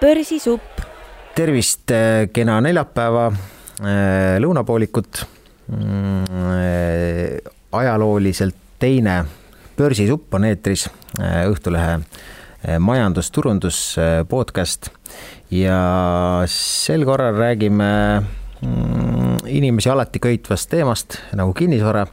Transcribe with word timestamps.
börsisupp. 0.00 0.80
tervist, 1.34 1.90
kena 2.32 2.60
neljapäeva, 2.62 3.28
lõunapoolikut. 4.42 5.24
ajalooliselt 7.72 8.56
teine 8.78 9.24
börsisupp 9.76 10.34
on 10.34 10.46
eetris, 10.48 10.88
Õhtulehe 11.18 11.98
majandusturundus 12.78 13.98
podcast 14.30 14.88
ja 15.50 15.78
sel 16.50 17.04
korral 17.06 17.36
räägime 17.36 17.92
mm, 18.18 19.36
inimesi 19.46 19.90
alati 19.90 20.18
köitvast 20.18 20.70
teemast 20.70 21.20
nagu 21.38 21.54
kinnisvara 21.54 22.06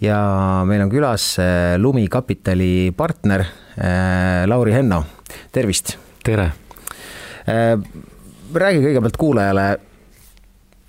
ja 0.00 0.20
meil 0.68 0.86
on 0.86 0.92
külas 0.92 1.34
Lumi 1.78 2.06
Kapitali 2.08 2.92
partner 2.96 3.46
Lauri 4.46 4.78
Henno, 4.78 5.04
tervist. 5.52 5.96
tere. 6.22 6.67
Räägi 7.48 8.82
kõigepealt 8.84 9.16
kuulajale, 9.16 9.66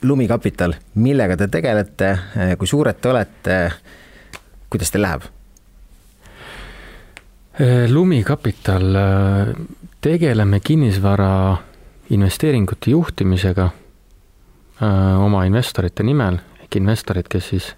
Lumi 0.01 0.27
Kapital, 0.27 0.73
millega 0.95 1.35
te 1.37 1.47
tegelete, 1.51 2.13
kui 2.57 2.67
suured 2.67 3.01
te 3.01 3.09
olete, 3.11 3.57
kuidas 4.71 4.91
teil 4.93 5.03
läheb? 5.03 5.25
Lumi 7.91 8.21
Kapital, 8.23 8.95
tegeleme 10.01 10.59
kinnisvara 10.63 11.57
investeeringute 12.15 12.91
juhtimisega 12.91 13.69
oma 15.19 15.43
investorite 15.45 16.03
nimel, 16.07 16.39
ehk 16.63 16.79
investorid, 16.79 17.27
kes 17.27 17.51
siis 17.51 17.73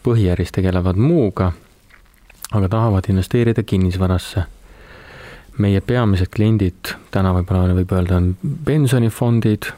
põhiäris 0.00 0.54
tegelevad 0.56 0.96
muuga, 0.96 1.52
aga 2.56 2.68
tahavad 2.72 3.10
investeerida 3.12 3.62
kinnisvarasse. 3.62 4.46
Meie 5.60 5.80
peamised 5.84 6.32
kliendid 6.34 6.94
täna 7.12 7.34
võib-olla 7.36 7.76
võib 7.76 7.92
öelda 7.94 8.18
on 8.18 8.32
pensionifondid, 8.64 9.70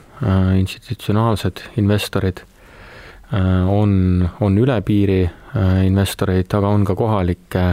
institutsionaalsed 0.59 1.65
investorid, 1.83 2.45
on, 3.33 3.95
on 4.41 4.59
üle 4.61 4.77
piiri 4.87 5.23
investoreid, 5.87 6.53
aga 6.55 6.71
on 6.71 6.85
ka 6.87 6.95
kohalikke 6.99 7.65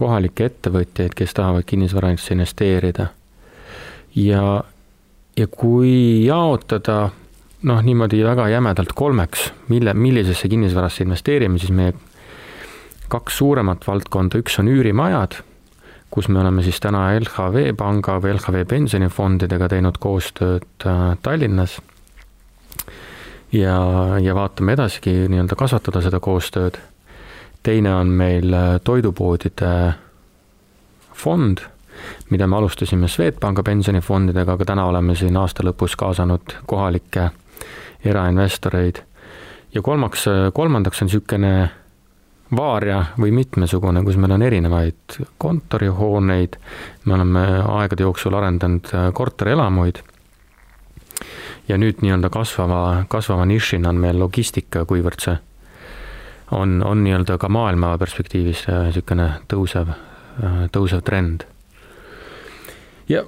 kohalikke 0.00 0.48
ettevõtjaid, 0.48 1.14
kes 1.16 1.34
tahavad 1.36 1.66
kinnisvarasse 1.68 2.34
investeerida. 2.34 3.10
ja, 4.16 4.44
ja 5.36 5.46
kui 5.46 6.24
jaotada 6.24 7.10
noh, 7.62 7.82
niimoodi 7.84 8.22
väga 8.24 8.48
jämedalt 8.48 8.94
kolmeks, 8.96 9.50
mille, 9.68 9.94
millisesse 9.94 10.48
kinnisvarasse 10.48 11.04
investeerime, 11.04 11.58
siis 11.58 11.74
meie 11.76 11.94
kaks 13.10 13.38
suuremat 13.42 13.86
valdkonda, 13.86 14.40
üks 14.40 14.58
on 14.62 14.70
üürimajad, 14.72 15.40
kus 16.10 16.28
me 16.28 16.40
oleme 16.40 16.62
siis 16.62 16.80
täna 16.80 17.08
LHV 17.18 17.74
panga 17.78 18.18
või 18.22 18.34
LHV 18.34 18.66
pensionifondidega 18.68 19.68
teinud 19.68 19.98
koostööd 19.98 20.86
äh, 20.86 21.16
Tallinnas. 21.22 21.80
ja, 23.52 23.76
ja 24.20 24.34
vaatame 24.34 24.72
edasigi 24.72 25.28
nii-öelda 25.28 25.56
kasvatada 25.58 26.02
seda 26.02 26.20
koostööd 26.20 26.80
teine 27.62 27.94
on 27.94 28.06
meil 28.06 28.52
äh, 28.52 28.80
toidupoodide 28.84 29.92
fond, 31.14 31.58
mida 32.30 32.46
me 32.46 32.56
alustasime 32.56 33.08
Swedbanka 33.08 33.62
pensionifondidega, 33.62 34.56
aga 34.56 34.64
täna 34.72 34.86
oleme 34.88 35.14
siin 35.16 35.36
aasta 35.36 35.64
lõpus 35.66 35.96
kaasanud 36.00 36.56
kohalikke 36.66 37.30
erainvestoreid. 38.04 39.02
ja 39.74 39.82
kolmaks, 39.82 40.26
äh, 40.28 40.52
kolmandaks 40.52 41.02
on 41.02 41.06
niisugune 41.06 41.70
vaaria 42.56 43.04
või 43.20 43.32
mitmesugune, 43.34 44.02
kus 44.04 44.16
meil 44.20 44.34
on 44.34 44.42
erinevaid 44.42 45.18
kontorihooneid, 45.38 46.56
me 47.04 47.14
oleme 47.14 47.44
aegade 47.78 48.02
jooksul 48.02 48.34
arendanud 48.34 48.90
äh, 48.94 49.10
korterelamuid 49.14 50.02
ja 51.68 51.78
nüüd 51.78 52.02
nii-öelda 52.02 52.30
kasvava, 52.32 53.04
kasvava 53.08 53.46
nišina 53.46 53.92
on 53.92 54.02
meil 54.02 54.18
logistika, 54.18 54.84
kuivõrd 54.88 55.22
see 55.22 55.36
on, 56.50 56.82
on 56.82 57.04
nii-öelda 57.04 57.38
ka 57.38 57.48
maailma 57.48 57.94
perspektiivis 57.98 58.66
äh, 58.68 58.86
niisugune 58.88 59.30
tõusev, 59.50 59.94
äh, 60.42 60.62
tõusev 60.74 61.04
trend. 61.06 61.46
ja 63.08 63.24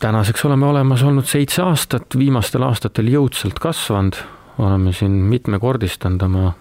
tänaseks 0.00 0.44
oleme 0.44 0.66
olemas 0.66 1.02
olnud 1.02 1.26
seitse 1.26 1.62
aastat, 1.62 2.18
viimastel 2.18 2.62
aastatel 2.62 3.08
jõudsalt 3.12 3.58
kasvanud, 3.58 4.20
oleme 4.58 4.92
siin 4.92 5.12
mitmekordistanud 5.32 6.22
oma 6.22 6.52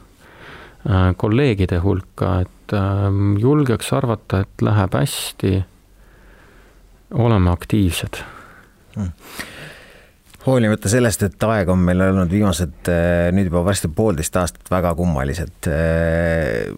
kolleegide 1.18 1.82
hulka, 1.84 2.30
et 2.46 2.76
julgeks 3.42 3.90
arvata, 3.98 4.44
et 4.46 4.64
läheb 4.64 4.94
hästi, 4.96 5.54
oleme 7.26 7.50
aktiivsed 7.52 8.22
hmm 8.96 9.12
hoolimata 10.48 10.90
sellest, 10.92 11.26
et 11.28 11.48
aeg 11.50 11.70
on 11.72 11.80
meil 11.84 12.02
olnud 12.08 12.32
viimased 12.32 12.92
eh, 12.92 13.30
nüüd 13.36 13.50
juba 13.50 13.66
varsti 13.68 13.90
poolteist 13.94 14.38
aastat 14.40 14.72
väga 14.72 14.94
kummalised. 14.98 15.72
Eh, 15.72 16.72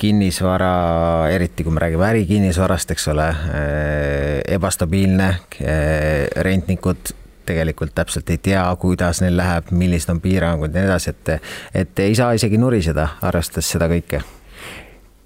kinnisvara, 0.00 1.28
eriti 1.28 1.64
kui 1.66 1.74
me 1.76 1.82
räägime 1.82 2.06
ärikinnisvarast, 2.06 2.94
eks 2.94 3.02
ole, 3.12 3.26
ebastabiilne, 4.48 5.26
rentnikud 6.46 7.10
tegelikult 7.50 7.94
täpselt 7.94 8.30
ei 8.30 8.40
tea, 8.42 8.64
kuidas 8.80 9.22
neil 9.24 9.36
läheb, 9.38 9.72
millised 9.76 10.14
on 10.14 10.22
piirangud 10.22 10.74
ja 10.74 10.82
nii 10.84 10.90
edasi, 10.90 11.14
et, 11.14 11.54
et 11.84 12.04
ei 12.06 12.14
saa 12.18 12.32
isegi 12.38 12.60
nuriseda, 12.60 13.08
arvestades 13.26 13.74
seda 13.76 13.90
kõike 13.90 14.22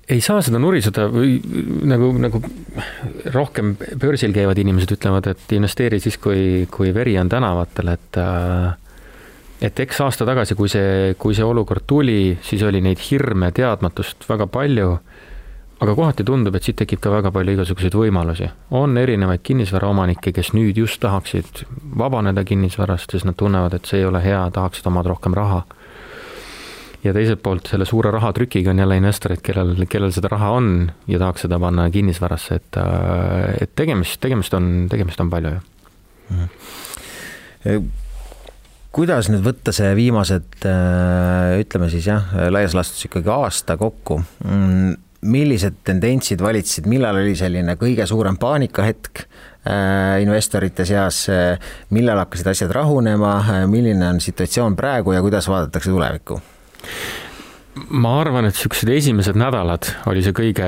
ei 0.09 0.21
saa 0.21 0.43
seda 0.45 0.59
nuriseda 0.61 1.07
või 1.09 1.39
nagu, 1.89 2.11
nagu 2.21 2.41
rohkem 3.33 3.73
börsil 4.01 4.35
käivad 4.37 4.59
inimesed 4.61 4.99
ütlevad, 4.99 5.31
et 5.33 5.55
investeeri 5.57 6.01
siis, 6.03 6.19
kui, 6.21 6.67
kui 6.71 6.93
veri 6.95 7.17
on 7.21 7.31
tänavatel, 7.33 7.95
et 7.95 8.21
et 9.65 9.81
eks 9.81 10.01
aasta 10.05 10.27
tagasi, 10.29 10.57
kui 10.59 10.69
see, 10.69 11.15
kui 11.21 11.37
see 11.37 11.47
olukord 11.47 11.87
tuli, 11.89 12.37
siis 12.45 12.63
oli 12.67 12.83
neid 12.85 13.01
hirme, 13.07 13.49
teadmatust 13.55 14.27
väga 14.29 14.49
palju. 14.51 14.99
Aga 15.85 15.95
kohati 15.95 16.25
tundub, 16.27 16.57
et 16.57 16.67
siit 16.67 16.79
tekib 16.81 17.01
ka 17.05 17.13
väga 17.13 17.31
palju 17.35 17.55
igasuguseid 17.59 17.95
võimalusi. 17.99 18.51
on 18.71 18.97
erinevaid 18.99 19.45
kinnisvaraomanikke, 19.45 20.33
kes 20.33 20.53
nüüd 20.57 20.77
just 20.81 21.01
tahaksid 21.05 21.65
vabaneda 21.99 22.45
kinnisvarast, 22.45 23.11
sest 23.13 23.29
nad 23.29 23.37
tunnevad, 23.37 23.75
et 23.75 23.87
see 23.87 24.01
ei 24.03 24.09
ole 24.09 24.23
hea, 24.25 24.43
tahaksid 24.51 24.87
omada 24.91 25.13
rohkem 25.13 25.37
raha 25.37 25.63
ja 27.05 27.13
teiselt 27.13 27.43
poolt 27.45 27.69
selle 27.69 27.85
suure 27.89 28.11
rahatrükiga 28.15 28.73
on 28.73 28.81
jälle 28.81 28.97
investorid, 28.97 29.43
kellel, 29.45 29.77
kellel 29.91 30.13
seda 30.15 30.31
raha 30.33 30.55
on 30.57 30.71
ja 31.11 31.21
tahaks 31.21 31.45
seda 31.45 31.59
panna 31.61 31.91
kinnisvarasse, 31.93 32.61
et, 32.61 32.81
äh, 32.81 33.55
et 33.67 33.75
tegemist, 33.77 34.21
tegemist 34.25 34.57
on, 34.57 34.89
tegemist 34.91 35.21
on 35.21 35.31
palju, 35.33 35.55
jah 35.59 35.71
mm. 36.31 37.91
kuidas 38.95 39.29
nüüd 39.33 39.45
võtta 39.45 39.75
see 39.77 39.91
viimased, 39.99 40.61
äh, 40.71 41.59
ütleme 41.61 41.91
siis 41.93 42.09
jah, 42.09 42.33
laias 42.49 42.77
laastus 42.77 43.09
ikkagi 43.09 43.33
aasta 43.35 43.77
kokku, 43.81 44.23
mm, 44.45 44.95
millised 45.25 45.81
tendentsid 45.87 46.43
valitsesid, 46.45 46.89
millal 46.91 47.21
oli 47.23 47.35
selline 47.39 47.79
kõige 47.81 48.07
suurem 48.09 48.37
paanikahetk 48.41 49.25
äh, 49.25 50.23
investorite 50.25 50.87
seas, 50.89 51.25
millal 51.97 52.25
hakkasid 52.25 52.53
asjad 52.55 52.75
rahunema, 52.77 53.37
milline 53.71 54.09
on 54.13 54.21
situatsioon 54.25 54.77
praegu 54.77 55.17
ja 55.17 55.23
kuidas 55.25 55.49
vaadatakse 55.51 55.93
tulevikku? 55.93 56.41
ma 57.75 58.19
arvan, 58.21 58.47
et 58.49 58.55
niisugused 58.55 58.91
esimesed 58.95 59.39
nädalad 59.39 59.89
oli 60.11 60.23
see 60.25 60.35
kõige, 60.37 60.67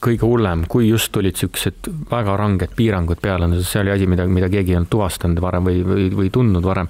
kõige 0.00 0.24
hullem, 0.24 0.64
kui 0.70 0.88
just 0.88 1.12
tulid 1.14 1.36
niisugused 1.36 1.90
väga 2.10 2.36
ranged 2.40 2.74
piirangud 2.76 3.20
peale, 3.22 3.50
see 3.60 3.82
oli 3.82 3.94
asi, 3.94 4.08
mida, 4.10 4.26
mida 4.30 4.48
keegi 4.52 4.74
ei 4.74 4.80
olnud 4.80 4.92
tuvastanud 4.92 5.42
varem 5.44 5.68
või, 5.68 5.82
või, 5.86 6.06
või 6.22 6.32
tundnud 6.32 6.64
varem 6.64 6.88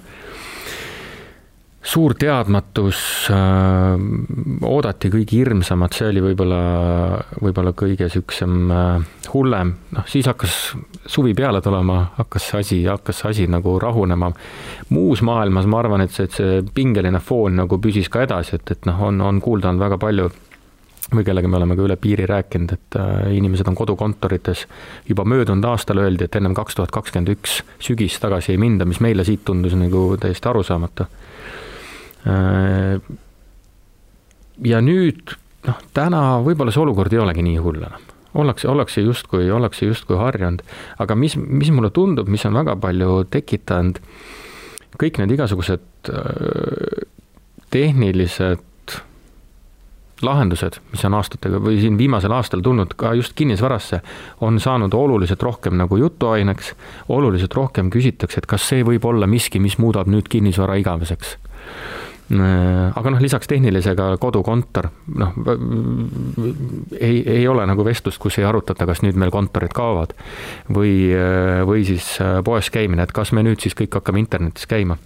suur 1.83 2.15
teadmatus 2.19 2.99
äh,, 3.33 4.03
oodati 4.69 5.09
kõige 5.13 5.39
hirmsamat, 5.39 5.97
see 5.97 6.11
oli 6.11 6.23
võib-olla, 6.25 6.61
võib-olla 7.41 7.73
kõige 7.77 8.05
niisugusem 8.05 8.75
äh, 8.75 9.07
hullem, 9.33 9.73
noh 9.97 10.11
siis 10.11 10.29
hakkas 10.29 10.59
suvi 11.09 11.33
peale 11.37 11.63
tulema, 11.65 12.03
hakkas 12.19 12.51
see 12.51 12.61
asi, 12.61 12.83
hakkas 12.85 13.23
see 13.23 13.31
asi 13.33 13.49
nagu 13.49 13.79
rahunema. 13.81 14.29
muus 14.91 15.23
maailmas 15.25 15.67
ma 15.67 15.81
arvan, 15.81 16.05
et 16.05 16.13
see, 16.13 16.29
et 16.29 16.37
see 16.37 16.61
pingeline 16.75 17.21
foon 17.25 17.57
nagu 17.63 17.81
püsis 17.81 18.13
ka 18.13 18.27
edasi, 18.29 18.61
et, 18.61 18.77
et 18.77 18.89
noh, 18.91 19.01
on, 19.09 19.21
on 19.25 19.41
kuulda 19.41 19.73
olnud 19.73 19.89
väga 19.89 19.99
palju 20.01 20.29
või 21.11 21.25
kellega 21.27 21.49
me 21.49 21.57
oleme 21.59 21.75
ka 21.75 21.83
üle 21.83 21.97
piiri 21.99 22.27
rääkinud, 22.29 22.77
et 22.77 23.01
äh, 23.01 23.33
inimesed 23.39 23.67
on 23.73 23.75
kodukontorites. 23.75 24.67
juba 25.09 25.25
möödunud 25.25 25.65
aastal 25.65 26.05
öeldi, 26.05 26.29
et 26.29 26.37
ennem 26.37 26.55
kaks 26.55 26.77
tuhat 26.77 26.93
kakskümmend 26.93 27.33
üks 27.33 27.63
sügis 27.81 28.21
tagasi 28.21 28.53
ei 28.53 28.61
minda, 28.61 28.85
mis 28.85 29.01
meile 29.01 29.25
siit 29.25 29.49
tundus 29.49 29.73
nagu 29.81 30.05
täiesti 30.21 30.53
arusaamatu 30.53 31.09
ja 34.65 34.81
nüüd 34.85 35.35
noh, 35.67 35.83
täna 35.97 36.23
võib-olla 36.45 36.73
see 36.75 36.83
olukord 36.85 37.13
ei 37.15 37.23
olegi 37.23 37.45
nii 37.45 37.61
hull 37.63 37.83
enam. 37.83 38.09
ollakse, 38.35 38.69
ollakse 38.71 39.03
justkui, 39.03 39.51
ollakse 39.51 39.89
justkui 39.89 40.19
harjunud, 40.19 40.63
aga 41.03 41.17
mis, 41.19 41.35
mis 41.37 41.73
mulle 41.75 41.91
tundub, 41.91 42.29
mis 42.31 42.45
on 42.47 42.55
väga 42.61 42.77
palju 42.79 43.25
tekitanud, 43.31 43.99
kõik 45.01 45.19
need 45.19 45.35
igasugused 45.35 46.11
äh, 46.13 47.07
tehnilised 47.75 48.67
lahendused, 50.21 50.77
mis 50.93 51.03
on 51.09 51.17
aastatega 51.17 51.59
või 51.65 51.79
siin 51.81 51.97
viimasel 51.97 52.33
aastal 52.37 52.61
tulnud 52.63 52.93
ka 53.01 53.15
just 53.17 53.33
kinnisvarasse, 53.39 54.03
on 54.45 54.61
saanud 54.61 54.95
oluliselt 54.95 55.43
rohkem 55.43 55.79
nagu 55.81 55.97
jutuaineks, 55.97 56.75
oluliselt 57.09 57.57
rohkem 57.57 57.89
küsitakse, 57.91 58.43
et 58.43 58.51
kas 58.51 58.69
see 58.69 58.85
võib 58.85 59.07
olla 59.09 59.27
miski, 59.31 59.59
mis 59.59 59.79
muudab 59.81 60.13
nüüd 60.13 60.29
kinnisvara 60.29 60.77
igaveseks. 60.83 61.35
Äh, 61.35 61.50
aga 62.31 63.11
noh, 63.11 63.21
lisaks 63.23 63.49
tehnilisega 63.51 64.13
kodukontor, 64.23 64.87
noh, 65.19 65.35
ei, 67.01 67.23
ei 67.27 67.47
ole 67.51 67.65
nagu 67.67 67.85
vestlust, 67.87 68.21
kus 68.23 68.39
ei 68.39 68.47
arutata, 68.47 68.87
kas 68.87 69.03
nüüd 69.03 69.19
meil 69.19 69.33
kontorid 69.35 69.75
kaovad 69.75 70.15
või, 70.71 71.11
äh, 71.11 71.63
või 71.67 71.83
siis 71.89 72.13
äh, 72.23 72.39
poes 72.47 72.71
käimine, 72.71 73.03
et 73.03 73.15
kas 73.17 73.35
me 73.35 73.43
nüüd 73.47 73.63
siis 73.63 73.75
kõik 73.79 73.99
hakkame 73.99 74.23
internetis 74.23 74.71
käima 74.71 74.99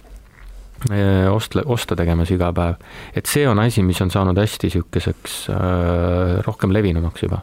osta, 1.31 1.63
osta 1.71 1.95
tegemas 1.95 2.29
iga 2.35 2.51
päev. 2.53 2.75
et 3.15 3.25
see 3.25 3.47
on 3.47 3.57
asi, 3.63 3.81
mis 3.81 4.01
on 4.03 4.11
saanud 4.11 4.37
hästi 4.37 4.67
niisuguseks 4.67 5.37
äh, 5.49 6.39
rohkem 6.45 6.75
levinumaks 6.75 7.25
juba 7.25 7.41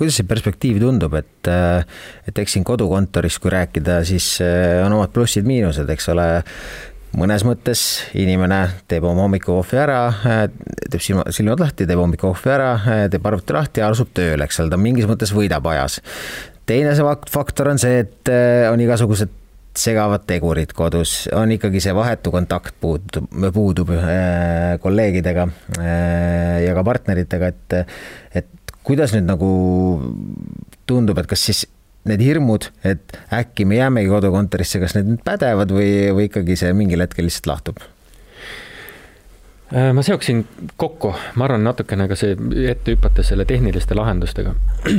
kuidas 0.00 0.16
see 0.16 0.24
perspektiiv 0.24 0.78
tundub, 0.80 1.12
et, 1.18 1.48
et 2.24 2.38
eks 2.40 2.54
siin 2.56 2.64
kodukontoris, 2.64 3.36
kui 3.36 3.50
rääkida, 3.52 3.98
siis 4.08 4.38
on 4.80 4.94
omad 4.96 5.12
plussid-miinused, 5.12 5.92
eks 5.92 6.08
ole 6.08 6.24
mõnes 7.18 7.44
mõttes 7.46 7.82
inimene 8.18 8.60
teeb 8.90 9.04
oma 9.08 9.24
hommikukohvi 9.26 9.80
ära, 9.82 9.98
teeb 10.90 11.02
silma, 11.02 11.24
silmad 11.34 11.62
lahti, 11.62 11.86
teeb 11.88 12.00
hommikukohvi 12.00 12.52
ära, 12.54 12.70
teeb 13.10 13.26
arvuti 13.26 13.56
lahti 13.56 13.82
ja 13.82 13.90
asub 13.90 14.12
tööle, 14.16 14.46
eks 14.46 14.62
ole, 14.62 14.72
ta 14.72 14.78
mingis 14.80 15.08
mõttes 15.10 15.34
võidab 15.34 15.66
ajas. 15.72 16.00
teine 16.66 16.94
see 16.94 17.14
faktor 17.32 17.72
on 17.72 17.82
see, 17.82 18.04
et 18.04 18.30
eh, 18.30 18.68
on 18.70 18.80
igasugused 18.80 19.38
segavad 19.76 20.24
tegurid 20.26 20.72
kodus, 20.76 21.28
on 21.34 21.50
ikkagi 21.54 21.82
see 21.82 21.94
vahetu 21.94 22.32
kontakt 22.34 22.74
puudub, 22.82 23.26
puudub 23.54 23.92
äh, 23.94 24.78
kolleegidega 24.82 25.46
äh, 25.78 26.56
ja 26.66 26.74
ka 26.74 26.84
partneritega, 26.86 27.50
et, 27.50 27.76
et 28.42 28.74
kuidas 28.86 29.14
nüüd 29.14 29.28
nagu 29.28 29.50
tundub, 30.90 31.18
et 31.22 31.30
kas 31.30 31.46
siis 31.50 31.66
need 32.08 32.22
hirmud, 32.24 32.70
et 32.84 33.18
äkki 33.32 33.66
me 33.68 33.76
jäämegi 33.76 34.08
kodukontorisse, 34.08 34.80
kas 34.80 34.94
need 34.96 35.12
nüüd 35.12 35.24
pädevad 35.24 35.72
või, 35.74 35.90
või 36.16 36.28
ikkagi 36.30 36.56
see 36.56 36.72
mingil 36.76 37.02
hetkel 37.04 37.28
lihtsalt 37.28 37.50
lahtub? 37.50 37.82
Äh, 39.74 39.90
ma 39.94 40.02
seoksin 40.02 40.42
kokku, 40.80 41.12
ma 41.36 41.46
arvan 41.46 41.64
natukene 41.64 42.08
ka 42.10 42.16
see 42.18 42.36
ette 42.70 42.96
hüpates 42.96 43.30
selle 43.32 43.44
tehniliste 43.44 43.94
lahendustega. 43.98 44.54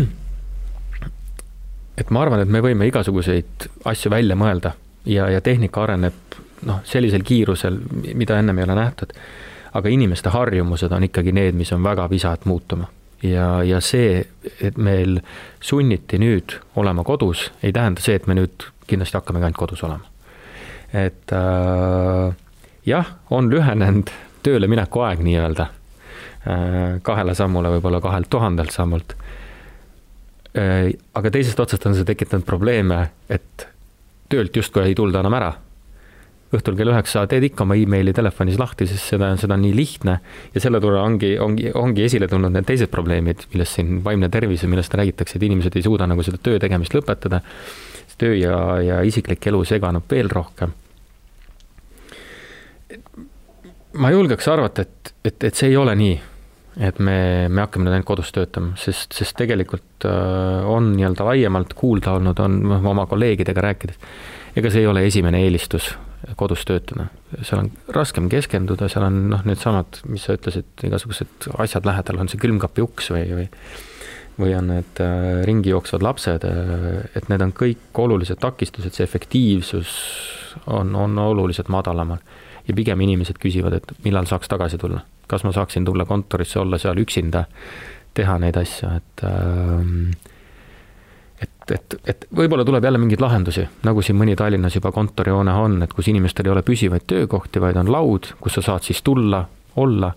et 2.02 2.14
ma 2.14 2.24
arvan, 2.24 2.46
et 2.46 2.54
me 2.54 2.62
võime 2.64 2.88
igasuguseid 2.88 3.70
asju 3.90 4.14
välja 4.14 4.38
mõelda 4.38 4.76
ja, 5.06 5.28
ja 5.34 5.42
tehnika 5.42 5.84
areneb 5.84 6.38
noh, 6.70 6.86
sellisel 6.86 7.26
kiirusel, 7.26 7.82
mida 8.14 8.38
ennem 8.40 8.62
ei 8.62 8.70
ole 8.70 8.78
nähtud. 8.78 9.18
aga 9.74 9.90
inimeste 9.90 10.30
harjumused 10.30 10.92
on 10.92 11.04
ikkagi 11.08 11.32
need, 11.32 11.56
mis 11.56 11.72
on 11.72 11.84
väga 11.84 12.10
visad 12.10 12.46
muutuma 12.46 12.90
ja, 13.24 13.64
ja 13.64 13.82
see, 13.84 14.22
et 14.62 14.78
meil 14.78 15.20
sunniti 15.64 16.20
nüüd 16.22 16.58
olema 16.80 17.04
kodus, 17.08 17.50
ei 17.64 17.74
tähenda 17.74 18.04
see, 18.04 18.18
et 18.18 18.28
me 18.28 18.38
nüüd 18.38 18.68
kindlasti 18.90 19.20
hakkamegi 19.20 19.48
ainult 19.48 19.60
kodus 19.62 19.84
olema. 19.88 20.08
et 20.94 21.32
äh, 21.32 22.34
jah, 22.86 23.14
on 23.30 23.50
lühenenud 23.52 24.12
tööle 24.44 24.68
mineku 24.68 25.06
aeg 25.06 25.22
nii-öelda 25.24 25.68
äh, 25.70 27.00
kahele 27.04 27.36
sammule, 27.38 27.72
võib-olla 27.78 28.02
kahelt 28.04 28.30
tuhandelt 28.30 28.76
sammult 28.76 29.16
äh,. 30.58 30.92
aga 31.14 31.32
teisest 31.32 31.60
otsast 31.60 31.86
on 31.86 31.96
see 31.96 32.08
tekitanud 32.08 32.46
probleeme, 32.46 33.06
et 33.30 33.68
töölt 34.30 34.56
justkui 34.56 34.90
ei 34.90 34.96
tulda 34.96 35.24
enam 35.24 35.40
ära 35.40 35.54
õhtul 36.52 36.76
kell 36.76 36.92
üheksa 36.92 37.24
teed 37.32 37.46
ikka 37.48 37.64
oma 37.64 37.78
emaili 37.80 38.14
telefonis 38.16 38.58
lahti, 38.60 38.88
sest 38.90 39.14
seda, 39.14 39.32
seda 39.40 39.56
on 39.56 39.64
nii 39.64 39.76
lihtne 39.76 40.18
ja 40.52 40.64
selle 40.64 40.82
tõttu 40.84 41.00
ongi, 41.00 41.32
ongi, 41.40 41.70
ongi 41.78 42.06
esile 42.08 42.28
tulnud 42.32 42.52
need 42.56 42.68
teised 42.68 42.92
probleemid, 42.92 43.46
millest 43.54 43.80
siin 43.80 44.02
vaimne 44.04 44.30
tervis 44.34 44.66
ja 44.66 44.72
millest 44.72 44.96
räägitakse, 45.00 45.40
et 45.40 45.48
inimesed 45.48 45.80
ei 45.80 45.86
suuda 45.86 46.10
nagu 46.12 46.26
seda 46.28 46.42
töö 46.44 46.60
tegemist 46.60 46.96
lõpetada. 46.98 47.42
töö 48.22 48.36
ja, 48.38 48.58
ja 48.84 49.00
isiklik 49.08 49.48
elu 49.48 49.64
seganeb 49.66 50.12
veel 50.12 50.30
rohkem. 50.30 50.76
ma 53.94 54.12
julgeks 54.12 54.48
arvata, 54.48 54.82
et, 54.82 55.16
et, 55.24 55.44
et 55.44 55.56
see 55.56 55.72
ei 55.72 55.80
ole 55.80 55.96
nii, 55.96 56.20
et 56.84 57.00
me, 57.00 57.48
me 57.48 57.64
hakkame 57.64 57.88
nüüd 57.88 57.96
ainult 57.96 58.08
kodus 58.12 58.32
töötama, 58.36 58.76
sest, 58.80 59.16
sest 59.16 59.36
tegelikult 59.40 60.06
äh, 60.08 60.68
on 60.68 60.94
nii-öelda 60.96 61.32
laiemalt 61.32 61.74
kuulda 61.80 62.20
olnud, 62.20 62.40
on 62.40 62.62
oma 62.92 63.08
kolleegidega 63.08 63.68
rääkides, 63.72 64.00
ega 64.56 64.72
see 64.72 64.84
ei 64.84 64.88
ole 64.92 65.08
esimene 65.08 65.44
eelistus 65.44 65.94
kodus 66.38 66.66
töötada. 66.68 67.08
seal 67.42 67.64
on 67.64 67.72
raskem 67.96 68.28
keskenduda, 68.32 68.90
seal 68.92 69.06
on 69.08 69.24
noh, 69.32 69.46
needsamad, 69.48 70.02
mis 70.12 70.28
sa 70.28 70.36
ütlesid, 70.38 70.70
igasugused 70.88 71.50
asjad 71.62 71.88
lähedal, 71.88 72.22
on 72.22 72.30
see 72.32 72.42
külmkapi 72.42 72.86
uks 72.86 73.12
või, 73.16 73.26
või 73.40 73.48
või 74.40 74.54
on 74.58 74.70
need 74.72 75.02
äh, 75.04 75.44
ringi 75.46 75.70
jooksvad 75.70 76.04
lapsed, 76.06 76.46
äh, 76.48 77.02
et 77.18 77.28
need 77.30 77.44
on 77.44 77.54
kõik 77.56 78.00
olulised 78.04 78.40
takistused, 78.42 78.96
see 78.96 79.06
efektiivsus 79.06 79.92
on, 80.72 80.96
on 80.96 81.18
oluliselt 81.20 81.70
madalamal. 81.70 82.24
ja 82.68 82.74
pigem 82.78 83.02
inimesed 83.02 83.40
küsivad, 83.42 83.74
et 83.74 83.94
millal 84.06 84.28
saaks 84.30 84.48
tagasi 84.48 84.78
tulla, 84.78 85.02
kas 85.28 85.44
ma 85.44 85.52
saaksin 85.52 85.86
tulla 85.86 86.06
kontorisse, 86.06 86.60
olla 86.60 86.78
seal 86.78 87.00
üksinda, 87.02 87.46
teha 88.14 88.38
neid 88.40 88.58
asju, 88.58 88.92
et 89.02 89.24
äh, 89.28 90.31
et, 91.72 91.94
et, 91.94 91.96
et 92.06 92.26
võib-olla 92.36 92.66
tuleb 92.68 92.84
jälle 92.84 93.00
mingeid 93.02 93.22
lahendusi, 93.24 93.64
nagu 93.88 94.02
siin 94.06 94.18
mõni 94.20 94.36
Tallinnas 94.40 94.76
juba 94.76 94.92
kontorihoone 94.96 95.54
on, 95.64 95.80
et 95.86 95.94
kus 95.94 96.10
inimestel 96.12 96.50
ei 96.50 96.54
ole 96.56 96.64
püsivaid 96.66 97.06
töökohti, 97.08 97.62
vaid 97.64 97.80
on 97.82 97.92
laud, 97.92 98.34
kus 98.42 98.58
sa 98.58 98.66
saad 98.66 98.88
siis 98.88 99.02
tulla, 99.06 99.44
olla. 99.82 100.12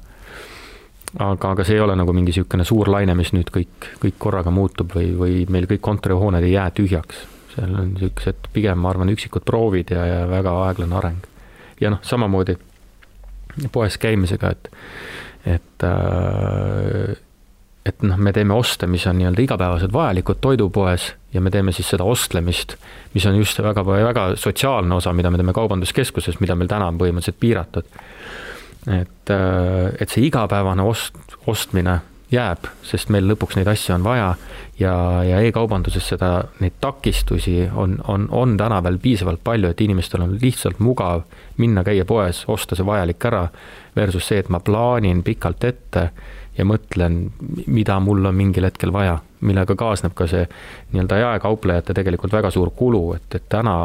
aga, 1.18 1.50
aga 1.50 1.64
see 1.64 1.76
ei 1.78 1.80
ole 1.84 1.96
nagu 1.96 2.12
mingi 2.12 2.32
niisugune 2.32 2.64
suur 2.66 2.90
laine, 2.90 3.14
mis 3.14 3.32
nüüd 3.36 3.52
kõik, 3.54 3.90
kõik 4.02 4.18
korraga 4.18 4.50
muutub 4.50 4.94
või, 4.96 5.12
või 5.18 5.44
meil 5.48 5.68
kõik 5.70 5.82
kontorihooned 5.84 6.44
ei 6.44 6.56
jää 6.56 6.70
tühjaks. 6.74 7.26
seal 7.54 7.74
on 7.74 7.94
niisugused 7.94 8.50
pigem, 8.52 8.78
ma 8.78 8.90
arvan, 8.90 9.12
üksikud 9.14 9.44
proovid 9.46 9.94
ja, 9.94 10.06
ja 10.06 10.22
väga 10.30 10.56
aeglane 10.68 10.96
areng. 11.00 11.28
ja 11.80 11.90
noh, 11.94 12.02
samamoodi 12.02 12.56
poes 13.72 13.98
käimisega, 13.98 14.50
et, 14.50 14.70
et 15.46 15.86
äh, 15.86 17.14
et 17.84 18.02
noh, 18.02 18.16
me 18.16 18.32
teeme 18.32 18.54
oste, 18.56 18.86
mis 18.88 19.04
on 19.06 19.18
nii-öelda 19.20 19.42
igapäevased 19.44 19.92
vajalikud 19.92 20.40
toidupoes 20.40 21.10
ja 21.34 21.40
me 21.44 21.50
teeme 21.52 21.72
siis 21.72 21.90
seda 21.92 22.04
ostlemist, 22.08 22.76
mis 23.14 23.26
on 23.28 23.36
just 23.36 23.60
väga, 23.62 23.84
väga 23.86 24.26
sotsiaalne 24.40 24.94
osa, 24.94 25.12
mida 25.12 25.30
me 25.30 25.40
teeme 25.40 25.52
kaubanduskeskuses, 25.52 26.40
mida 26.40 26.56
meil 26.56 26.70
täna 26.70 26.88
on 26.88 26.98
põhimõtteliselt 27.00 27.40
piiratud. 27.40 28.00
et, 28.88 29.30
et 30.00 30.08
see 30.08 30.26
igapäevane 30.28 30.82
ost, 30.84 31.16
ostmine 31.46 32.00
jääb, 32.34 32.68
sest 32.86 33.10
meil 33.14 33.26
lõpuks 33.30 33.56
neid 33.58 33.68
asju 33.70 33.94
on 33.96 34.04
vaja 34.04 34.28
ja, 34.80 34.94
ja 35.24 35.40
e-kaubanduses 35.46 36.08
seda, 36.12 36.30
neid 36.60 36.76
takistusi 36.82 37.68
on, 37.70 37.96
on, 38.10 38.26
on 38.30 38.56
täna 38.60 38.80
veel 38.84 38.98
piisavalt 39.02 39.42
palju, 39.44 39.70
et 39.70 39.80
inimestel 39.84 40.24
on 40.26 40.36
lihtsalt 40.42 40.80
mugav 40.82 41.24
minna, 41.62 41.84
käia 41.86 42.06
poes, 42.08 42.44
osta 42.50 42.76
see 42.76 42.86
vajalik 42.86 43.28
ära, 43.30 43.44
versus 43.96 44.28
see, 44.28 44.42
et 44.42 44.50
ma 44.50 44.60
plaanin 44.64 45.22
pikalt 45.26 45.64
ette 45.64 46.08
ja 46.58 46.66
mõtlen, 46.66 47.20
mida 47.66 47.98
mul 48.02 48.26
on 48.30 48.36
mingil 48.38 48.66
hetkel 48.66 48.92
vaja, 48.94 49.18
millega 49.44 49.76
kaasneb 49.78 50.14
ka 50.16 50.26
see 50.30 50.44
nii-öelda 50.92 51.20
jaekauplejate 51.22 51.96
tegelikult 51.96 52.34
väga 52.34 52.50
suur 52.54 52.70
kulu, 52.74 53.06
et, 53.18 53.28
et 53.34 53.48
täna 53.50 53.76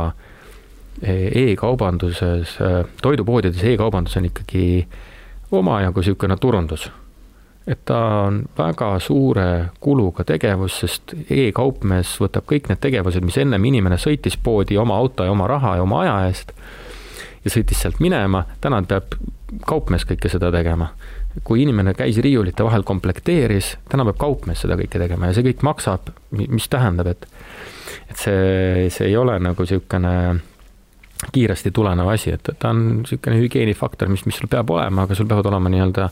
e-kaubanduses, 1.02 2.58
toidupoodides 3.02 3.64
e-kaubandus 3.72 4.18
on 4.20 4.28
ikkagi 4.30 4.64
omajagu 5.56 6.02
niisugune 6.02 6.38
turundus. 6.38 6.90
Et 7.70 7.82
ta 7.86 7.98
on 8.26 8.42
väga 8.58 8.96
suure 9.04 9.48
kuluga 9.80 10.24
tegevus, 10.26 10.80
sest 10.82 11.14
e-kaupmees 11.30 12.16
võtab 12.22 12.48
kõik 12.50 12.70
need 12.72 12.82
tegevused, 12.82 13.26
mis 13.26 13.38
ennem 13.38 13.66
inimene 13.70 14.00
sõitis 14.02 14.40
poodi 14.42 14.78
oma 14.82 14.98
auto 14.98 15.28
ja 15.28 15.34
oma 15.36 15.48
raha 15.48 15.76
ja 15.78 15.86
oma 15.86 16.02
aja 16.02 16.16
eest 16.30 16.56
ja 17.46 17.54
sõitis 17.54 17.84
sealt 17.84 18.02
minema, 18.04 18.44
täna 18.62 18.82
peab 18.88 19.16
kaupmees 19.70 20.06
kõike 20.10 20.32
seda 20.32 20.52
tegema. 20.54 20.90
kui 21.44 21.62
inimene 21.62 21.94
käis 21.94 22.18
riiulite 22.18 22.64
vahel 22.66 22.84
komplekteeris, 22.84 23.76
täna 23.90 24.04
peab 24.08 24.18
kaupmees 24.20 24.64
seda 24.66 24.76
kõike 24.80 25.00
tegema 25.00 25.30
ja 25.30 25.36
see 25.38 25.46
kõik 25.46 25.62
maksab, 25.64 26.10
mis 26.32 26.68
tähendab, 26.70 27.08
et 27.08 27.28
et 28.10 28.18
see, 28.18 28.90
see 28.90 29.12
ei 29.12 29.18
ole 29.18 29.38
nagu 29.40 29.62
niisugune 29.62 30.40
kiiresti 31.32 31.72
tulenev 31.72 32.10
asi, 32.10 32.34
et 32.34 32.50
ta 32.60 32.74
on 32.74 32.82
niisugune 33.04 33.38
hügieenifaktor, 33.44 34.10
mis, 34.10 34.26
mis 34.26 34.42
sul 34.42 34.50
peab 34.50 34.74
olema, 34.74 35.06
aga 35.06 35.16
sul 35.16 35.30
peavad 35.30 35.52
olema 35.52 35.70
nii-öelda 35.70 36.10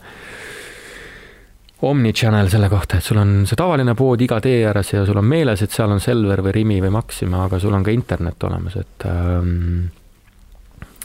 omnichannel 1.82 2.48
selle 2.50 2.68
kohta, 2.68 2.98
et 2.98 3.06
sul 3.06 3.20
on 3.22 3.46
see 3.46 3.56
tavaline 3.58 3.94
pood 3.98 4.20
iga 4.24 4.40
tee 4.42 4.64
ääres 4.66 4.92
ja 4.92 5.04
sul 5.06 5.20
on 5.20 5.28
meeles, 5.28 5.62
et 5.62 5.74
seal 5.74 5.92
on 5.94 6.00
Selver 6.02 6.42
või 6.42 6.54
Rimi 6.56 6.80
või 6.82 6.90
Maxima, 6.90 7.44
aga 7.46 7.60
sul 7.62 7.74
on 7.76 7.84
ka 7.86 7.94
internet 7.94 8.42
olemas, 8.48 8.74
et 8.80 9.06
ähm, 9.06 9.86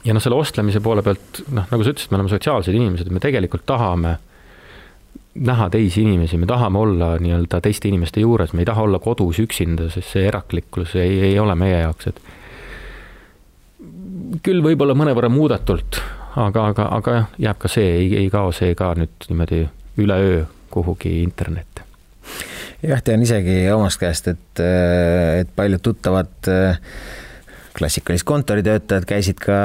ja 0.03 0.15
noh, 0.15 0.23
selle 0.23 0.39
ostlemise 0.39 0.81
poole 0.83 1.03
pealt, 1.05 1.43
noh, 1.53 1.67
nagu 1.69 1.85
sa 1.85 1.93
ütlesid, 1.93 2.11
me 2.11 2.17
oleme 2.19 2.31
sotsiaalsed 2.33 2.73
inimesed, 2.73 3.11
me 3.13 3.21
tegelikult 3.21 3.65
tahame 3.69 4.15
näha 5.33 5.69
teisi 5.73 6.01
inimesi, 6.01 6.37
me 6.37 6.49
tahame 6.49 6.81
olla 6.81 7.17
nii-öelda 7.21 7.61
teiste 7.61 7.87
inimeste 7.89 8.21
juures, 8.21 8.53
me 8.53 8.61
ei 8.61 8.69
taha 8.69 8.81
olla 8.85 8.99
kodus 9.01 9.39
üksinda, 9.41 9.89
sest 9.93 10.09
see 10.13 10.25
eraklikkus 10.29 10.95
ei, 11.01 11.19
ei 11.29 11.39
ole 11.41 11.55
meie 11.57 11.79
jaoks, 11.83 12.09
et 12.09 12.17
küll 14.45 14.61
võib-olla 14.65 14.93
mõnevõrra 14.97 15.29
muudetult, 15.29 16.01
aga, 16.41 16.67
aga, 16.73 16.89
aga 16.97 17.15
jah, 17.17 17.31
jääb 17.47 17.61
ka 17.61 17.71
see, 17.71 17.95
ei, 18.01 18.11
ei 18.25 18.29
kao 18.33 18.51
see 18.53 18.73
ka 18.77 18.93
nüüd 18.97 19.29
niimoodi 19.29 19.63
üleöö 20.01 20.43
kuhugi 20.73 21.21
internetti. 21.23 21.85
jah, 22.83 23.01
tean 23.05 23.21
isegi 23.23 23.59
omast 23.73 24.01
käest, 24.01 24.31
et, 24.33 24.63
et 25.39 25.53
paljud 25.55 25.83
tuttavad 25.83 26.51
klassikalised 27.77 28.25
kontoritöötajad 28.25 29.05
käisid 29.09 29.39
ka, 29.41 29.55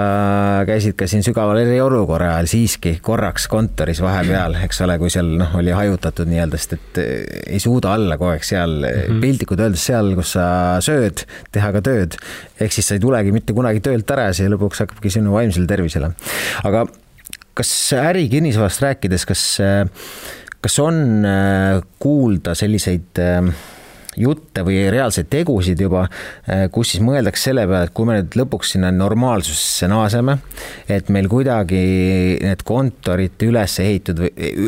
käisid 0.68 0.96
ka 0.98 1.06
siin 1.10 1.22
sügaval 1.26 1.60
eriolukorra 1.60 2.32
ajal 2.36 2.48
siiski 2.50 2.94
korraks 3.04 3.48
kontoris 3.52 4.00
vahepeal, 4.02 4.56
eks 4.64 4.80
ole, 4.86 4.96
kui 5.00 5.12
seal 5.12 5.28
noh, 5.40 5.58
oli 5.60 5.74
hajutatud 5.76 6.30
nii-öelda, 6.30 6.60
sest 6.60 6.76
et 6.78 7.00
ei 7.02 7.60
suuda 7.62 7.92
olla 7.96 8.16
kogu 8.20 8.32
aeg 8.32 8.46
seal 8.48 8.78
mm 8.78 9.02
-hmm. 9.02 9.20
piltlikult 9.24 9.64
öeldes 9.64 9.84
seal, 9.90 10.14
kus 10.16 10.32
sa 10.38 10.46
sööd, 10.84 11.26
teha 11.52 11.72
ka 11.76 11.84
tööd. 11.84 12.16
ehk 12.60 12.72
siis 12.72 12.88
sa 12.88 12.96
ei 12.96 13.04
tulegi 13.04 13.32
mitte 13.32 13.52
kunagi 13.52 13.84
töölt 13.84 14.10
ära 14.10 14.30
ja 14.30 14.32
see 14.32 14.48
lõpuks 14.48 14.84
hakkabki 14.84 15.10
sinu 15.10 15.32
vaimsele 15.32 15.66
tervisele. 15.66 16.12
aga 16.64 16.86
kas 17.54 17.92
äri 17.92 18.28
kinnisvarast 18.28 18.82
rääkides, 18.82 19.26
kas, 19.26 19.58
kas 20.64 20.78
on 20.82 21.24
eh, 21.26 21.80
kuulda 22.02 22.54
selliseid 22.58 23.20
äh, 23.22 23.50
jutte 24.18 24.64
või 24.66 24.80
reaalseid 24.90 25.28
tegusid 25.30 25.78
juba, 25.78 26.04
eh, 26.48 26.64
kus 26.74 26.92
siis 26.92 27.02
mõeldakse 27.06 27.50
selle 27.50 27.66
peale, 27.68 27.86
et 27.86 27.94
kui 27.94 28.08
me 28.08 28.16
nüüd 28.16 28.34
lõpuks 28.40 28.72
sinna 28.74 28.90
normaalsusesse 28.94 29.86
naaseme, 29.90 30.38
et 30.90 31.12
meil 31.14 31.28
kuidagi 31.30 31.82
need 32.42 32.64
kontorite 32.66 33.46
ülesehitud, 33.46 34.24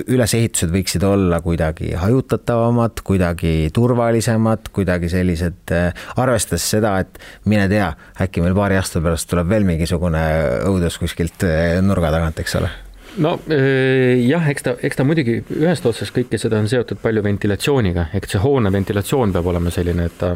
ülesehitused 0.07 0.71
võiksid 0.75 1.07
olla 1.09 1.41
kuidagi 1.43 1.95
hajutatavamad, 1.99 3.03
kuidagi 3.07 3.73
turvalisemad, 3.75 4.71
kuidagi 4.77 5.11
sellised, 5.11 5.75
arvestades 6.15 6.69
seda, 6.77 6.95
et 7.03 7.19
mine 7.51 7.67
tea, 7.73 7.91
äkki 8.23 8.45
meil 8.45 8.55
paari 8.59 8.79
aasta 8.79 9.03
pärast 9.03 9.31
tuleb 9.31 9.51
veel 9.51 9.67
mingisugune 9.67 10.23
õudus 10.71 11.01
kuskilt 11.03 11.43
nurga 11.83 12.15
tagant, 12.15 12.39
eks 12.45 12.57
ole 12.61 12.71
no 13.19 13.35
eh, 13.51 14.21
jah, 14.29 14.47
eks 14.51 14.63
ta, 14.67 14.75
eks 14.83 14.99
ta 14.99 15.07
muidugi 15.07 15.41
ühest 15.59 15.87
otsast 15.87 16.15
kõike 16.15 16.39
seda 16.39 16.61
on 16.61 16.69
seotud 16.71 17.01
palju 17.03 17.23
ventilatsiooniga, 17.27 18.11
ehk 18.15 18.29
see 18.31 18.43
hoone 18.43 18.73
ventilatsioon 18.73 19.35
peab 19.35 19.49
olema 19.51 19.73
selline, 19.75 20.07
et 20.07 20.19
ta 20.21 20.35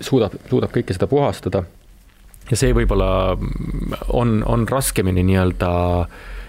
suudab, 0.00 0.34
suudab 0.50 0.72
kõike 0.74 0.96
seda 0.96 1.08
puhastada. 1.10 1.64
ja 2.50 2.56
see 2.56 2.74
võib-olla 2.74 3.36
on, 4.14 4.42
on 4.46 4.66
raskemini 4.68 5.24
nii-öelda 5.26 5.70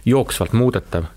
jooksvalt 0.06 0.54
muudetav. 0.54 1.08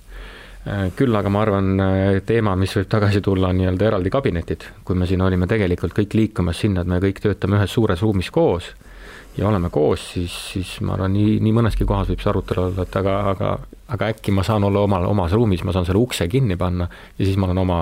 Eh, 0.67 0.87
küll 0.97 1.17
aga 1.17 1.33
ma 1.33 1.43
arvan, 1.45 1.73
eh, 1.81 2.21
teema, 2.27 2.57
mis 2.57 2.77
võib 2.77 2.89
tagasi 2.89 3.21
tulla, 3.25 3.49
on 3.49 3.61
nii-öelda 3.63 3.87
eraldi 3.89 4.13
kabinetid, 4.13 4.67
kui 4.85 4.97
me 4.97 5.09
siin 5.09 5.25
olime 5.25 5.49
tegelikult 5.49 5.97
kõik 5.97 6.17
liikumas 6.17 6.61
sinna, 6.61 6.85
et 6.85 6.91
me 6.91 7.01
kõik 7.01 7.23
töötame 7.25 7.57
ühes 7.61 7.73
suures 7.73 8.03
ruumis 8.05 8.31
koos 8.31 8.75
ja 9.37 9.49
oleme 9.49 9.71
koos, 9.71 10.13
siis, 10.13 10.53
siis 10.53 10.73
ma 10.85 10.95
arvan, 10.97 11.13
nii, 11.15 11.39
nii 11.45 11.53
mõneski 11.55 11.87
kohas 11.89 12.11
võib 12.11 12.23
see 12.23 12.31
arutelu 12.33 12.65
olla, 12.65 12.87
et 12.87 12.97
aga, 13.01 13.17
aga, 13.33 13.53
aga 13.95 14.09
äkki 14.15 14.35
ma 14.35 14.45
saan 14.47 14.67
olla 14.67 14.83
omal, 14.87 15.07
omas 15.11 15.35
ruumis, 15.37 15.63
ma 15.65 15.75
saan 15.75 15.87
selle 15.89 16.03
ukse 16.03 16.27
kinni 16.31 16.59
panna 16.61 16.89
ja 16.91 17.25
siis 17.25 17.39
ma 17.39 17.49
olen 17.49 17.63
oma, 17.63 17.81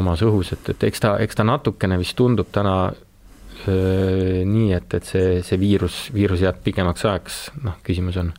omas 0.00 0.24
õhus, 0.26 0.52
et, 0.56 0.72
et 0.74 0.88
eks 0.90 1.06
ta, 1.06 1.14
eks 1.22 1.38
ta 1.38 1.46
natukene 1.46 1.98
vist 2.00 2.16
tundub 2.18 2.50
täna 2.52 2.76
öö, 2.90 4.44
nii, 4.46 4.72
et, 4.76 4.98
et 4.98 5.06
see, 5.06 5.40
see 5.46 5.60
viirus, 5.60 6.02
viirus 6.14 6.42
jääb 6.42 6.62
pikemaks 6.66 7.06
ajaks, 7.06 7.42
noh, 7.64 7.78
küsimus 7.86 8.18
on, 8.20 8.32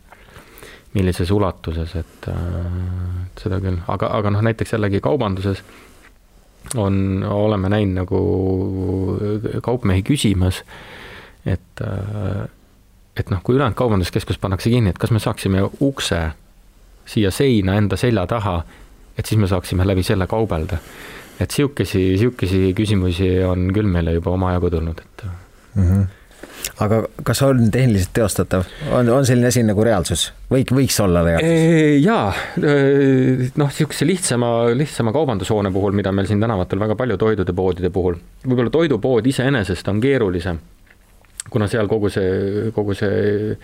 millises 0.91 1.31
ulatuses, 1.31 1.95
et, 1.95 2.25
et 2.27 3.45
seda 3.45 3.61
küll, 3.63 3.79
aga, 3.87 4.11
aga 4.19 4.35
noh, 4.35 4.43
näiteks 4.43 4.75
jällegi 4.75 4.99
kaubanduses 5.03 5.63
on, 6.75 7.23
oleme 7.23 7.71
näinud 7.71 8.03
nagu 8.03 8.19
kaupmehi 9.63 10.03
küsimas 10.05 10.59
äh, 10.59 10.99
et 13.17 13.29
noh, 13.29 13.41
kui 13.43 13.55
ülejäänud 13.55 13.77
kaubanduskeskus 13.77 14.39
pannakse 14.41 14.69
kinni, 14.69 14.93
et 14.93 15.01
kas 15.01 15.11
me 15.11 15.19
saaksime 15.19 15.65
ukse 15.81 16.21
siia 17.05 17.31
seina 17.33 17.75
enda 17.79 17.97
selja 17.99 18.25
taha, 18.29 18.61
et 19.17 19.25
siis 19.25 19.39
me 19.41 19.49
saaksime 19.51 19.87
läbi 19.87 20.03
selle 20.03 20.27
kaubelda. 20.27 20.77
et 21.41 21.51
sihukesi, 21.51 22.17
sihukesi 22.21 22.73
küsimusi 22.77 23.27
on 23.43 23.71
küll 23.73 23.87
meile 23.89 24.13
juba 24.13 24.35
omajagu 24.37 24.69
tulnud, 24.69 24.99
et 24.99 25.23
mm. 25.75 25.85
-hmm 25.85 26.09
aga 26.79 27.03
kas 27.23 27.41
on 27.41 27.71
tehniliselt 27.71 28.13
teostatav, 28.13 28.63
on, 28.91 29.09
on 29.09 29.25
selline 29.25 29.47
asi 29.47 29.63
nagu 29.63 29.83
reaalsus 29.83 30.27
või 30.51 30.65
võiks 30.71 30.97
olla 31.03 31.23
reaalsus? 31.25 32.05
jaa, 32.05 32.33
noh, 33.55 33.71
niisuguse 33.71 34.05
lihtsama, 34.05 34.51
lihtsama 34.77 35.13
kaubandushoone 35.15 35.71
puhul, 35.71 35.95
mida 35.97 36.11
meil 36.11 36.29
siin 36.29 36.41
tänavatel 36.41 36.79
väga 36.79 36.95
palju 36.95 37.17
toidude 37.17 37.53
poodide 37.53 37.89
puhul, 37.89 38.19
võib-olla 38.45 38.73
toidupood 38.73 39.25
iseenesest 39.33 39.87
on 39.87 40.01
keerulisem 40.01 40.59
kuna 41.51 41.67
seal 41.67 41.89
kogu 41.91 42.09
see, 42.09 42.71
kogu 42.75 42.95
see 42.95 43.57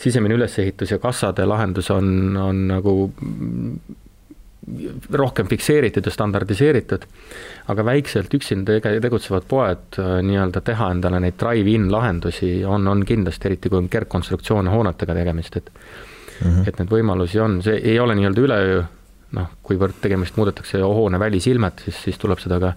sisemine 0.00 0.36
ülesehitus 0.36 0.92
ja 0.92 1.00
kassade 1.02 1.46
lahendus 1.48 1.90
on, 1.94 2.36
on 2.36 2.66
nagu 2.68 2.94
rohkem 5.12 5.48
fikseeritud 5.48 6.06
ja 6.06 6.12
standardiseeritud, 6.12 7.06
aga 7.72 7.84
väikselt 7.84 8.34
üksinda 8.36 8.76
tegutsevad 8.84 9.48
poed 9.48 9.98
äh, 9.98 10.12
nii-öelda 10.26 10.62
teha 10.64 10.90
endale 10.94 11.20
neid 11.24 11.38
drive-in 11.40 11.88
lahendusi 11.92 12.52
on, 12.68 12.86
on 12.88 13.04
kindlasti, 13.08 13.48
eriti 13.48 13.72
kui 13.72 13.80
on 13.80 13.88
kergkonstruktsioone 13.90 14.70
hoonetega 14.70 15.16
tegemist, 15.16 15.56
et 15.56 15.70
mm 15.72 16.50
-hmm. 16.50 16.68
et 16.68 16.78
neid 16.78 16.92
võimalusi 16.92 17.40
on, 17.40 17.62
see 17.62 17.80
ei 17.82 17.98
ole 18.00 18.14
nii-öelda 18.14 18.46
üleöö, 18.46 18.82
noh, 19.40 19.52
kuivõrd 19.62 20.00
tegemist 20.00 20.36
muudetakse 20.36 20.82
hoone 20.82 21.18
välisilmet, 21.18 21.82
siis, 21.84 22.02
siis 22.04 22.18
tuleb 22.18 22.38
seda 22.38 22.60
ka 22.60 22.72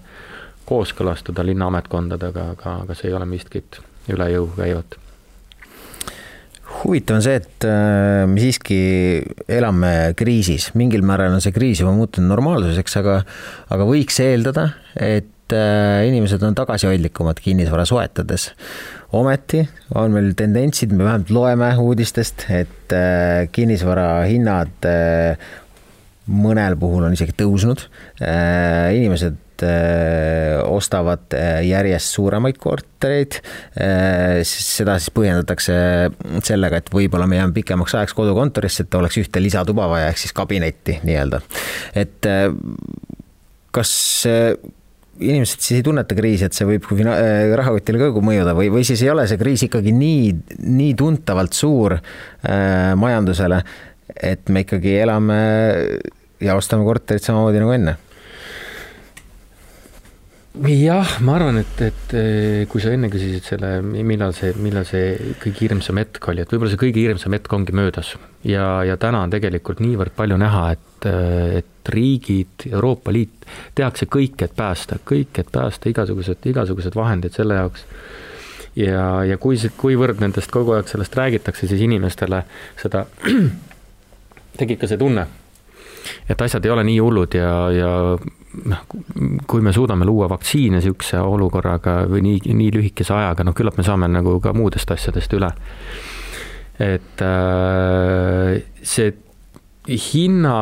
kooskõlastada 0.64 1.44
linnaametkondadega, 1.46 2.50
aga, 2.56 2.76
aga 2.82 2.94
see 2.94 3.10
ei 3.10 3.14
ole 3.14 3.26
miskit 3.28 3.80
üle 4.12 4.28
jõu 4.34 4.50
käivat 4.58 4.98
huvitav 6.84 7.18
on 7.18 7.24
see, 7.24 7.38
et 7.40 7.66
äh, 7.68 8.24
me 8.28 8.40
siiski 8.42 8.78
elame 9.50 9.92
kriisis, 10.18 10.70
mingil 10.78 11.04
määral 11.06 11.34
on 11.36 11.44
see 11.44 11.54
kriis 11.54 11.82
juba 11.82 11.94
muutunud 11.96 12.30
normaalsuseks, 12.32 12.98
aga, 13.00 13.20
aga 13.74 13.86
võiks 13.88 14.20
eeldada, 14.24 14.68
et 14.94 15.54
äh, 15.54 16.04
inimesed 16.08 16.42
on 16.46 16.56
tagasihoidlikumad 16.58 17.40
kinnisvara 17.44 17.86
soetades. 17.88 18.50
ometi 19.14 19.62
on 19.94 20.14
meil 20.16 20.32
tendentsid, 20.36 20.92
me 20.92 21.06
vähemalt 21.06 21.30
loeme 21.34 21.70
uudistest, 21.80 22.48
et 22.50 22.94
äh, 22.96 23.46
kinnisvara 23.52 24.24
hinnad 24.30 24.90
mõnel 26.24 26.76
puhul 26.80 27.04
on 27.04 27.12
isegi 27.12 27.34
tõusnud. 27.36 27.82
inimesed 28.96 29.53
ostavad 30.68 31.34
äh, 31.36 31.62
järjest 31.68 32.14
suuremaid 32.16 32.58
kortereid. 32.60 33.40
Äh, 33.80 34.42
seda 34.48 34.98
siis 35.00 35.14
põhjendatakse 35.16 35.74
sellega, 36.46 36.80
et 36.80 36.92
võib-olla 36.94 37.28
me 37.30 37.40
jääme 37.40 37.56
pikemaks 37.56 37.96
ajaks 37.98 38.16
kodukontorisse, 38.16 38.86
et 38.86 39.00
oleks 39.00 39.20
ühte 39.22 39.42
lisatuba 39.42 39.88
vaja, 39.90 40.12
ehk 40.12 40.22
siis 40.24 40.36
kabinetti 40.36 41.00
nii-öelda. 41.04 41.42
et 41.94 42.26
kas 43.74 43.90
inimesed 45.20 45.60
siis 45.60 45.78
ei 45.78 45.84
tunneta 45.86 46.16
kriisi, 46.16 46.46
et 46.46 46.56
see 46.56 46.66
võib 46.68 46.86
rahakotile 47.58 48.00
ka 48.00 48.22
mõjuda 48.24 48.54
või, 48.56 48.70
või 48.74 48.86
siis 48.86 49.02
ei 49.04 49.12
ole 49.12 49.26
see 49.30 49.38
kriis 49.40 49.64
ikkagi 49.66 49.94
nii, 49.94 50.32
nii 50.64 50.94
tuntavalt 50.98 51.54
suur 51.56 51.96
äh, 51.98 52.94
majandusele, 52.98 53.60
et 54.14 54.50
me 54.52 54.64
ikkagi 54.64 54.98
elame 55.04 55.38
ja 56.42 56.56
ostame 56.58 56.86
korterit 56.86 57.24
samamoodi 57.24 57.62
nagu 57.62 57.76
enne 57.76 57.96
jah, 60.62 61.16
ma 61.26 61.34
arvan, 61.34 61.58
et, 61.58 61.80
et 61.82 62.12
eh, 62.14 62.66
kui 62.70 62.82
sa 62.82 62.92
enne 62.94 63.08
küsisid 63.10 63.42
selle, 63.42 63.70
millal 63.82 64.34
see, 64.36 64.52
millal 64.62 64.86
see 64.86 65.34
kõige 65.42 65.64
hirmsam 65.64 65.98
hetk 65.98 66.28
oli, 66.30 66.44
et 66.44 66.52
võib-olla 66.52 66.70
see 66.70 66.82
kõige 66.84 67.02
hirmsam 67.02 67.34
hetk 67.34 67.56
ongi 67.56 67.74
möödas 67.74 68.12
ja, 68.46 68.84
ja 68.86 68.94
täna 69.00 69.24
on 69.26 69.34
tegelikult 69.34 69.82
niivõrd 69.82 70.14
palju 70.14 70.38
näha, 70.38 70.64
et, 70.76 71.08
eh, 71.10 71.58
et 71.58 71.90
riigid, 71.90 72.68
Euroopa 72.70 73.12
Liit 73.12 73.48
tehakse 73.74 74.06
kõik, 74.06 74.38
et 74.46 74.54
päästa, 74.54 75.00
kõik, 75.02 75.42
et 75.42 75.50
päästa 75.52 75.90
igasugused, 75.90 76.46
igasugused 76.54 76.94
vahendid 76.94 77.34
selle 77.34 77.58
jaoks. 77.58 77.86
ja, 78.78 79.24
ja 79.26 79.38
kui 79.42 79.58
see, 79.58 79.74
kuivõrd 79.74 80.22
nendest 80.22 80.54
kogu 80.54 80.78
aeg 80.78 80.86
sellest 80.90 81.18
räägitakse, 81.18 81.66
siis 81.66 81.82
inimestele 81.82 82.44
seda 82.78 83.08
tekib 84.60 84.78
ka 84.78 84.86
see 84.86 85.02
tunne, 85.02 85.26
et 86.28 86.40
asjad 86.46 86.64
ei 86.64 86.72
ole 86.74 86.84
nii 86.86 86.98
hullud 87.02 87.36
ja, 87.38 87.52
ja 87.74 87.92
noh, 88.70 88.84
kui 89.50 89.64
me 89.64 89.72
suudame 89.74 90.06
luua 90.08 90.28
vaktsiine 90.32 90.78
niisuguse 90.78 91.20
olukorraga 91.20 92.02
või 92.10 92.24
nii, 92.28 92.54
nii 92.54 92.72
lühikese 92.78 93.14
ajaga, 93.16 93.46
noh 93.46 93.56
küllap 93.56 93.78
me 93.80 93.86
saame 93.86 94.08
nagu 94.10 94.38
ka 94.44 94.54
muudest 94.56 94.90
asjadest 94.94 95.32
üle. 95.36 95.50
et 96.82 97.22
äh, 97.22 98.62
see 98.82 99.14
hinna, 99.84 100.56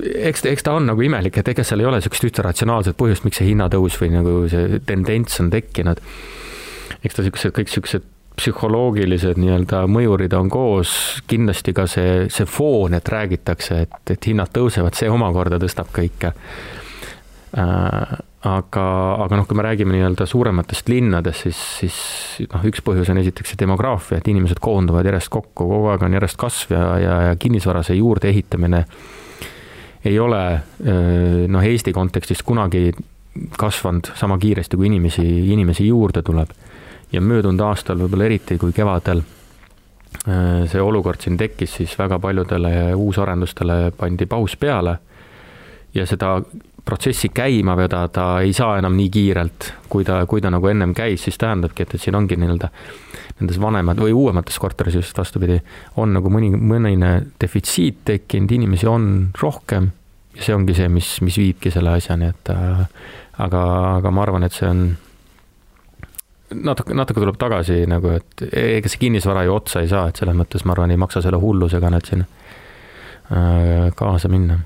eks, 0.00 0.44
eks 0.48 0.64
ta 0.64 0.72
on 0.78 0.88
nagu 0.88 1.02
imelik, 1.04 1.36
et 1.38 1.50
ega 1.52 1.64
seal 1.66 1.82
ei 1.82 1.88
ole 1.88 2.00
niisugust 2.00 2.24
ühte 2.24 2.44
ratsionaalset 2.44 2.96
põhjust, 2.98 3.26
miks 3.26 3.42
see 3.42 3.50
hinnatõus 3.50 3.98
või 4.00 4.12
nagu 4.14 4.38
see 4.50 4.80
tendents 4.88 5.40
on 5.42 5.50
tekkinud. 5.52 6.00
eks 7.04 7.14
ta 7.14 7.22
niisugused 7.22 7.54
kõik 7.56 7.68
niisugused 7.68 8.08
psühholoogilised 8.38 9.38
nii-öelda 9.42 9.84
mõjurid 9.90 10.34
on 10.38 10.48
koos, 10.52 10.92
kindlasti 11.26 11.74
ka 11.74 11.88
see, 11.90 12.26
see 12.32 12.46
foon, 12.48 12.94
et 12.94 13.08
räägitakse, 13.10 13.80
et, 13.86 14.02
et 14.14 14.30
hinnad 14.30 14.54
tõusevad, 14.54 14.94
see 14.98 15.10
omakorda 15.10 15.58
tõstab 15.62 15.90
kõike 15.94 16.32
Äh, 17.56 18.18
aga, 18.44 18.84
aga 19.24 19.36
noh, 19.38 19.46
kui 19.48 19.56
me 19.56 19.64
räägime 19.64 19.94
nii-öelda 19.94 20.26
suurematest 20.28 20.90
linnadest, 20.92 21.46
siis, 21.46 21.60
siis 21.80 22.48
noh, 22.52 22.66
üks 22.68 22.82
põhjus 22.84 23.08
on 23.08 23.20
esiteks 23.22 23.54
see 23.54 23.60
demograafia, 23.62 24.18
et 24.20 24.28
inimesed 24.28 24.60
koonduvad 24.60 25.08
järjest 25.08 25.32
kokku, 25.32 25.64
kogu 25.64 25.88
aeg 25.88 26.04
on 26.04 26.16
järjest 26.18 26.38
kasv 26.40 26.74
ja, 26.76 26.82
ja, 27.00 27.14
ja 27.30 27.38
kinnisvara 27.40 27.80
see 27.86 27.96
juurdeehitamine 27.98 28.82
ei 30.06 30.18
ole 30.20 30.42
noh, 31.50 31.64
Eesti 31.66 31.92
kontekstis 31.96 32.44
kunagi 32.46 32.92
kasvanud 33.58 34.12
sama 34.16 34.36
kiiresti, 34.38 34.78
kui 34.78 34.86
inimesi, 34.86 35.24
inimesi 35.50 35.88
juurde 35.88 36.22
tuleb. 36.22 36.52
Ja 37.12 37.20
möödunud 37.20 37.60
aastal 37.64 37.98
võib-olla 38.02 38.28
eriti, 38.28 38.58
kui 38.58 38.72
kevadel 38.72 39.22
see 40.68 40.80
olukord 40.80 41.20
siin 41.20 41.36
tekkis, 41.36 41.74
siis 41.80 41.92
väga 41.98 42.18
paljudele 42.18 42.94
uusarendustele 42.96 43.92
pandi 43.96 44.26
paus 44.26 44.56
peale 44.56 44.96
ja 45.94 46.06
seda 46.06 46.38
protsessi 46.88 47.28
käima 47.28 47.76
vedada 47.76 48.40
ei 48.40 48.52
saa 48.56 48.78
enam 48.80 48.94
nii 48.96 49.10
kiirelt, 49.12 49.72
kui 49.92 50.04
ta, 50.08 50.22
kui 50.26 50.40
ta 50.40 50.48
nagu 50.50 50.70
ennem 50.70 50.94
käis, 50.96 51.26
siis 51.26 51.36
tähendabki, 51.40 51.84
et, 51.84 51.94
et 51.94 52.00
siin 52.00 52.16
ongi 52.16 52.38
nii-öelda 52.40 52.70
nendes 53.40 53.58
vanemad 53.60 54.00
või 54.00 54.14
uuemates 54.16 54.56
korteris 54.58 54.96
just 54.96 55.18
vastupidi, 55.18 55.58
on 56.00 56.16
nagu 56.16 56.32
mõni, 56.32 56.48
mõnine 56.56 57.10
defitsiit 57.40 58.00
tekkinud, 58.08 58.54
inimesi 58.56 58.88
on 58.88 59.10
rohkem 59.40 59.90
ja 60.38 60.46
see 60.46 60.56
ongi 60.56 60.78
see, 60.78 60.88
mis, 60.92 61.10
mis 61.26 61.36
viibki 61.42 61.72
selle 61.74 61.92
asjani, 61.98 62.32
et 62.32 62.52
äh, 62.54 62.80
aga, 63.44 63.62
aga 63.98 64.14
ma 64.14 64.24
arvan, 64.24 64.48
et 64.48 64.56
see 64.56 64.70
on 64.70 64.86
natuke, 66.54 66.94
natuke 66.96 67.20
tuleb 67.22 67.38
tagasi 67.40 67.82
nagu, 67.90 68.12
et 68.18 68.44
ega 68.48 68.90
see 68.90 69.02
kinnisvara 69.04 69.44
ju 69.46 69.54
otsa 69.56 69.82
ei 69.84 69.90
saa, 69.90 70.08
et 70.08 70.20
selles 70.20 70.36
mõttes 70.36 70.64
ma 70.64 70.74
arvan, 70.74 70.92
ei 70.92 71.00
maksa 71.00 71.22
selle 71.24 71.40
hullusega 71.42 71.90
nüüd 71.92 72.08
siin 72.08 72.24
äh, 72.24 73.88
kaasa 73.98 74.30
minna. 74.32 74.60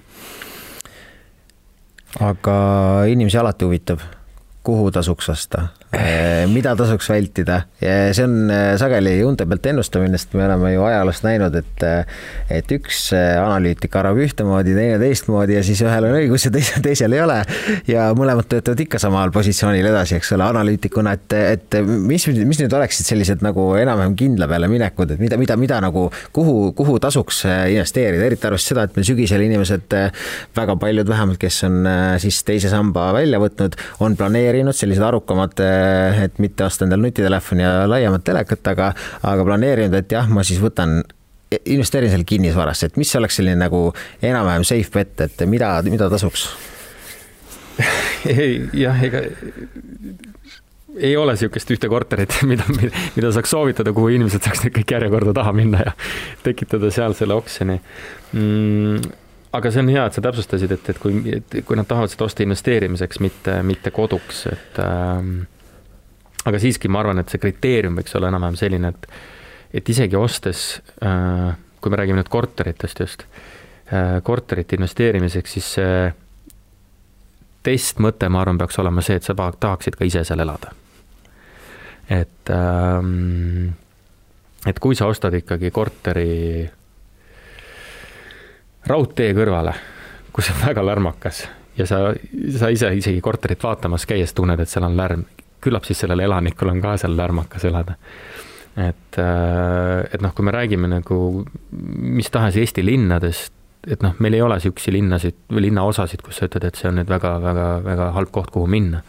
Aga 2.22 2.56
inimesi 3.08 3.38
alati 3.40 3.64
huvitab, 3.64 4.02
kuhu 4.62 4.90
tasuks 4.92 5.30
osta, 5.32 5.68
mida 6.52 6.72
tasuks 6.76 7.10
vältida 7.12 7.62
see 7.82 8.24
on 8.24 8.50
eh, 8.50 8.74
sageli 8.80 9.14
unte 9.26 9.46
pealt 9.48 9.66
ennustamine, 9.72 10.18
sest 10.18 10.36
me 10.38 10.44
oleme 10.46 10.72
ju 10.74 10.84
ajaloost 10.86 11.24
näinud, 11.26 11.54
et 11.58 11.84
eh, 11.86 12.20
et 12.52 12.72
üks 12.74 13.00
analüütik 13.16 13.94
arvab 13.98 14.20
ühtemoodi, 14.22 14.74
teine 14.76 14.98
teistmoodi 15.00 15.56
ja 15.56 15.62
siis 15.66 15.80
ühel 15.84 16.06
on 16.08 16.16
õigus 16.18 16.46
ja 16.46 16.52
teisel, 16.54 16.82
teisel 16.86 17.16
ei 17.16 17.22
ole. 17.24 17.38
ja 17.88 18.08
mõlemad 18.16 18.48
töötavad 18.50 18.82
ikka 18.84 19.00
samal 19.02 19.32
positsioonil 19.34 19.88
edasi, 19.90 20.16
eks 20.18 20.32
ole, 20.36 20.46
analüütikuna, 20.46 21.14
et, 21.18 21.36
et 21.38 21.78
mis, 21.82 22.26
mis 22.28 22.62
nüüd 22.62 22.76
oleksid 22.76 23.08
sellised 23.08 23.44
nagu 23.44 23.70
enam-vähem 23.80 24.16
kindla 24.18 24.48
peale 24.50 24.70
minekud, 24.70 25.14
et 25.14 25.22
mida, 25.22 25.38
mida, 25.40 25.56
mida 25.60 25.80
nagu, 25.84 26.06
kuhu, 26.36 26.72
kuhu 26.78 26.98
tasuks 27.02 27.44
investeerida, 27.48 28.26
eriti 28.28 28.48
arvestades 28.48 28.72
seda, 28.72 28.86
et 28.86 28.98
meil 28.98 29.08
sügisel 29.08 29.44
inimesed, 29.46 29.96
väga 30.56 30.76
paljud 30.80 31.08
vähemalt, 31.08 31.40
kes 31.42 31.62
on 31.68 31.82
siis 32.22 32.42
teise 32.46 32.70
samba 32.72 33.10
välja 33.16 33.40
võtnud, 33.42 33.76
on 34.04 34.16
planeerinud 34.18 34.76
sellised 34.76 35.04
arukamad 35.06 35.56
et 36.24 36.38
mitte 36.42 36.66
osta 36.66 36.86
endale 36.86 37.08
nutitelefoni 37.08 37.64
ja 37.64 37.72
laiemat 37.90 38.24
telekat, 38.24 38.66
aga, 38.72 38.92
aga 39.22 39.46
planeerinud, 39.48 39.96
et 39.98 40.14
jah, 40.14 40.28
ma 40.30 40.44
siis 40.46 40.62
võtan 40.62 41.00
investeerin 41.68 42.12
selle 42.12 42.26
kinnisvarasse, 42.28 42.88
et 42.88 43.00
mis 43.00 43.16
oleks 43.18 43.40
selline 43.40 43.60
nagu 43.60 43.88
enam-vähem 44.24 44.64
safe 44.66 44.92
bet, 44.94 45.20
et 45.26 45.44
mida, 45.50 45.74
mida 45.88 46.08
tasuks? 46.12 46.48
ei 48.28 48.60
jah, 48.76 49.00
ega 49.04 49.24
ei 50.92 51.16
ole 51.16 51.32
niisugust 51.32 51.70
ühte 51.72 51.88
korterit, 51.88 52.34
mida, 52.50 52.66
mida 53.16 53.32
saaks 53.32 53.52
soovitada, 53.52 53.94
kuhu 53.96 54.12
inimesed 54.16 54.44
saaks 54.44 54.64
nüüd 54.64 54.76
kõik 54.80 54.96
järjekorda 54.96 55.34
taha 55.40 55.54
minna 55.56 55.86
ja 55.86 55.96
tekitada 56.46 56.92
seal 56.94 57.16
selle 57.18 57.36
oksjoni 57.40 57.80
mm 58.32 59.18
aga 59.52 59.72
see 59.72 59.82
on 59.84 59.90
hea, 59.92 60.04
et 60.08 60.16
sa 60.16 60.22
täpsustasid, 60.24 60.72
et, 60.72 60.86
et 60.94 61.00
kui, 61.00 61.18
kui 61.68 61.76
nad 61.76 61.88
tahavad 61.88 62.12
seda 62.12 62.24
osta 62.24 62.44
investeerimiseks, 62.44 63.20
mitte, 63.20 63.58
mitte 63.66 63.92
koduks, 63.94 64.46
et 64.48 64.80
ähm, 64.80 65.42
aga 66.48 66.58
siiski 66.62 66.90
ma 66.90 67.02
arvan, 67.02 67.22
et 67.22 67.30
see 67.30 67.40
kriteerium 67.42 67.96
võiks 67.98 68.14
olla 68.18 68.32
enam-vähem 68.32 68.58
selline, 68.58 68.92
et, 68.92 69.08
et 69.80 69.92
isegi 69.94 70.18
ostes, 70.18 70.80
äh, 71.04 71.52
kui 71.80 71.92
me 71.92 72.00
räägime 72.00 72.22
nüüd 72.22 72.30
korteritest 72.32 73.02
just, 73.04 73.26
äh, 73.92 74.18
korterite 74.26 74.78
investeerimiseks, 74.78 75.56
siis 75.58 75.72
see 75.78 75.96
testmõte, 77.62 78.28
ma 78.28 78.42
arvan, 78.42 78.58
peaks 78.58 78.78
olema 78.82 79.04
see, 79.04 79.20
et 79.20 79.26
sa 79.26 79.36
tahaksid 79.36 79.98
ka 79.98 80.06
ise 80.08 80.24
seal 80.26 80.42
elada. 80.42 80.74
et, 82.10 82.50
ähm, 82.50 83.70
et 84.66 84.78
kui 84.78 84.94
sa 84.98 85.06
ostad 85.06 85.32
ikkagi 85.34 85.70
korteri 85.70 86.68
raudtee 88.90 89.32
kõrvale, 89.32 89.72
kus 90.32 90.50
on 90.50 90.58
väga 90.66 90.82
lärmakas 90.84 91.44
ja 91.78 91.86
sa, 91.86 92.00
sa 92.58 92.68
ise 92.68 92.90
isegi 92.98 93.20
korterit 93.20 93.62
vaatamas 93.62 94.04
käies 94.06 94.34
tunned, 94.34 94.60
et 94.60 94.68
seal 94.68 94.84
on 94.84 94.98
lärm, 94.98 95.24
küllap 95.62 95.86
siis 95.88 96.02
sellel 96.02 96.24
elanikul 96.26 96.72
on 96.72 96.80
ka 96.82 96.96
seal 97.00 97.16
lärmakas 97.16 97.64
elada. 97.68 97.96
et, 98.76 99.18
äh, 99.18 100.14
et 100.14 100.22
noh, 100.24 100.32
kui 100.34 100.44
me 100.44 100.54
räägime 100.54 100.88
nagu 100.88 101.44
mis 101.72 102.30
tahes 102.32 102.56
Eesti 102.56 102.84
linnadest, 102.84 103.52
et 103.86 104.02
noh, 104.02 104.14
meil 104.18 104.38
ei 104.38 104.42
ole 104.42 104.56
niisuguseid 104.56 104.96
linnasid 104.96 105.38
või 105.50 105.66
linnaosasid, 105.66 106.22
kus 106.24 106.38
sa 106.40 106.48
ütled, 106.48 106.64
et 106.64 106.78
see 106.78 106.88
on 106.88 107.00
nüüd 107.00 107.10
väga-väga-väga 107.10 108.10
halb 108.16 108.32
koht, 108.32 108.50
kuhu 108.54 108.66
minna. 108.66 109.02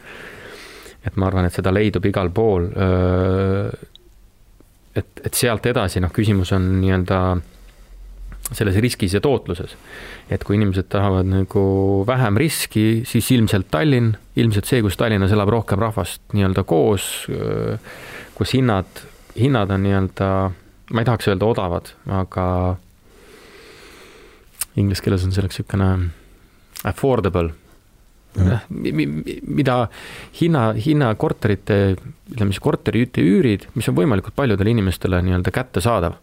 et 1.05 1.15
ma 1.19 1.27
arvan, 1.27 1.45
et 1.45 1.53
seda 1.53 1.71
leidub 1.73 2.05
igal 2.07 2.29
pool. 2.31 2.69
Äh, 2.71 3.71
et, 4.95 5.23
et 5.25 5.33
sealt 5.33 5.65
edasi, 5.65 5.99
noh, 6.03 6.11
küsimus 6.13 6.53
on 6.55 6.67
nii-öelda 6.79 7.19
selles 8.57 8.77
riskis 8.81 9.13
ja 9.13 9.21
tootluses. 9.23 9.75
et 10.29 10.43
kui 10.43 10.55
inimesed 10.57 10.87
tahavad 10.89 11.27
nagu 11.29 11.63
vähem 12.07 12.37
riski, 12.37 13.03
siis 13.05 13.31
ilmselt 13.35 13.69
Tallinn, 13.71 14.13
ilmselt 14.35 14.69
see, 14.69 14.81
kus 14.81 14.97
Tallinnas 14.97 15.33
elab 15.35 15.51
rohkem 15.53 15.79
rahvast 15.79 16.21
nii-öelda 16.33 16.63
koos, 16.63 17.27
kus 18.35 18.53
hinnad, 18.55 19.03
hinnad 19.39 19.73
on 19.73 19.83
nii-öelda, 19.83 20.29
ma 20.93 21.03
ei 21.03 21.09
tahaks 21.09 21.29
öelda 21.31 21.49
odavad, 21.49 21.93
aga 22.21 22.45
inglise 24.79 25.03
keeles 25.05 25.25
on 25.27 25.35
selleks 25.35 25.59
niisugune 25.59 25.89
affordable 26.89 27.51
mm., 28.37 29.23
mida 29.53 29.77
hinna, 30.39 30.71
hinna 30.73 31.13
korterite, 31.19 31.95
ütleme 32.33 32.53
siis 32.53 32.63
korteriüüte 32.63 33.23
üürid, 33.23 33.69
mis 33.77 33.89
on 33.89 33.97
võimalikult 33.97 34.35
paljudele 34.37 34.73
inimestele 34.73 35.21
nii-öelda 35.25 35.53
kättesaadav 35.53 36.17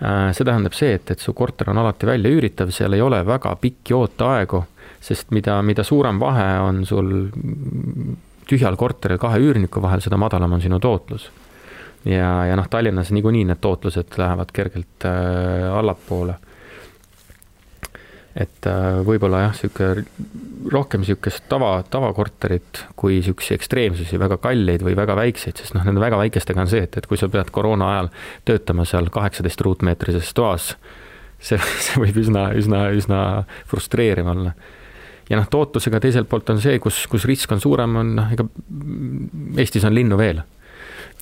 see 0.00 0.44
tähendab 0.46 0.74
see, 0.74 0.94
et, 0.98 1.10
et 1.14 1.22
su 1.22 1.32
korter 1.36 1.70
on 1.70 1.78
alati 1.78 2.06
välja 2.08 2.30
üüritav, 2.34 2.72
seal 2.74 2.96
ei 2.96 3.02
ole 3.04 3.20
väga 3.26 3.54
pikki 3.60 3.94
ooteaegu, 3.94 4.64
sest 5.04 5.30
mida, 5.36 5.60
mida 5.62 5.84
suurem 5.86 6.18
vahe 6.20 6.48
on 6.64 6.82
sul 6.88 7.12
tühjal 8.48 8.76
korteril 8.76 9.20
kahe 9.22 9.38
üürniku 9.40 9.82
vahel, 9.82 10.02
seda 10.04 10.18
madalam 10.20 10.56
on 10.56 10.64
sinu 10.64 10.80
tootlus. 10.82 11.30
ja, 12.04 12.46
ja 12.48 12.56
noh, 12.56 12.66
Tallinnas 12.68 13.12
niikuinii 13.14 13.44
need 13.48 13.62
tootlused 13.64 14.18
lähevad 14.18 14.50
kergelt 14.52 15.06
äh, 15.08 15.70
allapoole 15.78 16.34
et 18.34 18.66
äh, 18.66 18.98
võib-olla 19.06 19.44
jah, 19.44 19.54
niisugune 19.54 20.04
rohkem 20.72 21.04
niisugust 21.04 21.44
tava, 21.50 21.76
tavakorterit 21.90 22.80
kui 22.98 23.20
niisuguseid 23.20 23.60
ekstreemsusi, 23.60 24.18
väga 24.18 24.38
kalleid 24.42 24.82
või 24.82 24.96
väga 24.98 25.16
väikseid, 25.18 25.60
sest 25.60 25.76
noh, 25.76 25.84
nende 25.86 26.02
väga 26.02 26.18
väikestega 26.18 26.64
on 26.64 26.70
see, 26.70 26.82
et, 26.88 26.96
et 26.98 27.06
kui 27.10 27.20
sa 27.20 27.28
pead 27.30 27.52
koroona 27.54 27.90
ajal 27.92 28.10
töötama 28.48 28.86
seal 28.88 29.10
kaheksateist 29.14 29.62
ruutmeetrises 29.66 30.32
toas, 30.34 30.72
see, 31.38 31.60
see 31.86 32.00
võib 32.02 32.18
üsna, 32.24 32.48
üsna, 32.58 32.88
üsna 32.96 33.20
frustreeriv 33.70 34.32
olla. 34.34 34.54
ja 35.30 35.38
noh, 35.38 35.46
tootlusega 35.50 36.02
teiselt 36.02 36.30
poolt 36.32 36.50
on 36.50 36.64
see, 36.64 36.80
kus, 36.82 37.04
kus 37.12 37.28
risk 37.30 37.54
on 37.54 37.62
suurem, 37.62 38.00
on 38.02 38.16
noh, 38.18 38.34
ega 38.34 38.48
Eestis 39.62 39.86
on 39.86 39.94
linnu 39.94 40.18
veel 40.18 40.42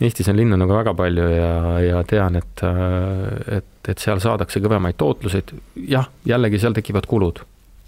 Eestis 0.01 0.29
on 0.33 0.38
linnu 0.38 0.57
nagu 0.57 0.72
väga 0.75 0.94
palju 0.96 1.27
ja, 1.29 1.53
ja 1.85 2.01
tean, 2.09 2.38
et, 2.40 2.62
et, 3.59 3.68
et 3.88 3.99
seal 3.99 4.21
saadakse 4.23 4.61
kõvemaid 4.62 4.99
tootluseid. 5.01 5.55
jah, 5.88 6.09
jällegi 6.29 6.59
seal 6.59 6.77
tekivad 6.77 7.07
kulud. 7.07 7.42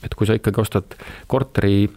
et 0.05 0.15
kui 0.15 0.27
sa 0.27 0.35
ikkagi 0.35 0.61
ostad 0.61 0.97
korteri 1.27 1.91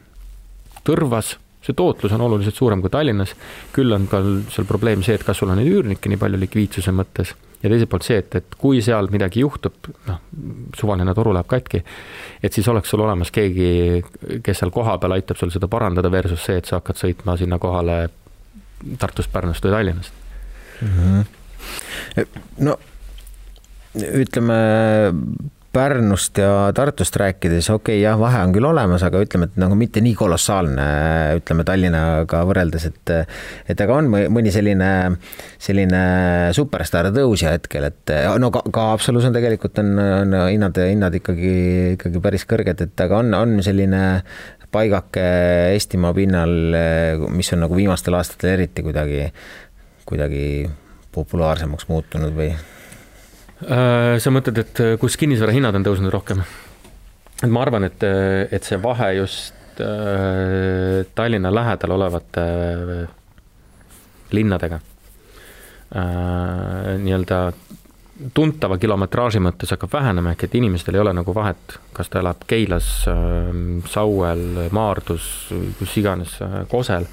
Tõrvas, 0.87 1.33
see 1.59 1.75
tootlus 1.75 2.13
on 2.15 2.21
oluliselt 2.23 2.55
suurem 2.55 2.79
kui 2.79 2.89
Tallinnas, 2.89 3.33
küll 3.75 3.91
on 3.91 4.05
ka 4.07 4.21
seal 4.53 4.67
probleem 4.69 5.01
see, 5.03 5.17
et 5.17 5.25
kas 5.27 5.41
sul 5.41 5.49
on 5.51 5.59
neid 5.59 5.67
üürnikke 5.67 6.07
nii 6.07 6.19
palju 6.21 6.39
likviidsuse 6.39 6.93
mõttes 6.95 7.33
ja 7.63 7.71
teiselt 7.71 7.89
poolt 7.91 8.05
see, 8.05 8.19
et, 8.21 8.35
et 8.39 8.55
kui 8.61 8.81
seal 8.85 9.09
midagi 9.11 9.41
juhtub, 9.41 9.89
noh, 10.07 10.19
suvaline 10.77 11.13
toru 11.17 11.33
läheb 11.35 11.49
katki, 11.49 11.81
et 12.43 12.53
siis 12.53 12.67
oleks 12.71 12.93
sul 12.93 13.03
olemas 13.03 13.33
keegi, 13.33 14.01
kes 14.45 14.61
seal 14.61 14.71
kohapeal 14.73 15.17
aitab 15.17 15.39
sul 15.41 15.51
seda 15.53 15.69
parandada, 15.71 16.11
versus 16.13 16.43
see, 16.45 16.59
et 16.61 16.69
sa 16.69 16.79
hakkad 16.79 17.01
sõitma 17.01 17.37
sinna 17.39 17.59
kohale 17.61 18.05
Tartust, 19.01 19.31
Pärnust 19.33 19.65
või 19.65 19.73
Tallinnast 19.73 20.13
mm. 20.85 20.93
-hmm. 21.01 22.43
no 22.69 22.77
ütleme 23.97 24.57
Pärnust 25.77 26.39
ja 26.41 26.71
Tartust 26.73 27.15
rääkides, 27.19 27.67
okei 27.69 27.99
okay,, 27.99 28.01
jah, 28.01 28.15
vahe 28.17 28.39
on 28.47 28.53
küll 28.55 28.65
olemas, 28.65 29.03
aga 29.05 29.19
ütleme, 29.21 29.45
et 29.45 29.57
nagu 29.61 29.75
mitte 29.77 30.01
nii 30.01 30.15
kolossaalne, 30.17 30.85
ütleme 31.37 31.65
Tallinnaga 31.67 32.39
võrreldes, 32.49 32.87
et 32.87 33.11
et 33.69 33.83
aga 33.83 33.97
on 33.99 34.07
mõni 34.09 34.49
selline, 34.53 34.89
selline 35.61 35.99
superstaar 36.57 37.11
tõusja 37.13 37.51
hetkel, 37.53 37.85
et 37.91 38.13
no 38.41 38.49
ka, 38.55 38.63
ka 38.73 38.85
Haapsalus 38.93 39.27
on 39.29 39.35
tegelikult 39.37 39.77
on, 39.83 39.91
on 39.99 40.37
hinnad, 40.47 40.79
hinnad 40.81 41.19
ikkagi, 41.19 41.53
ikkagi 41.97 42.23
päris 42.25 42.47
kõrged, 42.49 42.81
et 42.87 43.03
aga 43.05 43.19
on, 43.21 43.35
on 43.37 43.59
selline 43.65 44.01
paigake 44.73 45.27
Eestimaa 45.75 46.15
pinnal, 46.17 46.55
mis 47.37 47.53
on 47.53 47.61
nagu 47.67 47.77
viimastel 47.77 48.17
aastatel 48.17 48.55
eriti 48.55 48.87
kuidagi, 48.87 49.29
kuidagi 50.09 50.47
populaarsemaks 51.13 51.85
muutunud 51.91 52.33
või? 52.39 52.49
Äh, 53.65 54.17
sa 54.21 54.33
mõtled, 54.33 54.57
et 54.61 54.81
kus 55.01 55.17
kinnisvara 55.17 55.55
hinnad 55.55 55.77
on 55.77 55.87
tõusnud 55.87 56.13
rohkem? 56.13 56.43
et 57.37 57.51
ma 57.53 57.61
arvan, 57.61 57.83
et, 57.85 58.01
et 58.51 58.63
see 58.65 58.79
vahe 58.81 59.11
just 59.19 59.53
äh, 59.81 61.05
Tallinna 61.15 61.51
lähedal 61.53 61.91
olevate 61.93 62.41
äh, 62.41 63.07
linnadega 64.33 64.79
äh, 64.81 64.83
nii-öelda 67.03 67.37
tuntava 68.33 68.77
kilometraaži 68.81 69.39
mõttes 69.43 69.71
hakkab 69.73 69.91
vähenema, 69.93 70.31
ehk 70.33 70.47
et 70.47 70.55
inimestel 70.57 70.97
ei 70.97 71.03
ole 71.03 71.13
nagu 71.13 71.33
vahet, 71.35 71.77
kas 71.93 72.09
ta 72.09 72.19
elab 72.23 72.45
Keilas, 72.49 72.87
ähm, 73.11 73.83
Sauel, 73.89 74.69
Maardus, 74.73 75.27
kus 75.79 75.97
iganes, 76.01 76.39
äh, 76.41 76.63
Kosel. 76.71 77.05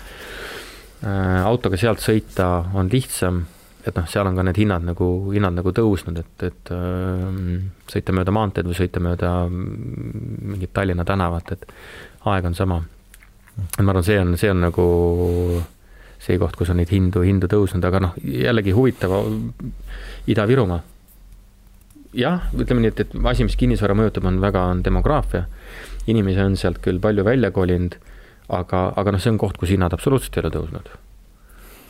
Äh, 1.05 1.43
autoga 1.45 1.77
sealt 1.81 2.01
sõita 2.01 2.49
on 2.75 2.89
lihtsam, 2.93 3.45
et 3.85 3.99
noh, 3.99 4.07
seal 4.09 4.29
on 4.29 4.39
ka 4.39 4.47
need 4.47 4.59
hinnad 4.63 4.87
nagu, 4.87 5.09
hinnad 5.35 5.57
nagu 5.59 5.73
tõusnud, 5.77 6.19
et, 6.23 6.47
et 6.49 6.73
ähm, 6.75 7.71
sõita 7.91 8.15
mööda 8.17 8.33
maanteed 8.35 8.69
või 8.71 8.79
sõita 8.79 9.03
mööda 9.05 9.35
mm, 9.49 10.49
mingit 10.55 10.73
Tallinna 10.77 11.05
tänavat, 11.09 11.53
et 11.53 11.69
aeg 12.33 12.49
on 12.49 12.57
sama. 12.57 12.81
et 13.67 13.83
ma 13.83 13.93
arvan, 13.93 14.07
see 14.07 14.19
on, 14.21 14.35
see 14.41 14.51
on 14.51 14.65
nagu 14.65 14.89
see 16.25 16.41
koht, 16.41 16.57
kus 16.57 16.73
on 16.73 16.81
neid 16.81 16.91
hindu, 16.91 17.21
hindu 17.27 17.51
tõusnud, 17.53 17.85
aga 17.85 18.01
noh, 18.01 18.19
jällegi 18.25 18.73
huvitav 18.73 19.13
Ida-Virumaa 20.33 20.81
jah, 22.15 22.49
ütleme 22.55 22.85
nii, 22.85 22.93
et, 22.93 23.03
et 23.05 23.15
asi, 23.31 23.47
mis 23.47 23.57
kinnisvara 23.59 23.97
mõjutab, 23.99 24.27
on 24.29 24.41
väga, 24.43 24.65
on 24.73 24.83
demograafia. 24.87 25.47
inimesi 26.07 26.41
on 26.41 26.57
sealt 26.61 26.83
küll 26.85 27.01
palju 27.01 27.25
välja 27.25 27.51
kolinud, 27.51 27.97
aga, 28.49 28.87
aga 28.97 29.15
noh, 29.15 29.23
see 29.23 29.33
on 29.33 29.41
koht, 29.41 29.59
kus 29.61 29.73
hinnad 29.73 29.93
absoluutselt 29.97 30.37
ei 30.37 30.45
ole 30.45 30.53
tõusnud. 30.55 30.91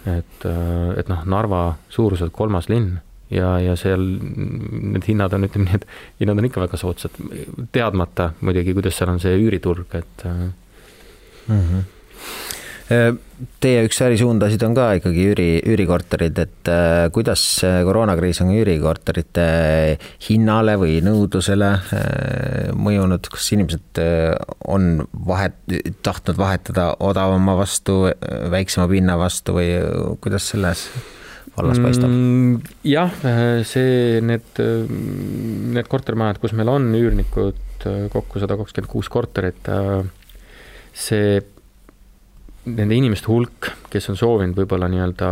Et, 0.07 0.47
äh, 0.49 0.99
et 1.01 1.11
noh, 1.13 1.25
Narva 1.25 1.65
suuruselt 1.93 2.33
kolmas 2.33 2.69
linn 2.69 2.99
ja, 3.31 3.55
ja 3.63 3.77
seal 3.81 4.03
need 4.05 5.07
hinnad 5.09 5.35
on, 5.37 5.47
ütleme 5.49 5.69
nii, 5.69 5.81
et 5.81 5.87
hinnad 6.23 6.41
on 6.41 6.49
ikka 6.51 6.65
väga 6.67 6.81
soodsad, 6.81 7.17
teadmata 7.73 8.33
muidugi, 8.41 8.77
kuidas 8.77 8.99
seal 8.99 9.15
on 9.15 9.23
see 9.23 9.37
üüriturg, 9.41 9.99
et 10.01 10.27
mm. 10.29 10.53
-hmm 11.49 11.91
Teie 12.85 13.85
üks 13.87 13.97
ärisuundasid 14.05 14.63
on 14.67 14.75
ka 14.77 14.91
ikkagi 14.99 15.23
üüri, 15.31 15.47
üürikorterid, 15.73 16.37
et 16.43 16.69
äh, 16.69 17.07
kuidas 17.15 17.41
koroonakriis 17.65 18.43
on 18.45 18.51
üürikorterite 18.53 19.47
hinnale 20.27 20.75
või 20.81 20.99
nõudlusele 21.05 21.71
äh, 21.81 22.69
mõjunud, 22.77 23.25
kas 23.33 23.49
inimesed 23.57 24.01
äh, 24.03 24.35
on 24.69 25.07
vahet, 25.27 25.57
tahtnud 26.05 26.39
vahetada 26.39 26.91
odavama 27.01 27.57
vastu, 27.59 28.03
väiksema 28.53 28.87
pinna 28.93 29.17
vastu 29.21 29.57
või 29.57 29.71
kuidas 30.21 30.51
selles 30.53 30.85
vallas 31.57 31.81
paistab? 31.81 32.13
Mm, 32.13 32.61
jah, 32.91 33.17
see, 33.65 34.21
need, 34.29 34.61
need 35.73 35.89
kortermajad, 35.89 36.43
kus 36.43 36.53
meil 36.53 36.69
on 36.75 36.93
üürnikud 37.01 37.89
kokku 38.13 38.45
sada 38.45 38.61
kakskümmend 38.61 38.93
kuus 38.93 39.09
korterit, 39.13 39.73
see 40.93 41.41
nende 42.65 42.97
inimeste 42.97 43.29
hulk, 43.29 43.69
kes 43.93 44.09
on 44.13 44.19
soovinud 44.19 44.57
võib-olla 44.57 44.89
nii-öelda 44.91 45.31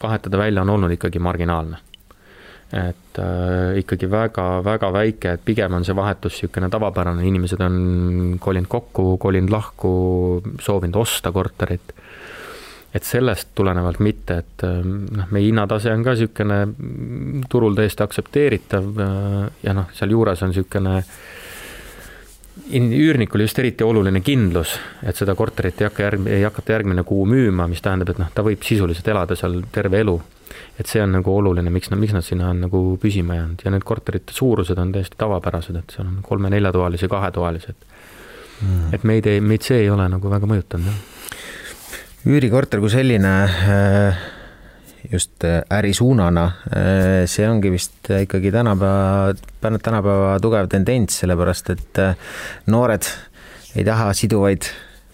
vahetada 0.00 0.40
välja, 0.40 0.64
on 0.64 0.74
olnud 0.76 0.96
ikkagi 0.96 1.20
marginaalne. 1.22 1.84
et 2.68 3.18
äh, 3.18 3.78
ikkagi 3.80 4.10
väga-väga 4.10 4.90
väike, 4.92 5.30
et 5.32 5.44
pigem 5.44 5.72
on 5.72 5.86
see 5.88 5.96
vahetus 5.96 6.34
niisugune 6.36 6.68
tavapärane, 6.68 7.24
inimesed 7.24 7.62
on 7.64 8.36
kolinud 8.40 8.68
kokku, 8.68 9.16
kolinud 9.16 9.50
lahku, 9.50 9.92
soovinud 10.60 10.96
osta 11.00 11.32
korterit. 11.32 11.94
et 12.94 13.04
sellest 13.04 13.48
tulenevalt 13.54 14.00
mitte, 14.00 14.38
et 14.38 14.64
äh, 14.68 14.84
noh, 14.84 15.32
meie 15.32 15.46
hinnatase 15.46 15.92
on 15.92 16.04
ka 16.04 16.16
niisugune 16.16 16.60
turul 17.48 17.76
täiesti 17.76 18.04
aktsepteeritav 18.04 19.00
äh, 19.00 19.50
ja 19.62 19.76
noh, 19.76 19.88
sealjuures 19.96 20.44
on 20.44 20.52
niisugune 20.52 20.96
äh, 20.98 21.12
üürnikul 22.72 23.42
just 23.44 23.58
eriti 23.58 23.84
oluline 23.84 24.20
kindlus, 24.24 24.74
et 25.06 25.16
seda 25.16 25.34
korterit 25.38 25.80
ei 25.80 25.88
hakka 25.88 26.04
järg-, 26.04 26.28
ei 26.30 26.42
hakata 26.44 26.74
järgmine 26.76 27.04
kuu 27.08 27.24
müüma, 27.28 27.68
mis 27.70 27.82
tähendab, 27.84 28.12
et 28.12 28.20
noh, 28.20 28.30
ta 28.34 28.44
võib 28.46 28.64
sisuliselt 28.66 29.08
elada 29.08 29.36
seal 29.38 29.60
terve 29.72 30.02
elu. 30.04 30.18
et 30.78 30.86
see 30.86 31.02
on 31.02 31.10
nagu 31.12 31.32
oluline, 31.34 31.70
miks 31.70 31.90
nad, 31.90 31.98
miks 32.00 32.14
nad 32.14 32.24
sinna 32.24 32.48
on 32.52 32.62
nagu 32.64 32.80
püsima 33.02 33.34
jäänud 33.36 33.60
ja 33.64 33.70
need 33.70 33.84
korterite 33.84 34.32
suurused 34.32 34.78
on 34.78 34.92
täiesti 34.94 35.18
tavapärased, 35.18 35.76
et 35.76 35.92
seal 35.92 36.06
on 36.06 36.22
kolme-neljatoalised, 36.22 37.10
kahetoalised 37.10 37.76
mm.. 38.62 38.94
et 38.96 39.04
meid 39.04 39.26
ei, 39.26 39.42
meid 39.44 39.66
see 39.66 39.82
ei 39.82 39.90
ole 39.90 40.08
nagu 40.08 40.30
väga 40.30 40.48
mõjutanud, 40.48 40.88
jah. 40.88 42.24
üürikorter 42.32 42.80
kui 42.80 42.94
selline 42.94 43.34
äh 43.44 44.26
just 45.12 45.44
äh, 45.44 45.62
ärisuunana, 45.70 46.44
äh, 46.72 47.26
see 47.30 47.46
ongi 47.48 47.70
vist 47.72 48.10
ikkagi 48.12 48.52
tänapäeva, 48.54 49.34
tänapäeva 49.60 50.36
tugev 50.42 50.68
tendents, 50.72 51.22
sellepärast 51.22 51.72
et 51.74 52.02
äh, 52.02 52.14
noored 52.72 53.06
ei 53.76 53.84
taha 53.86 54.10
siduvaid 54.16 54.68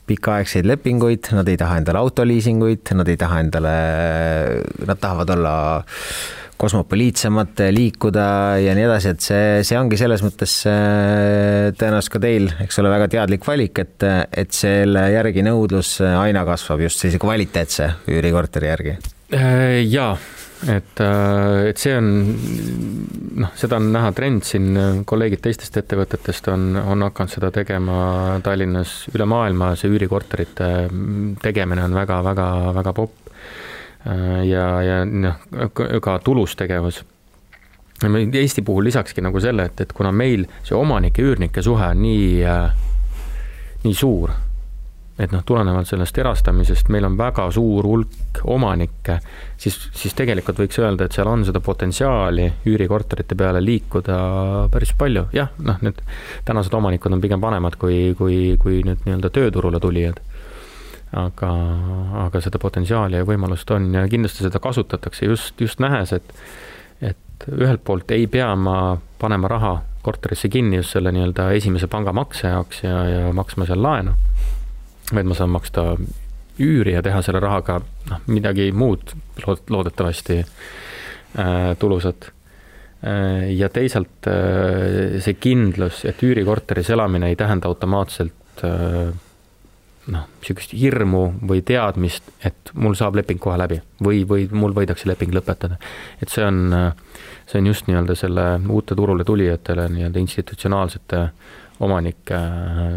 pikaaegseid 0.09 0.69
lepinguid, 0.69 1.31
nad 1.33 1.49
ei 1.49 1.59
taha 1.61 1.79
endale 1.81 2.01
autoliisinguid, 2.03 2.93
nad 2.97 3.09
ei 3.09 3.21
taha 3.21 3.41
endale, 3.41 3.77
nad 4.85 5.01
tahavad 5.01 5.33
olla 5.33 5.55
kosmopoliitsemad, 6.61 7.65
liikuda 7.75 8.27
ja 8.63 8.77
nii 8.77 8.85
edasi, 8.87 9.15
et 9.15 9.25
see, 9.25 9.49
see 9.67 9.81
ongi 9.81 9.99
selles 10.01 10.23
mõttes 10.25 10.59
tõenäoliselt 10.65 12.15
ka 12.15 12.21
teil, 12.23 12.47
eks 12.63 12.79
ole, 12.81 12.93
väga 12.93 13.09
teadlik 13.17 13.49
valik, 13.49 13.81
et, 13.83 14.07
et 14.31 14.55
selle 14.55 15.09
järgi 15.17 15.45
nõudlus 15.45 15.97
aina 16.05 16.45
kasvab 16.47 16.85
just 16.87 17.03
sellise 17.03 17.21
kvaliteetse 17.25 17.91
üürikorteri 18.13 18.71
järgi. 18.71 18.97
Äh, 19.01 19.14
jaa, 19.35 20.15
et, 20.69 21.01
äh, 21.01 21.69
et 21.71 21.81
see 21.81 21.95
on, 21.97 22.11
noh, 23.43 23.53
seda 23.59 23.79
on 23.81 23.91
näha 23.95 24.13
trend 24.17 24.45
siin, 24.47 24.69
kolleegid 25.09 25.43
teistest 25.45 25.77
ettevõtetest 25.81 26.49
on, 26.53 26.71
on 26.81 27.07
hakanud 27.09 27.35
seda 27.35 27.51
tegema 27.55 27.97
Tallinnas 28.45 28.95
üle 29.15 29.27
maailma, 29.29 29.75
see 29.79 29.93
üürikorterite 29.93 30.71
tegemine 31.43 31.85
on 31.87 31.99
väga-väga-väga 31.99 32.95
popp. 32.97 33.35
Äh, 34.07 34.45
ja, 34.51 34.69
ja 34.85 35.03
noh, 35.09 35.43
ka 35.75 36.19
tulus 36.25 36.57
tegevus. 36.61 37.03
Eesti 38.05 38.65
puhul 38.67 38.89
lisakski 38.91 39.23
nagu 39.25 39.41
selle, 39.41 39.69
et, 39.71 39.85
et 39.87 39.93
kuna 39.97 40.11
meil 40.13 40.49
see 40.67 40.77
omanike-üürnike 40.77 41.63
suhe 41.65 41.93
on 41.95 42.03
nii, 42.03 42.43
nii 43.85 43.95
suur 43.97 44.35
et 45.19 45.31
noh, 45.31 45.45
tulenevalt 45.47 45.87
sellest 45.87 46.17
erastamisest 46.19 46.89
meil 46.91 47.07
on 47.07 47.17
väga 47.19 47.47
suur 47.55 47.87
hulk 47.87 48.41
omanikke, 48.51 49.21
siis, 49.61 49.77
siis 49.95 50.15
tegelikult 50.19 50.59
võiks 50.59 50.79
öelda, 50.83 51.07
et 51.07 51.15
seal 51.15 51.31
on 51.31 51.45
seda 51.47 51.63
potentsiaali 51.63 52.49
üürikorterite 52.67 53.39
peale 53.39 53.63
liikuda 53.63 54.17
päris 54.75 54.95
palju, 54.99 55.29
jah, 55.37 55.53
noh, 55.63 55.79
need 55.87 56.01
tänased 56.49 56.75
omanikud 56.75 57.15
on 57.15 57.23
pigem 57.23 57.43
vanemad 57.43 57.79
kui, 57.79 58.09
kui, 58.19 58.57
kui 58.61 58.83
nüüd 58.87 59.07
nii-öelda 59.07 59.31
tööturule 59.35 59.81
tulijad. 59.83 60.21
aga, 61.15 61.49
aga 62.25 62.41
seda 62.43 62.59
potentsiaali 62.59 63.21
ja 63.21 63.27
võimalust 63.27 63.71
on 63.71 63.93
ja 63.95 64.01
kindlasti 64.11 64.43
seda 64.43 64.59
kasutatakse 64.59 65.29
just, 65.29 65.61
just 65.61 65.79
nähes, 65.79 66.11
et, 66.13 66.35
et 67.01 67.47
ühelt 67.55 67.85
poolt 67.87 68.11
ei 68.11 68.27
pea 68.27 68.49
ma 68.59 68.97
panema 69.21 69.49
raha 69.49 69.77
korterisse 70.03 70.51
kinni 70.51 70.81
just 70.83 70.91
selle 70.97 71.15
nii-öelda 71.15 71.53
esimese 71.55 71.87
pangamakse 71.87 72.49
jaoks 72.51 72.83
ja, 72.83 72.99
ja 73.07 73.33
maksma 73.33 73.69
seal 73.71 73.83
laenu 73.83 74.17
vaid 75.13 75.29
ma 75.29 75.37
saan 75.37 75.53
maksta 75.53 75.95
üüri 76.63 76.95
ja 76.95 77.03
teha 77.03 77.23
selle 77.25 77.43
rahaga 77.43 77.81
noh, 78.11 78.23
midagi 78.31 78.71
muud 78.73 79.15
lood-, 79.45 79.67
loodetavasti 79.75 80.39
äh, 80.41 81.75
tulusat 81.79 82.31
äh,. 83.05 83.51
ja 83.57 83.69
teisalt 83.69 84.31
äh, 84.31 85.19
see 85.25 85.37
kindlus, 85.41 86.05
et 86.09 86.23
üürikorteris 86.23 86.93
elamine 86.95 87.33
ei 87.33 87.37
tähenda 87.37 87.69
automaatselt 87.69 88.65
äh, 88.65 89.11
noh, 90.15 90.29
niisugust 90.41 90.75
hirmu 90.77 91.25
või 91.49 91.65
teadmist, 91.67 92.31
et 92.45 92.73
mul 92.75 92.97
saab 92.99 93.17
leping 93.19 93.41
kohe 93.43 93.59
läbi 93.59 93.81
või, 94.05 94.23
või 94.29 94.47
mul 94.53 94.77
võidakse 94.77 95.09
leping 95.09 95.35
lõpetada. 95.35 95.79
et 96.23 96.31
see 96.31 96.45
on, 96.45 96.93
see 97.49 97.61
on 97.61 97.73
just 97.73 97.89
nii-öelda 97.89 98.17
selle 98.19 98.47
uute 98.69 98.95
turule 98.95 99.25
tulijatele 99.25 99.89
nii-öelda 99.97 100.23
institutsionaalsete 100.23 101.29
omanike, 101.83 102.39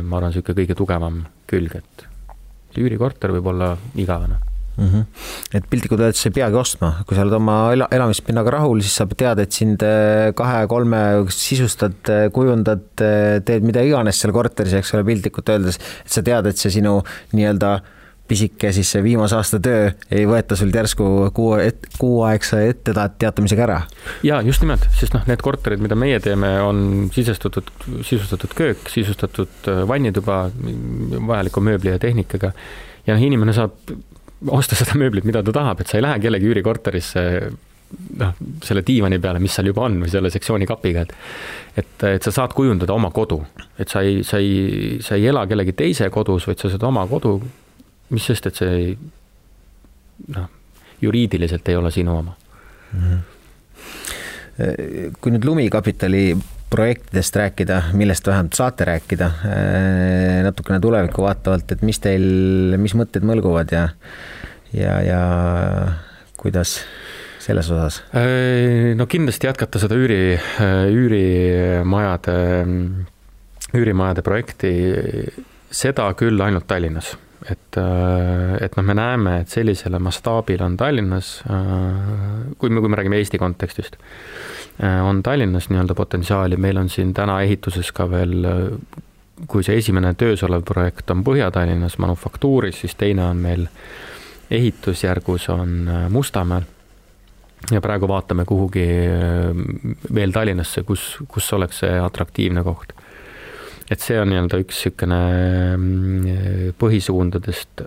ma 0.04 0.20
arvan, 0.20 0.30
niisugune 0.30 0.62
kõige 0.62 0.78
tugevam 0.78 1.24
külg, 1.50 1.80
et 1.80 2.08
üürikorter 2.78 3.34
võib 3.34 3.50
olla 3.50 3.72
igavene 3.98 4.38
mm. 4.78 4.88
-hmm. 4.88 5.04
et 5.58 5.66
piltlikult 5.70 6.04
öeldes 6.04 6.22
sa 6.22 6.30
ei 6.30 6.36
peagi 6.38 6.60
ostma, 6.60 6.92
kui 7.08 7.18
sa 7.18 7.26
oled 7.26 7.38
oma 7.40 7.58
ela, 7.74 7.88
elamispinnaga 7.98 8.54
rahul, 8.58 8.82
siis 8.86 9.00
sa 9.02 9.08
tead, 9.10 9.42
et 9.42 9.52
sind 9.52 9.84
äh, 9.84 10.30
kahe-kolme 10.38 11.02
sisustad, 11.34 11.98
äh, 12.14 12.30
kujundad, 12.34 12.86
äh, 13.02 13.42
teed 13.46 13.66
mida 13.66 13.82
iganes 13.82 14.22
seal 14.22 14.34
korteris, 14.36 14.78
eks 14.78 14.94
ole, 14.94 15.06
piltlikult 15.08 15.50
öeldes, 15.56 15.82
et 16.06 16.20
sa 16.20 16.22
tead, 16.22 16.52
et 16.52 16.58
see 16.58 16.78
sinu 16.80 17.00
nii-öelda 17.34 17.74
äh, 17.80 17.94
pisike 18.28 18.72
siis 18.76 18.90
see 18.92 19.04
viimase 19.06 19.38
aasta 19.38 19.60
töö 19.64 19.92
ei 20.14 20.26
võeta 20.30 20.58
sul 20.60 20.72
järsku 20.74 21.08
kuu, 21.36 21.54
kuuaegse 22.00 22.64
etteteatamisega 22.72 23.66
ära. 23.68 23.80
ja 24.28 24.42
just 24.46 24.64
nimelt, 24.64 24.88
sest 25.00 25.16
noh, 25.16 25.24
need 25.30 25.44
korterid, 25.46 25.84
mida 25.84 25.98
meie 26.00 26.20
teeme, 26.24 26.52
on 26.64 27.10
sisestatud, 27.14 27.72
sisustatud 28.02 28.56
köök, 28.58 28.90
sisustatud 28.94 29.72
äh, 29.72 29.84
vannituba 29.90 30.46
vajaliku 31.28 31.64
mööbli 31.64 31.96
ja 31.96 32.02
tehnikaga. 32.02 32.54
ja 33.08 33.16
noh, 33.16 33.24
inimene 33.24 33.56
saab 33.56 33.78
osta 34.54 34.78
seda 34.78 34.98
mööblit, 35.00 35.26
mida 35.26 35.42
ta 35.44 35.56
tahab, 35.56 35.82
et 35.82 35.90
sa 35.90 35.98
ei 35.98 36.06
lähe 36.06 36.20
kellegi 36.22 36.52
üürikorterisse 36.52 37.24
noh, 38.20 38.34
selle 38.64 38.84
diivani 38.88 39.20
peale, 39.24 39.40
mis 39.42 39.56
seal 39.56 39.70
juba 39.72 39.86
on 39.88 40.02
või 40.04 40.12
selle 40.12 40.32
sektsiooni 40.34 40.68
kapiga, 40.70 41.06
et 41.08 41.16
et, 41.78 42.04
et 42.10 42.26
sa 42.26 42.34
saad 42.34 42.56
kujundada 42.58 42.94
oma 42.96 43.12
kodu, 43.14 43.40
et 43.78 43.90
sa 43.92 44.02
ei, 44.02 44.24
sa 44.26 44.40
ei, 44.42 44.98
sa 45.04 45.16
ei 45.18 45.28
ela 45.30 45.46
kellegi 45.50 45.76
teise 45.78 46.10
kodus, 46.14 46.48
vaid 46.50 46.62
sa 46.62 46.72
saad 46.74 46.86
oma 46.88 47.06
kodu, 47.10 47.38
mis 48.10 48.26
sest, 48.30 48.46
et 48.50 48.56
see 48.56 48.76
ei 48.76 48.98
noh, 50.34 50.50
juriidiliselt 51.02 51.68
ei 51.70 51.76
ole 51.78 51.92
sinu 51.92 52.18
oma 52.18 52.34
mm. 52.94 53.00
-hmm. 53.02 53.20
kui 55.22 55.32
nüüd 55.32 55.46
Lumikapitali 55.46 56.38
projektidest 56.70 57.36
rääkida, 57.36 57.82
millest 57.94 58.28
vähemalt 58.28 58.54
saate 58.54 58.86
rääkida 58.86 59.32
natukene 60.44 60.80
tulevikku 60.80 61.24
vaatavalt, 61.24 61.72
et 61.72 61.82
mis 61.82 62.00
teil, 62.04 62.26
mis 62.78 62.96
mõtted 62.96 63.24
mõlguvad 63.24 63.72
ja 63.72 63.90
ja, 64.74 65.02
ja 65.02 65.22
kuidas 66.38 66.82
selles 67.40 67.72
osas? 67.72 68.02
no 68.96 69.06
kindlasti 69.08 69.48
jätkata 69.48 69.80
seda 69.80 69.96
üüri, 69.96 70.40
üürimajade, 70.92 72.36
üürimajade 73.78 74.22
projekti, 74.26 74.74
seda 75.72 76.10
küll 76.20 76.42
ainult 76.44 76.68
Tallinnas 76.68 77.16
et, 77.52 77.80
et 78.62 78.78
noh, 78.78 78.86
me 78.86 78.96
näeme, 78.98 79.34
et 79.42 79.52
sellisele 79.52 80.00
mastaabil 80.04 80.62
on 80.66 80.78
Tallinnas, 80.78 81.32
kui 82.58 82.70
me, 82.70 82.84
kui 82.84 82.92
me 82.92 83.00
räägime 83.00 83.20
Eesti 83.22 83.40
kontekstist, 83.42 83.98
on 85.04 85.24
Tallinnas 85.24 85.70
nii-öelda 85.72 85.96
potentsiaali, 85.98 86.60
meil 86.62 86.78
on 86.78 86.90
siin 86.90 87.14
täna 87.18 87.40
ehituses 87.46 87.92
ka 87.96 88.10
veel, 88.12 88.48
kui 89.48 89.66
see 89.66 89.78
esimene 89.80 90.14
töös 90.20 90.44
olev 90.46 90.66
projekt 90.68 91.12
on 91.14 91.24
Põhja-Tallinnas 91.26 91.98
Manufaktuuris, 92.04 92.84
siis 92.84 92.98
teine 93.00 93.26
on 93.30 93.42
meil 93.42 93.68
ehitusjärgus 94.52 95.50
on 95.50 95.90
Mustamäel 96.10 96.68
ja 97.72 97.82
praegu 97.82 98.08
vaatame 98.08 98.46
kuhugi 98.46 98.86
äh, 98.86 99.52
veel 100.16 100.32
Tallinnasse, 100.32 100.84
kus, 100.88 101.18
kus 101.28 101.50
oleks 101.54 101.84
see 101.84 102.00
atraktiivne 102.00 102.64
koht. 102.64 102.94
Et 103.92 104.04
see 104.04 104.20
on 104.20 104.32
nii-öelda 104.32 104.60
üks 104.64 104.82
niisugune 104.82 105.20
mm, 105.78 106.78
põhisuundadest. 106.82 107.86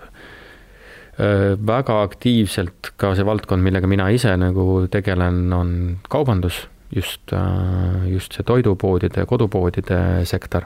Väga 1.21 1.99
aktiivselt 2.01 2.95
ka 2.97 3.11
see 3.13 3.27
valdkond, 3.29 3.61
millega 3.61 3.89
mina 3.91 4.07
ise 4.09 4.33
nagu 4.41 4.87
tegelen, 4.89 5.51
on 5.53 5.73
kaubandus, 6.09 6.63
just, 6.97 7.35
äh, 7.37 8.07
just 8.09 8.33
see 8.33 8.47
toidupoodide, 8.49 9.27
kodupoodide 9.29 10.01
sektor 10.25 10.65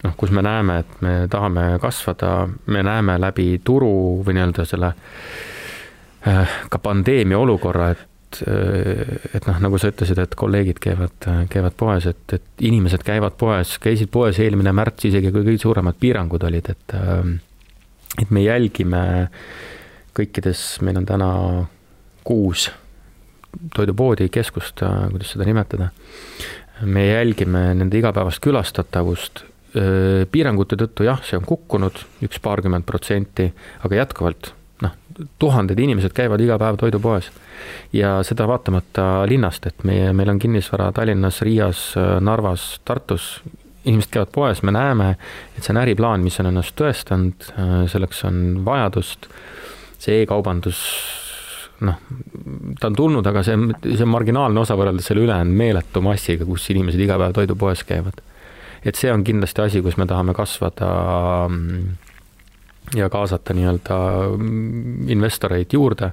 noh, 0.00 0.14
kus 0.16 0.32
me 0.32 0.40
näeme, 0.40 0.78
et 0.80 1.02
me 1.04 1.14
tahame 1.28 1.74
kasvada, 1.82 2.48
me 2.72 2.80
näeme 2.86 3.18
läbi 3.20 3.50
turu 3.60 3.92
või 4.24 4.38
nii-öelda 4.38 4.64
selle 4.64 4.94
Äh, 6.28 6.48
ka 6.68 6.78
pandeemia 6.78 7.38
olukorra, 7.38 7.94
et, 7.94 8.00
äh, 8.46 9.18
et 9.34 9.46
noh, 9.48 9.60
nagu 9.62 9.78
sa 9.80 9.90
ütlesid, 9.92 10.18
et 10.22 10.34
kolleegid 10.38 10.80
käivad, 10.82 11.28
käivad 11.52 11.76
poes, 11.78 12.06
et, 12.10 12.24
et 12.36 12.66
inimesed 12.70 13.04
käivad 13.06 13.36
poes, 13.40 13.76
käisid 13.82 14.10
poes 14.12 14.38
eelmine 14.42 14.72
märts 14.76 15.08
isegi, 15.10 15.32
kui 15.34 15.44
kõige 15.46 15.62
suuremad 15.62 15.98
piirangud 16.00 16.44
olid, 16.48 16.72
et 16.74 16.96
äh, 16.98 17.30
et 18.18 18.30
me 18.34 18.42
jälgime 18.42 19.02
kõikides, 20.16 20.80
meil 20.84 20.98
on 21.00 21.06
täna 21.06 21.30
kuus 22.26 22.68
toidupoodi, 23.74 24.28
keskust, 24.32 24.82
kuidas 24.82 25.32
seda 25.34 25.46
nimetada, 25.46 25.90
me 26.86 27.06
jälgime 27.06 27.70
nende 27.78 27.98
igapäevast 27.98 28.42
külastatavust, 28.42 29.44
piirangute 30.32 30.78
tõttu 30.78 31.06
jah, 31.06 31.20
see 31.26 31.38
on 31.38 31.46
kukkunud 31.46 31.98
üks 32.26 32.40
paarkümmend 32.42 32.86
protsenti, 32.86 33.46
aga 33.86 34.00
jätkuvalt 34.02 34.52
tuhanded 35.38 35.78
inimesed 35.78 36.14
käivad 36.16 36.40
iga 36.40 36.58
päev 36.58 36.78
toidupoes. 36.80 37.30
ja 37.92 38.20
seda 38.26 38.46
vaatamata 38.48 39.26
linnast, 39.28 39.66
et 39.66 39.84
meie, 39.84 40.12
meil 40.12 40.30
on 40.32 40.38
kinnisvara 40.38 40.92
Tallinnas, 40.92 41.42
Riias, 41.42 41.94
Narvas, 42.20 42.80
Tartus, 42.84 43.40
inimesed 43.84 44.10
käivad 44.12 44.32
poes, 44.34 44.62
me 44.62 44.72
näeme, 44.72 45.14
et 45.56 45.64
see 45.64 45.74
on 45.74 45.80
äriplaan, 45.82 46.24
mis 46.24 46.40
on 46.40 46.50
ennast 46.50 46.76
tõestanud, 46.78 47.50
selleks 47.92 48.24
on 48.28 48.60
vajadust, 48.64 49.28
see 50.00 50.22
e-kaubandus 50.22 50.80
noh, 51.86 52.00
ta 52.80 52.90
on 52.90 52.96
tulnud, 52.96 53.26
aga 53.26 53.42
see, 53.46 53.56
see 53.86 54.04
on 54.04 54.12
marginaalne 54.12 54.60
osa 54.62 54.76
võrreldes 54.78 55.08
selle 55.08 55.24
ülejäänud 55.24 55.56
meeletu 55.56 56.02
massiga, 56.04 56.46
kus 56.48 56.68
inimesed 56.74 57.00
iga 57.00 57.16
päev 57.20 57.36
toidupoes 57.36 57.84
käivad. 57.88 58.20
et 58.84 58.96
see 58.96 59.12
on 59.12 59.24
kindlasti 59.24 59.62
asi, 59.62 59.82
kus 59.84 59.96
me 60.00 60.06
tahame 60.08 60.34
kasvada 60.36 60.90
mm, 61.48 62.09
ja 62.94 63.08
kaasata 63.10 63.54
nii-öelda 63.54 63.96
investoreid 65.08 65.72
juurde. 65.72 66.12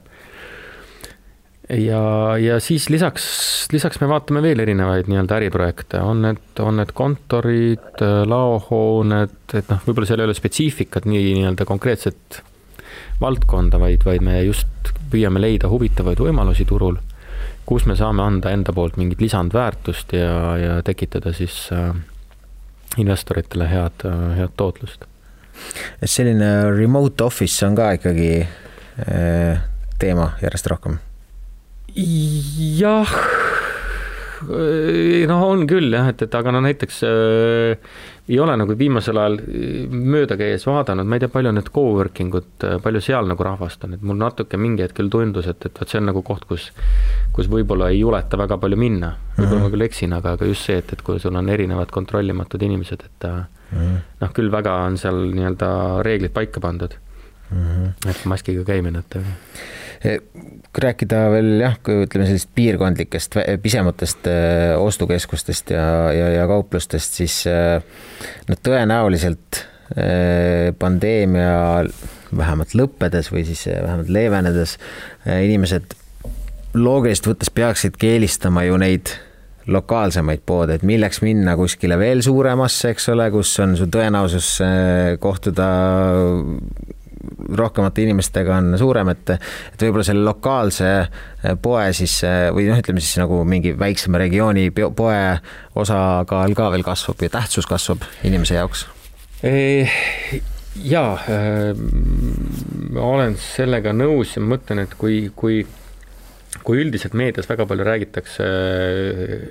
ja, 1.69 2.01
ja 2.37 2.59
siis 2.59 2.89
lisaks, 2.89 3.25
lisaks 3.71 3.99
me 4.01 4.07
vaatame 4.07 4.41
veel 4.41 4.59
erinevaid 4.63 5.09
nii-öelda 5.11 5.39
äriprojekte, 5.41 5.99
on 5.99 6.21
need, 6.23 6.43
on 6.63 6.79
need 6.79 6.93
kontorid, 6.95 8.03
laohooned, 8.25 9.35
et 9.53 9.73
noh, 9.73 9.81
võib-olla 9.87 10.07
seal 10.07 10.23
ei 10.23 10.29
ole 10.29 10.37
spetsiifikat 10.37 11.09
nii 11.09 11.33
nii-öelda 11.41 11.67
konkreetset 11.67 12.41
valdkonda, 13.21 13.81
vaid, 13.81 14.05
vaid 14.05 14.23
me 14.23 14.39
just 14.45 14.93
püüame 15.11 15.41
leida 15.41 15.67
huvitavaid 15.71 16.21
võimalusi 16.23 16.65
turul, 16.69 17.01
kus 17.67 17.83
me 17.89 17.97
saame 17.99 18.23
anda 18.23 18.53
enda 18.55 18.71
poolt 18.71 18.95
mingit 19.01 19.21
lisandväärtust 19.21 20.15
ja, 20.15 20.39
ja 20.61 20.79
tekitada 20.87 21.33
siis 21.35 21.65
äh, 21.75 21.91
investoritele 23.01 23.67
head, 23.67 24.07
head 24.37 24.55
tootlust 24.55 25.09
et 26.01 26.11
selline 26.11 26.51
remote 26.75 27.23
office 27.25 27.65
on 27.65 27.75
ka 27.77 27.91
ikkagi 27.97 28.31
äh, 28.43 29.65
teema 29.99 30.31
järjest 30.43 30.69
rohkem? 30.73 30.99
jah, 32.77 33.13
noh, 34.45 35.41
on 35.47 35.65
küll 35.69 35.89
jah, 35.95 36.11
et, 36.11 36.21
et 36.21 36.35
aga 36.37 36.53
no 36.53 36.61
näiteks 36.61 36.99
äh, 37.07 37.95
ei 38.27 38.37
ole 38.43 38.53
nagu 38.59 38.75
viimasel 38.77 39.17
ajal 39.17 39.39
mööda 39.89 40.37
käies 40.37 40.67
vaadanud, 40.67 41.07
ma 41.07 41.17
ei 41.17 41.23
tea, 41.23 41.31
palju 41.33 41.55
need 41.55 41.71
coworking 41.73 42.37
ud, 42.37 42.67
palju 42.83 43.01
seal 43.01 43.29
nagu 43.31 43.47
rahvast 43.47 43.87
on, 43.87 43.95
et 43.97 44.05
mul 44.05 44.19
natuke 44.19 44.59
mingi 44.61 44.85
hetk 44.85 44.99
küll 44.99 45.09
tundus, 45.09 45.49
et, 45.49 45.65
et 45.65 45.81
vot 45.81 45.89
see 45.89 46.01
on 46.01 46.09
nagu 46.11 46.21
koht, 46.27 46.45
kus 46.49 46.69
kus 47.33 47.49
võib-olla 47.49 47.89
ei 47.93 48.03
juleta 48.03 48.37
väga 48.37 48.59
palju 48.61 48.77
minna, 48.77 49.15
võib-olla 49.37 49.47
mm 49.47 49.61
-hmm. 49.63 49.69
ma 49.71 49.73
küll 49.73 49.87
eksin, 49.89 50.13
aga, 50.13 50.37
aga 50.37 50.53
just 50.53 50.69
see, 50.69 50.77
et, 50.77 50.93
et 50.93 51.01
kui 51.01 51.21
sul 51.23 51.35
on 51.35 51.49
erinevad 51.49 51.89
kontrollimatud 51.93 52.61
inimesed, 52.61 53.09
et 53.09 53.31
mm 53.31 53.56
-hmm. 53.71 53.99
noh, 54.21 54.33
küll 54.33 54.51
väga 54.51 54.73
on 54.87 54.97
seal 54.97 55.19
nii-öelda 55.33 55.69
reeglid 56.05 56.33
paika 56.35 56.63
pandud 56.63 56.95
mm. 57.51 57.63
-hmm. 57.63 58.09
et 58.09 58.25
maskiga 58.25 58.63
käimine, 58.63 58.99
et 58.99 59.17
e, 60.01 60.19
kui 60.73 60.83
rääkida 60.83 61.23
veel 61.33 61.51
jah, 61.61 61.77
kui 61.83 62.03
ütleme 62.05 62.27
sellist 62.29 62.49
piirkondlikest, 62.55 63.39
pisematest 63.61 64.27
äh, 64.27 64.75
ostukeskustest 64.81 65.71
ja, 65.75 66.11
ja, 66.13 66.29
ja 66.41 66.47
kauplustest, 66.47 67.13
siis 67.13 67.43
no 68.47 68.55
tõenäoliselt 68.63 69.65
pandeemia 70.79 71.85
vähemalt 72.37 72.73
lõppedes 72.75 73.29
või 73.31 73.45
siis 73.47 73.61
vähemalt 73.71 74.09
leevenedes 74.11 74.73
inimesed 75.23 75.95
loogiliselt 76.75 77.29
võttes 77.31 77.53
peaksidki 77.55 78.09
eelistama 78.17 78.65
ju 78.67 78.77
neid 78.81 79.13
lokaalsemaid 79.67 80.43
poode, 80.45 80.77
et 80.77 80.85
milleks 80.87 81.21
minna 81.25 81.55
kuskile 81.59 81.97
veel 81.99 82.21
suuremasse, 82.25 82.93
eks 82.95 83.09
ole, 83.13 83.27
kus 83.33 83.51
on 83.63 83.75
su 83.79 83.89
tõenäosus 83.91 84.51
äh, 84.63 85.15
kohtuda 85.19 85.67
rohkemate 87.59 88.05
inimestega 88.05 88.55
on 88.61 88.77
suurem, 88.79 89.11
et, 89.11 89.33
et 89.35 89.83
võib-olla 89.83 90.05
selle 90.07 90.23
lokaalse 90.23 90.91
äh, 90.97 91.57
poe 91.61 91.89
siis 91.97 92.19
äh, 92.27 92.47
või 92.55 92.69
noh, 92.71 92.79
ütleme 92.79 93.03
siis 93.03 93.19
nagu 93.19 93.41
mingi 93.47 93.73
väiksema 93.79 94.21
regiooni 94.23 94.69
poe 94.71 95.17
osakaal 95.75 96.55
ka 96.57 96.69
veel 96.73 96.85
kasvab 96.87 97.25
ja 97.27 97.33
tähtsus 97.39 97.67
kasvab 97.67 98.07
inimese 98.27 98.59
jaoks? 98.59 98.87
jaa, 100.87 101.11
ma 102.89 103.03
olen 103.05 103.35
sellega 103.37 103.91
nõus 103.93 104.31
ja 104.33 104.41
ma 104.41 104.55
mõtlen, 104.55 104.81
et 104.87 104.95
kui, 104.97 105.27
kui 105.37 105.59
kui 106.67 106.83
üldiselt 106.83 107.15
meedias 107.15 107.47
väga 107.47 107.65
palju 107.69 107.87
räägitakse 107.87 108.43
äh, 108.43 109.47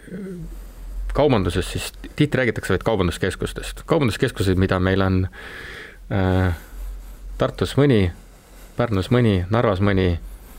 kaubandusest, 1.17 1.73
siis 1.73 1.93
tihti 2.17 2.43
räägitakse 2.43 2.75
vaid 2.75 2.85
kaubanduskeskustest. 2.85 3.83
kaubanduskeskused, 3.89 4.61
mida 4.61 4.79
meil 4.81 5.01
on 5.01 5.23
äh, 6.13 6.53
Tartus 7.39 7.77
mõni, 7.81 8.11
Pärnus 8.77 9.09
mõni, 9.13 9.39
Narvas 9.53 9.81
mõni 9.85 10.11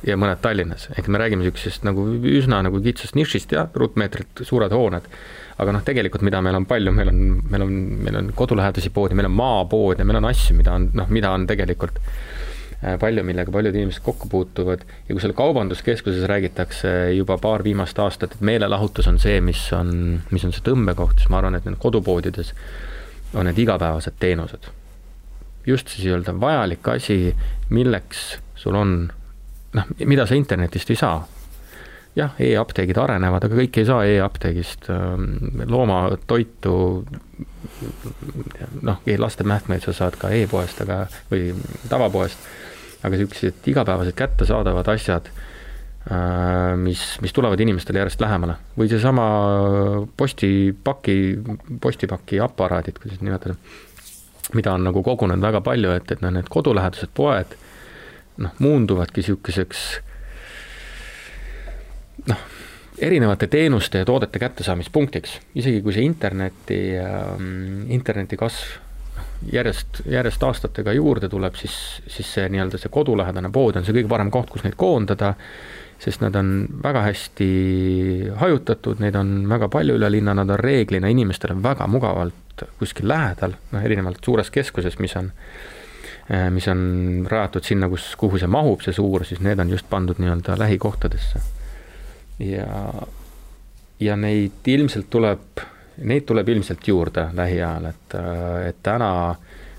ja 0.05 0.17
mõned 0.17 0.41
Tallinnas, 0.41 0.87
ehk 0.97 1.09
me 1.13 1.21
räägime 1.21 1.45
niisugusest 1.45 1.85
nagu 1.85 2.05
üsna 2.29 2.63
nagu 2.65 2.81
kitsast 2.81 3.17
nišist, 3.17 3.53
jah, 3.53 3.69
ruutmeetrit, 3.73 4.41
suured 4.45 4.73
hooned. 4.73 5.05
aga 5.57 5.73
noh, 5.73 5.81
tegelikult 5.85 6.21
mida 6.21 6.41
meil 6.41 6.57
on 6.57 6.65
palju, 6.69 6.91
meil 6.93 7.09
on, 7.09 7.21
meil 7.49 7.65
on, 7.65 7.77
meil 8.05 8.17
on 8.19 8.33
kodulähedasi 8.37 8.89
poodi, 8.93 9.17
meil 9.17 9.29
on 9.29 9.37
maapood 9.37 9.99
ja 9.99 10.05
meil 10.05 10.21
on 10.21 10.29
asju, 10.29 10.57
mida 10.57 10.73
on 10.77 10.89
noh, 10.93 11.09
mida 11.09 11.31
on 11.33 11.47
tegelikult 11.49 11.97
Äh, 11.97 12.36
palju, 12.99 13.23
millega 13.25 13.51
paljud 13.51 13.75
inimesed 13.75 14.03
kokku 14.05 14.29
puutuvad 14.29 14.83
ja 15.07 15.13
kui 15.15 15.21
seal 15.21 15.33
kaubanduskeskuses 15.37 16.27
räägitakse 16.29 16.91
juba 17.17 17.39
paar 17.41 17.63
viimast 17.65 17.99
aastat, 17.99 18.35
et 18.37 18.43
meelelahutus 18.45 19.07
on 19.09 19.17
see, 19.19 19.39
mis 19.41 19.63
on, 19.73 19.89
mis 20.29 20.45
on 20.45 20.53
see 20.53 20.65
tõmbekoht, 20.65 21.17
siis 21.17 21.31
ma 21.33 21.41
arvan, 21.41 21.57
et 21.57 21.65
need 21.65 21.79
kodupoodides 21.81 22.53
on 23.33 23.49
need 23.49 23.57
igapäevased 23.65 24.19
teenused. 24.19 24.69
just 25.67 25.89
siis 25.91 26.05
nii-öelda 26.05 26.35
vajalik 26.39 26.87
asi, 26.87 27.35
milleks 27.69 28.37
sul 28.55 28.75
on 28.75 28.93
noh, 29.73 29.89
mida 30.05 30.25
sa 30.25 30.37
internetist 30.37 30.93
ei 30.93 30.99
saa. 30.99 31.17
Jah, 32.17 32.37
e-apteegid 32.41 32.97
arenevad, 32.97 33.45
aga 33.45 33.59
kõik 33.59 33.77
ei 33.77 33.85
saa 33.87 34.05
e-apteegist 34.09 34.87
loomatoitu, 35.69 36.77
noh, 38.81 39.03
laste 39.21 39.45
mähkmeid 39.47 39.85
sa 39.85 39.93
saad 39.93 40.17
ka 40.17 40.31
e-poest, 40.33 40.81
aga, 40.85 41.03
või 41.29 41.51
tavapoest, 41.91 42.49
aga 43.03 43.13
niisugused 43.13 43.69
igapäevased 43.69 44.17
kättesaadavad 44.17 44.89
asjad 44.95 45.29
Äh, 46.11 46.77
mis, 46.77 47.17
mis 47.21 47.33
tulevad 47.33 47.59
inimestele 47.59 47.99
järjest 47.99 48.21
lähemale. 48.23 48.53
Või 48.79 48.87
seesama 48.87 49.23
postipaki, 50.17 51.15
postipaki 51.83 52.39
aparaadid, 52.39 53.01
kuidas 53.01 53.19
nimetada, 53.19 53.57
mida 54.55 54.75
on 54.77 54.85
nagu 54.87 55.03
kogunenud 55.03 55.43
väga 55.43 55.59
palju, 55.65 55.91
et, 55.97 56.13
et 56.15 56.23
noh, 56.23 56.31
need 56.31 56.47
kodulähedased 56.53 57.11
poed 57.17 57.57
noh, 58.39 58.53
muunduvadki 58.63 59.19
niisuguseks 59.19 59.83
noh, 62.27 62.43
erinevate 62.97 63.47
teenuste 63.47 64.01
ja 64.01 64.05
toodete 64.05 64.39
kättesaamispunktiks, 64.41 65.37
isegi 65.55 65.81
kui 65.85 65.95
see 65.95 66.05
interneti 66.07 66.81
ähm,, 67.01 67.87
interneti 67.93 68.39
kasv 68.39 68.77
noh, 69.17 69.31
järjest, 69.53 70.03
järjest 70.09 70.43
aastatega 70.43 70.93
juurde 70.97 71.29
tuleb, 71.29 71.55
siis, 71.59 71.75
siis 72.07 72.29
see 72.37 72.47
nii-öelda 72.53 72.79
see 72.81 72.93
kodulähedane 72.93 73.51
pood 73.53 73.77
on 73.77 73.85
see 73.85 73.95
kõige 73.99 74.11
parem 74.11 74.31
koht, 74.33 74.49
kus 74.53 74.65
neid 74.65 74.79
koondada 74.79 75.35
sest 75.99 76.21
nad 76.21 76.35
on 76.35 76.67
väga 76.83 77.01
hästi 77.07 77.47
hajutatud, 78.37 79.01
neid 79.01 79.15
on 79.17 79.47
väga 79.49 79.69
palju 79.73 79.97
üle 79.97 80.09
linna, 80.13 80.35
nad 80.37 80.49
on 80.53 80.59
reeglina 80.61 81.09
inimestele 81.09 81.57
väga 81.63 81.87
mugavalt 81.89 82.65
kuskil 82.79 83.09
lähedal, 83.09 83.57
noh 83.73 83.85
erinevalt 83.85 84.21
suurest 84.25 84.53
keskusest, 84.53 85.01
mis 85.01 85.15
on, 85.17 85.31
eh, 86.29 86.49
mis 86.53 86.67
on 86.67 87.25
rajatud 87.29 87.65
sinna, 87.65 87.89
kus, 87.89 88.15
kuhu 88.17 88.37
see 88.37 88.49
mahub, 88.49 88.81
see 88.85 88.93
suur, 88.93 89.25
siis 89.25 89.41
need 89.41 89.59
on 89.59 89.69
just 89.73 89.89
pandud 89.89 90.21
nii-öelda 90.21 90.57
lähikohtadesse. 90.59 91.41
Ja, 92.39 92.67
ja 93.99 94.15
neid 94.15 94.67
ilmselt 94.67 95.09
tuleb, 95.09 95.61
neid 96.05 96.25
tuleb 96.29 96.49
ilmselt 96.49 96.87
juurde 96.87 97.29
lähiajal, 97.37 97.89
et, 97.89 98.17
et 98.69 98.81
täna, 98.83 99.11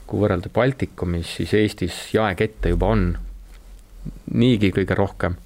kui 0.09 0.23
võrrelda 0.23 0.51
Baltikumis, 0.55 1.37
siis 1.41 1.55
Eestis 1.55 2.01
jaekette 2.15 2.73
juba 2.73 2.93
on 2.95 3.11
niigi 4.35 4.73
kõige 4.75 4.97
rohkem. 4.99 5.37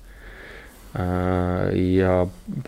Ja 0.92 2.18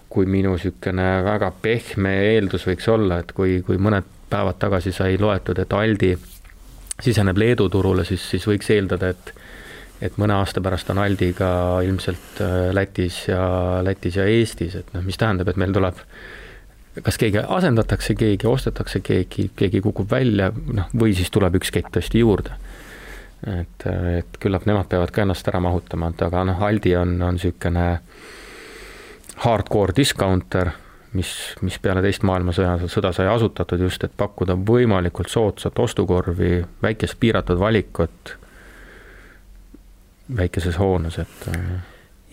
kui 0.09 0.25
minu 0.27 0.55
niisugune 0.55 1.09
väga 1.27 1.51
pehme 1.63 2.15
eeldus 2.33 2.65
võiks 2.67 2.87
olla, 2.89 3.19
et 3.21 3.35
kui, 3.37 3.59
kui 3.67 3.77
mõned 3.77 4.07
päevad 4.31 4.57
tagasi 4.59 4.95
sai 4.97 5.19
loetud, 5.21 5.61
et 5.61 5.73
Aldi 5.77 6.15
siseneb 7.05 7.39
Leedu 7.39 7.69
turule, 7.69 8.05
siis, 8.09 8.25
siis 8.31 8.47
võiks 8.49 8.71
eeldada, 8.73 9.13
et 9.13 9.33
et 10.05 10.17
mõne 10.21 10.37
aasta 10.37 10.61
pärast 10.65 10.91
on 10.93 11.01
Aldi 11.01 11.33
ka 11.37 11.49
ilmselt 11.87 12.41
äh, 12.45 12.71
Lätis 12.77 13.25
ja, 13.29 13.45
Lätis 13.85 14.19
ja 14.21 14.27
Eestis, 14.29 14.77
et 14.81 14.93
noh, 14.95 15.05
mis 15.07 15.19
tähendab, 15.21 15.49
et 15.49 15.61
meil 15.61 15.73
tuleb 15.75 16.01
kas 17.03 17.19
keegi 17.19 17.43
asendatakse 17.43 18.15
keegi, 18.15 18.47
ostetakse 18.47 19.01
keegi, 19.05 19.49
keegi 19.57 19.81
kukub 19.83 20.11
välja, 20.11 20.51
noh, 20.53 20.93
või 20.95 21.17
siis 21.17 21.33
tuleb 21.35 21.59
üks 21.59 21.73
kett 21.75 21.91
tõesti 21.95 22.23
juurde. 22.23 22.55
Et, 23.45 23.87
et 24.21 24.39
küllap 24.41 24.65
nemad 24.69 24.89
peavad 24.89 25.11
ka 25.13 25.25
ennast 25.25 25.49
ära 25.51 25.61
mahutama, 25.61 26.13
et 26.15 26.23
aga 26.25 26.45
noh, 26.49 26.63
Aldi 26.65 26.95
on, 26.97 27.17
on 27.23 27.37
niisugune 27.37 27.89
hardcore 29.43 29.97
discounter, 29.97 30.71
mis, 31.19 31.33
mis 31.67 31.77
peale 31.83 32.03
teist 32.05 32.23
maailmasõja, 32.27 32.77
sõda 32.93 33.11
sai 33.17 33.27
asutatud 33.33 33.83
just, 33.85 34.07
et 34.07 34.15
pakkuda 34.17 34.57
võimalikult 34.57 35.33
soodsat 35.33 35.79
ostukorvi, 35.83 36.61
väikest 36.83 37.19
piiratud 37.21 37.59
valikut 37.61 38.37
väikeses 40.37 40.79
hoones, 40.81 41.19
et 41.19 41.49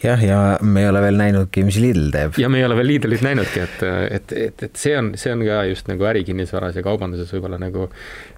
jah, 0.04 0.23
ja 0.23 0.38
me 0.62 0.84
ei 0.84 0.89
ole 0.89 1.01
veel 1.04 1.17
näinudki, 1.19 1.63
mis 1.67 1.77
Lidl 1.82 2.10
teeb. 2.13 2.38
ja 2.41 2.49
me 2.49 2.62
ei 2.62 2.65
ole 2.65 2.77
veel 2.80 2.88
Lidlit 2.93 3.23
näinudki, 3.25 3.63
et, 3.65 3.84
et, 4.17 4.36
et, 4.47 4.63
et 4.67 4.84
see 4.84 4.95
on, 4.97 5.12
see 5.19 5.34
on 5.34 5.43
ka 5.45 5.62
just 5.69 5.89
nagu 5.91 6.08
ärikinnisvaras 6.12 6.77
ja 6.80 6.86
kaubanduses 6.86 7.32
võib-olla 7.36 7.60
nagu 7.62 7.89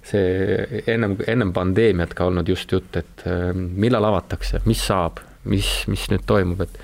see 0.04 0.82
ennem, 0.90 1.16
ennem 1.30 1.52
pandeemiat 1.56 2.14
ka 2.16 2.28
olnud 2.30 2.48
just 2.50 2.72
jutt, 2.72 2.96
et 3.00 3.26
ähm, 3.30 3.68
millal 3.80 4.10
avatakse, 4.10 4.64
mis 4.68 4.82
saab, 4.84 5.22
mis, 5.50 5.70
mis 5.90 6.08
nüüd 6.12 6.26
toimub, 6.26 6.64
et 6.66 6.80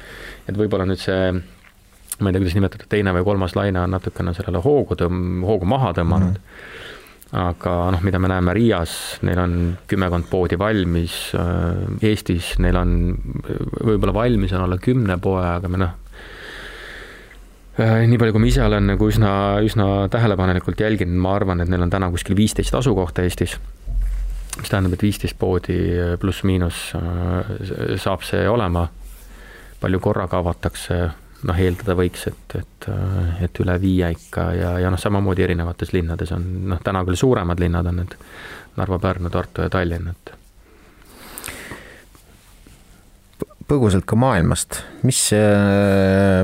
et 0.50 0.56
võib-olla 0.56 0.86
nüüd 0.88 1.00
see 1.02 1.32
ma 2.20 2.28
ei 2.28 2.34
tea, 2.34 2.42
kuidas 2.42 2.56
nimetada, 2.56 2.86
teine 2.90 3.12
või 3.16 3.24
kolmas 3.24 3.54
laine 3.56 3.80
on 3.80 3.92
natukene 3.94 4.34
sellele 4.36 4.60
hoogu 4.64 4.96
tõmm-, 4.98 5.44
hoogu 5.46 5.68
maha 5.68 5.94
tõmmanud 5.96 6.36
mm. 6.36 6.38
-hmm 6.38 6.88
aga 7.36 7.74
noh, 7.94 8.02
mida 8.02 8.18
me 8.18 8.28
näeme 8.30 8.54
Riias, 8.56 8.92
neil 9.26 9.38
on 9.38 9.56
kümmekond 9.90 10.26
poodi 10.30 10.58
valmis, 10.58 11.30
äh, 11.38 11.86
Eestis 12.10 12.56
neil 12.62 12.78
on 12.80 12.94
võib-olla 13.86 14.14
valmis 14.14 14.54
on 14.56 14.64
alla 14.64 14.80
kümne 14.82 15.18
poe, 15.22 15.44
aga 15.44 15.70
me 15.70 15.78
noh, 15.78 15.92
äh, 17.78 18.00
nii 18.10 18.18
palju, 18.18 18.34
kui 18.34 18.42
ma 18.42 18.50
ise 18.50 18.64
olen 18.66 18.90
nagu 18.94 19.10
üsna, 19.12 19.32
üsna 19.62 19.86
tähelepanelikult 20.10 20.82
jälginud, 20.82 21.22
ma 21.22 21.36
arvan, 21.38 21.62
et 21.62 21.70
neil 21.70 21.86
on 21.86 21.92
täna 21.92 22.10
kuskil 22.10 22.38
viisteist 22.38 22.74
asukohta 22.74 23.22
Eestis. 23.22 23.58
mis 24.58 24.68
tähendab, 24.68 24.98
et 24.98 25.06
viisteist 25.06 25.38
poodi 25.38 25.78
pluss-miinus 26.20 26.82
äh, 26.98 27.98
saab 28.02 28.26
see 28.26 28.48
olema. 28.48 28.88
palju 29.80 30.00
korraga 30.00 30.38
avatakse 30.42 30.96
noh, 31.48 31.60
eeldada 31.60 31.96
võiks, 31.98 32.26
et, 32.30 32.56
et, 32.58 32.90
et 33.46 33.62
üle 33.62 33.76
viie 33.82 34.10
ikka 34.16 34.50
ja, 34.56 34.74
ja 34.84 34.90
noh, 34.92 35.00
samamoodi 35.00 35.46
erinevates 35.46 35.94
linnades 35.96 36.34
on 36.36 36.46
noh, 36.72 36.82
täna 36.84 37.04
küll 37.08 37.18
suuremad 37.20 37.62
linnad 37.62 37.88
on 37.90 38.02
need 38.02 38.18
Narva, 38.78 39.00
Pärnu, 39.02 39.32
Tartu 39.32 39.66
ja 39.66 39.72
Tallinn, 39.72 40.12
et. 40.12 40.36
põgusalt 43.70 44.02
ka 44.08 44.16
maailmast, 44.18 44.80
mis, 45.06 45.18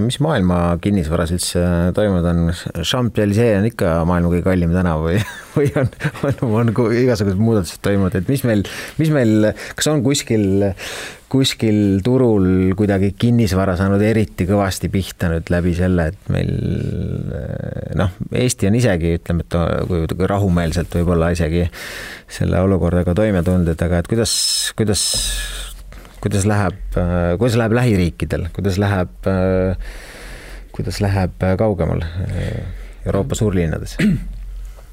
mis 0.05 0.19
maailma 0.23 0.59
kinnisvaras 0.79 1.33
üldse 1.35 1.63
toimunud 1.97 2.29
on? 2.31 2.53
Champs-Élysées 2.87 3.57
on 3.59 3.67
ikka 3.67 3.97
maailma 4.07 4.31
kõige 4.31 4.45
kallim 4.47 4.71
tänav 4.71 5.03
või, 5.09 5.19
või 5.57 5.73
on, 5.81 5.91
on, 6.23 6.39
on, 6.47 6.71
on 6.71 6.95
igasugused 7.01 7.41
muudatused 7.43 7.83
toimunud, 7.83 8.15
et 8.15 8.31
mis 8.31 8.47
meil, 8.47 8.63
mis 9.01 9.11
meil, 9.11 9.51
kas 9.75 9.91
on 9.91 10.05
kuskil 10.07 10.63
kuskil 11.29 12.01
turul 12.07 12.75
kuidagi 12.79 13.11
kinnisvara 13.19 13.75
saanud 13.79 14.03
eriti 14.07 14.47
kõvasti 14.47 14.91
pihta 14.93 15.31
nüüd 15.33 15.51
läbi 15.51 15.73
selle, 15.75 16.09
et 16.13 16.29
meil 16.31 16.53
noh, 17.99 18.13
Eesti 18.31 18.69
on 18.71 18.77
isegi 18.79 19.17
ütleme, 19.19 19.43
et 19.47 19.57
kui 19.91 20.29
rahumeelselt 20.31 20.95
võib-olla 20.99 21.33
isegi 21.35 21.65
selle 22.31 22.61
olukorraga 22.63 23.15
toime 23.19 23.43
tulnud, 23.47 23.73
et 23.73 23.83
aga 23.83 24.03
et 24.03 24.11
kuidas, 24.11 24.37
kuidas, 24.79 25.03
kuidas 26.23 26.47
läheb, 26.47 26.79
kuidas 27.41 27.59
läheb 27.59 27.75
lähiriikidel, 27.81 28.47
kuidas 28.55 28.79
läheb, 28.83 29.31
kuidas 30.77 31.03
läheb 31.03 31.51
kaugemal 31.59 32.07
Euroopa 33.07 33.39
suurlinnades? 33.39 33.99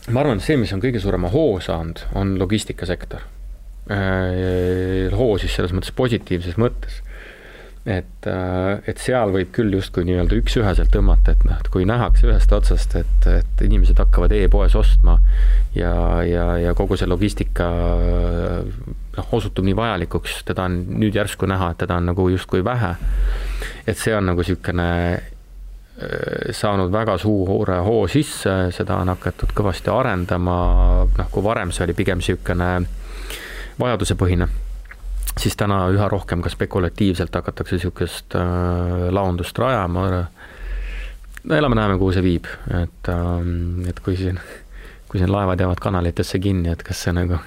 ma 0.10 0.26
arvan, 0.26 0.42
et 0.42 0.48
see, 0.50 0.58
mis 0.60 0.74
on 0.74 0.82
kõige 0.84 1.00
suurema 1.04 1.30
hoo 1.32 1.62
saanud, 1.64 2.08
on 2.18 2.36
logistikasektor 2.42 3.22
hoo 3.90 5.34
siis 5.42 5.56
selles 5.56 5.74
mõttes 5.76 5.92
positiivses 5.96 6.60
mõttes. 6.62 7.02
et, 7.86 8.28
äh, 8.32 8.80
et 8.88 8.98
seal 8.98 9.34
võib 9.34 9.50
küll 9.52 9.74
justkui 9.76 10.06
nii-öelda 10.08 10.38
üks-üheselt 10.40 10.88
tõmmata, 10.94 11.34
et 11.36 11.42
noh, 11.44 11.58
et 11.60 11.68
kui 11.68 11.84
nähakse 11.84 12.30
ühest 12.30 12.54
otsast, 12.56 12.96
et, 12.96 13.26
et 13.28 13.64
inimesed 13.66 14.00
hakkavad 14.00 14.32
e-poes 14.32 14.72
ostma 14.80 15.18
ja, 15.76 15.92
ja, 16.24 16.46
ja 16.64 16.72
kogu 16.80 16.96
see 16.96 17.12
logistika 17.12 17.68
noh, 19.18 19.28
osutub 19.36 19.68
nii 19.68 19.76
vajalikuks, 19.76 20.46
teda 20.48 20.70
on 20.70 20.80
nüüd 20.96 21.20
järsku 21.20 21.50
näha, 21.52 21.74
et 21.74 21.84
teda 21.84 22.00
on 22.00 22.08
nagu 22.14 22.30
justkui 22.32 22.64
vähe. 22.64 22.96
et 23.84 24.00
see 24.00 24.16
on 24.16 24.32
nagu 24.32 24.40
niisugune 24.40 24.90
äh, 25.20 26.56
saanud 26.56 26.88
väga 26.88 27.20
suure 27.20 27.84
hoo 27.84 28.08
sisse, 28.08 28.72
seda 28.72 29.04
on 29.04 29.12
hakatud 29.12 29.52
kõvasti 29.52 29.92
arendama, 29.92 30.58
noh, 31.04 31.32
kui 31.36 31.44
varem 31.44 31.76
see 31.76 31.84
oli 31.84 32.00
pigem 32.00 32.24
niisugune 32.24 32.76
vajadusepõhine, 33.80 34.48
siis 35.40 35.56
täna 35.60 35.86
üha 35.94 36.08
rohkem 36.12 36.44
ka 36.44 36.52
spekulatiivselt 36.54 37.36
hakatakse 37.36 37.78
niisugust 37.78 38.36
äh, 38.38 39.08
laondust 39.14 39.58
rajama. 39.60 40.10
no 41.44 41.56
elame-näeme, 41.56 41.98
kuhu 41.98 42.12
see 42.16 42.24
viib, 42.24 42.50
et 42.82 43.10
ähm,, 43.12 43.86
et 43.90 44.00
kui 44.00 44.18
siin, 44.20 44.40
kui 45.10 45.20
siin 45.22 45.32
laevad 45.32 45.60
jäävad 45.60 45.82
kanalitesse 45.84 46.40
kinni, 46.40 46.72
et 46.72 46.84
kas 46.84 47.04
see 47.04 47.16
nagu, 47.16 47.40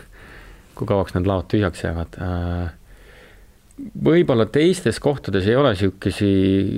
kui 0.74 0.88
kauaks 0.88 1.14
need 1.16 1.28
laod 1.28 1.48
tühjaks 1.52 1.86
jäävad 1.86 2.18
äh, 2.20 2.74
võib-olla 3.76 4.46
teistes 4.48 5.00
kohtades 5.00 5.46
ei 5.48 5.56
ole 5.56 5.74
niisugusi 5.74 6.28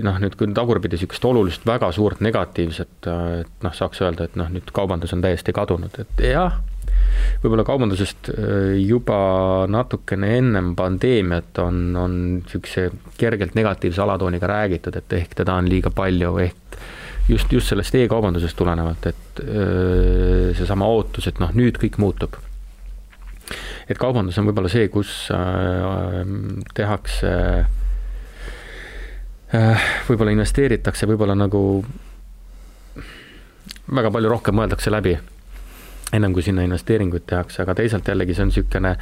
noh, 0.04 0.18
nüüd 0.22 0.34
kui 0.38 0.50
tagurpidi 0.54 0.98
niisugust 0.98 1.24
olulist 1.28 1.66
väga 1.66 1.90
suurt 1.94 2.22
negatiivset, 2.24 2.96
äh, 3.06 3.28
et 3.42 3.66
noh, 3.66 3.74
saaks 3.74 4.02
öelda, 4.04 4.28
et 4.28 4.38
noh, 4.38 4.50
nüüd 4.52 4.72
kaubandus 4.74 5.14
on 5.16 5.22
täiesti 5.24 5.54
kadunud, 5.56 5.94
et 6.02 6.24
jah, 6.26 6.58
võib-olla 7.42 7.64
kaubandusest 7.66 8.30
äh, 8.32 8.78
juba 8.82 9.18
natukene 9.70 10.34
ennem 10.38 10.72
pandeemiat 10.78 11.60
on, 11.62 11.82
on 11.98 12.16
niisuguse 12.38 12.88
kergelt 13.18 13.54
negatiivse 13.58 14.02
alatooniga 14.02 14.50
räägitud, 14.50 14.96
et 14.98 15.16
ehk 15.20 15.36
teda 15.42 15.58
on 15.60 15.70
liiga 15.70 15.92
palju, 15.94 16.34
ehk 16.42 16.78
just, 17.28 17.52
just 17.52 17.70
sellest 17.70 17.94
e-kaubandusest 17.98 18.58
tulenevalt, 18.58 19.08
et 19.10 19.42
äh, 19.44 20.50
seesama 20.58 20.88
ootus, 20.90 21.30
et 21.30 21.40
noh, 21.42 21.54
nüüd 21.54 21.80
kõik 21.80 22.00
muutub. 22.02 22.36
et 23.88 23.96
kaubandus 23.98 24.36
on 24.38 24.48
võib-olla 24.50 24.68
see, 24.72 24.90
kus 24.92 25.30
äh, 25.32 26.20
tehakse 26.74 27.32
võib-olla 30.08 30.34
investeeritakse, 30.34 31.06
võib-olla 31.08 31.32
nagu 31.38 31.62
väga 33.96 34.10
palju 34.12 34.28
rohkem 34.28 34.58
mõeldakse 34.58 34.92
läbi, 34.92 35.14
ennem 36.12 36.32
kui 36.32 36.42
sinna 36.42 36.64
investeeringuid 36.66 37.26
tehakse, 37.28 37.62
aga 37.62 37.74
teisalt 37.78 38.08
jällegi 38.08 38.34
see 38.34 38.46
on 38.46 38.52
niisugune 38.52 38.94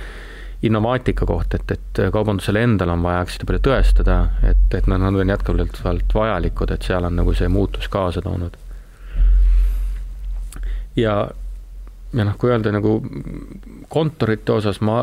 innovaatika 0.66 1.26
koht, 1.28 1.54
et, 1.54 1.72
et 1.74 2.02
kaubandusele 2.12 2.62
endal 2.64 2.94
on 2.94 3.02
vaja 3.04 3.24
hästi 3.24 3.48
palju 3.48 3.62
tõestada, 3.68 4.20
et, 4.48 4.68
et 4.74 4.86
nad 4.90 5.04
on 5.04 5.32
jätkuvalt 5.34 6.14
vajalikud, 6.14 6.72
et 6.72 6.86
seal 6.86 7.04
on 7.04 7.18
nagu 7.20 7.34
see 7.36 7.48
muutus 7.52 7.90
kaasa 7.92 8.22
toonud. 8.24 8.56
ja, 10.96 11.16
ja 12.16 12.24
noh, 12.24 12.38
kui 12.40 12.50
öelda 12.50 12.72
nagu 12.72 12.98
kontorite 13.92 14.56
osas 14.56 14.80
ma 14.80 15.02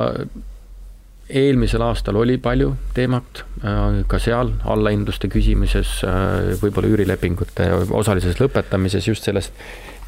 eelmisel 1.29 1.81
aastal 1.85 2.17
oli 2.19 2.35
palju 2.41 2.73
teemat 2.93 3.43
äh, 3.63 4.01
ka 4.07 4.19
seal 4.19 4.51
allahindluste 4.69 5.29
küsimuses, 5.31 6.01
äh, 6.07 6.53
võib-olla 6.61 6.91
üürilepingute 6.91 7.69
osalises 7.95 8.41
lõpetamises, 8.41 9.07
just 9.07 9.29
sellest 9.29 9.53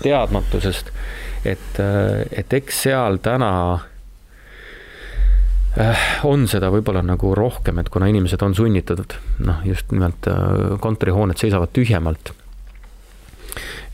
teadmatusest, 0.01 0.91
et, 1.45 1.79
äh, 1.81 2.23
et 2.31 2.53
eks 2.53 2.85
seal 2.87 3.21
täna 3.23 3.51
on 6.23 6.45
seda 6.47 6.69
võib-olla 6.71 7.01
nagu 7.03 7.33
rohkem, 7.35 7.81
et 7.81 7.89
kuna 7.91 8.07
inimesed 8.07 8.39
on 8.45 8.53
sunnitud, 8.55 9.11
noh, 9.43 9.57
just 9.67 9.89
nimelt 9.91 10.29
kontorihooned 10.79 11.35
seisavad 11.35 11.73
tühjemalt. 11.75 12.31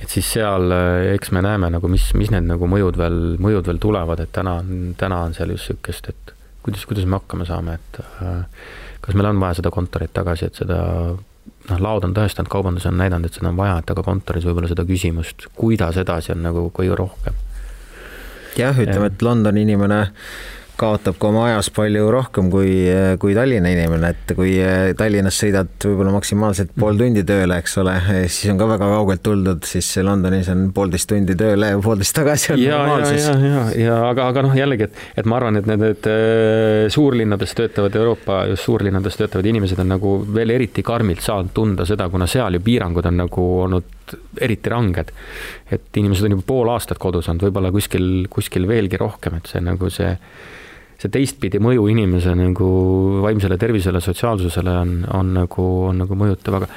et 0.01 0.09
siis 0.09 0.29
seal 0.33 0.69
eks 1.15 1.31
me 1.33 1.41
näeme 1.41 1.71
nagu, 1.73 1.89
mis, 1.89 2.05
mis 2.13 2.29
need 2.29 2.45
nagu 2.45 2.69
mõjud 2.69 3.01
veel, 3.01 3.17
mõjud 3.41 3.65
veel 3.65 3.81
tulevad, 3.81 4.21
et 4.21 4.29
täna 4.33 4.59
on, 4.61 4.93
täna 4.97 5.23
on 5.25 5.33
seal 5.33 5.55
just 5.55 5.73
niisugust, 5.73 6.13
et 6.13 6.35
kuidas, 6.63 6.85
kuidas 6.85 7.05
me 7.05 7.17
hakkama 7.17 7.45
saame, 7.45 7.77
et 7.79 7.99
äh, 8.21 8.45
kas 9.01 9.17
meil 9.17 9.31
on 9.31 9.41
vaja 9.41 9.59
seda 9.59 9.73
kontorit 9.73 10.13
tagasi, 10.13 10.49
et 10.49 10.61
seda 10.61 10.79
noh, 11.69 11.81
laod 11.81 12.07
on 12.07 12.15
tõestanud, 12.17 12.49
kaubandus 12.51 12.87
on 12.89 12.97
näidanud, 12.99 13.27
et 13.27 13.37
seda 13.37 13.51
on 13.51 13.59
vaja, 13.59 13.79
et 13.81 13.93
aga 13.93 14.03
kontoris 14.05 14.45
võib-olla 14.47 14.69
seda 14.71 14.85
küsimust, 14.87 15.47
kuidas 15.57 15.99
edasi, 16.01 16.33
on 16.35 16.43
nagu 16.47 16.67
kõige 16.75 16.97
rohkem. 16.99 17.37
jah, 18.57 18.75
ütleme, 18.75 19.11
et 19.11 19.21
Londoni 19.21 19.65
inimene 19.67 20.01
kaotab 20.81 21.17
ka 21.21 21.29
oma 21.29 21.45
ajas 21.49 21.69
palju 21.73 22.09
rohkem 22.13 22.49
kui, 22.53 22.73
kui 23.21 23.35
Tallinna 23.37 23.71
inimene, 23.73 24.11
et 24.15 24.33
kui 24.37 24.55
Tallinnas 24.97 25.37
sõidad 25.41 25.71
võib-olla 25.85 26.15
maksimaalselt 26.15 26.73
pool 26.75 26.95
mhm. 26.95 27.01
tundi 27.03 27.25
tööle, 27.27 27.59
eks 27.61 27.77
ole, 27.81 27.95
siis 28.27 28.51
on 28.53 28.59
ka 28.61 28.67
väga 28.73 28.89
kaugelt 28.95 29.23
tuldud, 29.25 29.63
siis 29.67 29.89
Londonis 30.05 30.49
on 30.53 30.67
poolteist 30.75 31.09
tundi 31.11 31.37
tööle 31.39 31.73
ja 31.73 31.81
poolteist 31.83 32.15
tagasi 32.17 32.55
on 32.55 32.63
ja, 32.63 32.81
normaalsus. 32.81 33.27
ja, 33.27 33.37
ja, 33.37 33.53
ja, 33.53 33.65
ja 33.85 33.97
aga, 34.09 34.27
aga 34.33 34.45
noh, 34.47 34.57
jällegi, 34.57 34.89
et, 34.89 35.01
et 35.21 35.29
ma 35.29 35.39
arvan, 35.39 35.61
et 35.61 35.69
need, 35.69 35.81
need 35.85 36.11
äh, 36.11 36.89
suurlinnades 36.93 37.55
töötavad 37.57 37.95
Euroopa, 38.01 38.43
just 38.51 38.67
suurlinnades 38.67 39.19
töötavad 39.19 39.47
inimesed 39.51 39.81
on 39.83 39.91
nagu 39.95 40.15
veel 40.33 40.55
eriti 40.57 40.83
karmilt 40.85 41.23
saanud 41.25 41.53
tunda 41.55 41.87
seda, 41.89 42.09
kuna 42.11 42.27
seal 42.29 42.57
ju 42.57 42.63
piirangud 42.65 43.09
on 43.11 43.21
nagu 43.23 43.47
olnud 43.65 44.15
eriti 44.41 44.71
ranged. 44.71 45.11
et 45.71 45.97
inimesed 45.97 46.27
on 46.27 46.35
juba 46.35 46.47
pool 46.47 46.71
aastat 46.73 46.99
kodus 46.99 47.29
olnud, 47.29 47.45
võib-olla 47.47 47.71
kuskil, 47.71 48.09
kuskil 48.29 48.67
veelgi 48.67 48.99
rohkem, 48.99 49.37
et 49.39 49.51
see 49.51 49.61
nagu 49.63 49.89
see 49.93 50.11
see 51.01 51.11
teistpidi 51.13 51.61
mõju 51.61 51.87
inimese 51.89 52.33
nagu 52.37 52.71
vaimsele 53.23 53.57
tervisele, 53.61 54.01
sotsiaalsusele 54.03 54.73
on, 54.83 54.97
on 55.17 55.31
nagu, 55.39 55.67
on 55.89 56.03
nagu 56.03 56.17
mõjutav, 56.17 56.59
aga 56.59 56.69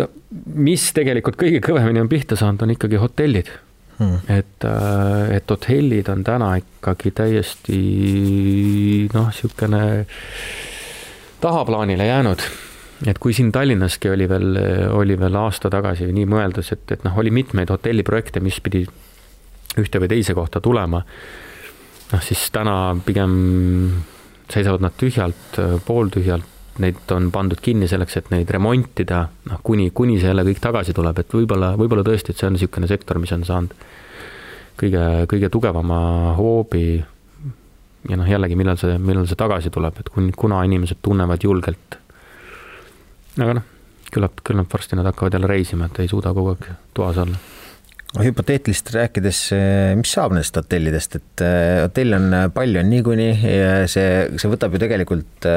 no 0.00 0.08
mis 0.58 0.88
tegelikult 0.96 1.38
kõige 1.40 1.60
kõvemini 1.64 2.02
on 2.02 2.10
pihta 2.10 2.38
saanud, 2.38 2.64
on 2.64 2.74
ikkagi 2.74 3.00
hotellid. 3.02 3.52
Hmm.. 3.92 4.22
et, 4.32 4.64
äh, 4.64 5.36
et 5.36 5.50
hotellid 5.52 6.08
on 6.08 6.22
täna 6.24 6.54
ikkagi 6.58 7.10
täiesti 7.14 7.76
noh, 9.12 9.28
niisugune 9.28 9.82
tahaplaanile 11.42 12.06
jäänud. 12.08 12.42
Et 13.06 13.18
kui 13.20 13.34
siin 13.36 13.52
Tallinnaski 13.52 14.10
oli 14.10 14.26
veel, 14.30 14.56
oli 14.96 15.18
veel 15.20 15.36
aasta 15.36 15.70
tagasi 15.70 16.08
nii 16.14 16.26
mõeldes, 16.30 16.72
et, 16.74 16.86
et 16.96 17.04
noh, 17.04 17.18
oli 17.20 17.30
mitmeid 17.34 17.70
hotelliprojekte, 17.70 18.40
mis 18.42 18.58
pidi 18.64 18.86
ühte 19.78 20.00
või 20.02 20.10
teise 20.10 20.34
kohta 20.38 20.60
tulema 20.64 21.02
noh, 22.12 22.22
siis 22.24 22.44
täna 22.52 22.76
pigem 23.04 23.34
seisavad 24.52 24.84
nad 24.84 24.96
tühjalt, 25.00 25.58
pooltühjalt, 25.86 26.48
neid 26.82 27.12
on 27.12 27.28
pandud 27.32 27.60
kinni 27.60 27.88
selleks, 27.88 28.16
et 28.20 28.30
neid 28.32 28.50
remontida, 28.52 29.26
noh, 29.48 29.60
kuni, 29.64 29.90
kuni 29.94 30.18
see 30.20 30.30
jälle 30.30 30.44
kõik 30.46 30.60
tagasi 30.64 30.94
tuleb, 30.96 31.20
et 31.20 31.34
võib-olla, 31.36 31.72
võib-olla 31.80 32.04
tõesti, 32.06 32.32
et 32.32 32.40
see 32.40 32.48
on 32.48 32.56
niisugune 32.56 32.88
sektor, 32.88 33.20
mis 33.20 33.32
on 33.36 33.44
saanud 33.48 33.74
kõige, 34.80 35.02
kõige 35.32 35.50
tugevama 35.52 36.00
hoobi. 36.38 36.86
Ja 38.10 38.16
noh, 38.18 38.26
jällegi, 38.26 38.56
millal 38.58 38.80
see, 38.80 38.96
millal 38.98 39.28
see 39.30 39.38
tagasi 39.38 39.70
tuleb, 39.70 40.00
et 40.02 40.08
kun-, 40.10 40.32
kuna 40.36 40.64
inimesed 40.66 40.98
tunnevad 41.04 41.44
julgelt. 41.44 41.98
aga 43.38 43.60
noh, 43.60 43.68
küllap, 44.12 44.40
küllap 44.44 44.72
varsti 44.72 44.98
nad 44.98 45.06
hakkavad 45.08 45.36
jälle 45.36 45.50
reisima, 45.50 45.86
et 45.86 46.02
ei 46.02 46.10
suuda 46.10 46.32
kogu 46.34 46.56
aeg 46.56 46.66
toas 46.96 47.20
olla 47.22 47.38
hüpoteetilist 48.20 48.90
rääkides, 48.92 49.38
mis 49.96 50.12
saab 50.12 50.34
nendest 50.34 50.56
hotellidest, 50.58 51.16
et 51.16 51.44
äh, 51.44 51.78
hotelle 51.86 52.18
on 52.18 52.26
äh, 52.36 52.48
palju 52.52 52.82
niikuinii 52.84 53.32
ja 53.48 53.70
see, 53.88 54.26
see 54.36 54.50
võtab 54.52 54.76
ju 54.76 54.82
tegelikult 54.82 55.48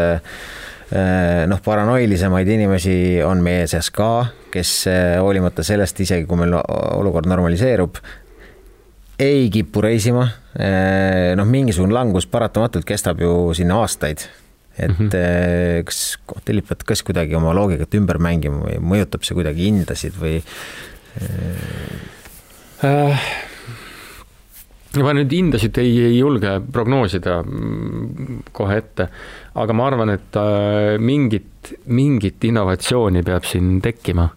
noh, 1.50 1.60
paranoilisemaid 1.66 2.48
inimesi 2.54 2.94
on 3.26 3.40
meie 3.44 3.66
seas 3.68 3.90
ka, 3.92 4.28
kes 4.54 4.86
hoolimata 5.18 5.66
sellest, 5.66 5.98
isegi 6.06 6.28
kui 6.30 6.38
meil 6.38 6.54
olukord 6.62 7.26
normaliseerub, 7.28 7.98
ei 9.20 9.50
kipu 9.50 9.82
reisima. 9.82 10.28
noh, 11.36 11.50
mingisugune 11.50 11.96
langus 11.96 12.30
paratamatult 12.30 12.86
kestab 12.86 13.20
ju 13.26 13.34
sinna 13.58 13.82
aastaid. 13.82 14.28
et 14.78 14.92
mm 14.92 15.10
-hmm. 15.10 15.84
kas 15.86 16.18
hotellid 16.36 16.68
peavad 16.68 16.84
kas 16.84 17.04
kuidagi 17.04 17.36
oma 17.36 17.54
loogikat 17.54 17.96
ümber 17.96 18.18
mängima 18.20 18.62
või 18.62 18.78
mõjutab 18.80 19.24
see 19.24 19.36
kuidagi 19.36 19.66
hindasid 19.66 20.14
või 20.22 20.44
Äh, 22.84 23.26
ma 25.00 25.14
nüüd 25.16 25.32
hindasid 25.32 25.78
ei, 25.80 25.94
ei 26.10 26.18
julge 26.18 26.58
prognoosida 26.76 27.40
mm, 27.44 28.44
kohe 28.56 28.80
ette, 28.82 29.08
aga 29.56 29.76
ma 29.76 29.88
arvan, 29.92 30.12
et 30.16 30.40
äh, 30.40 30.96
mingit, 31.00 31.76
mingit 31.88 32.44
innovatsiooni 32.44 33.24
peab 33.26 33.48
siin 33.48 33.80
tekkima. 33.84 34.28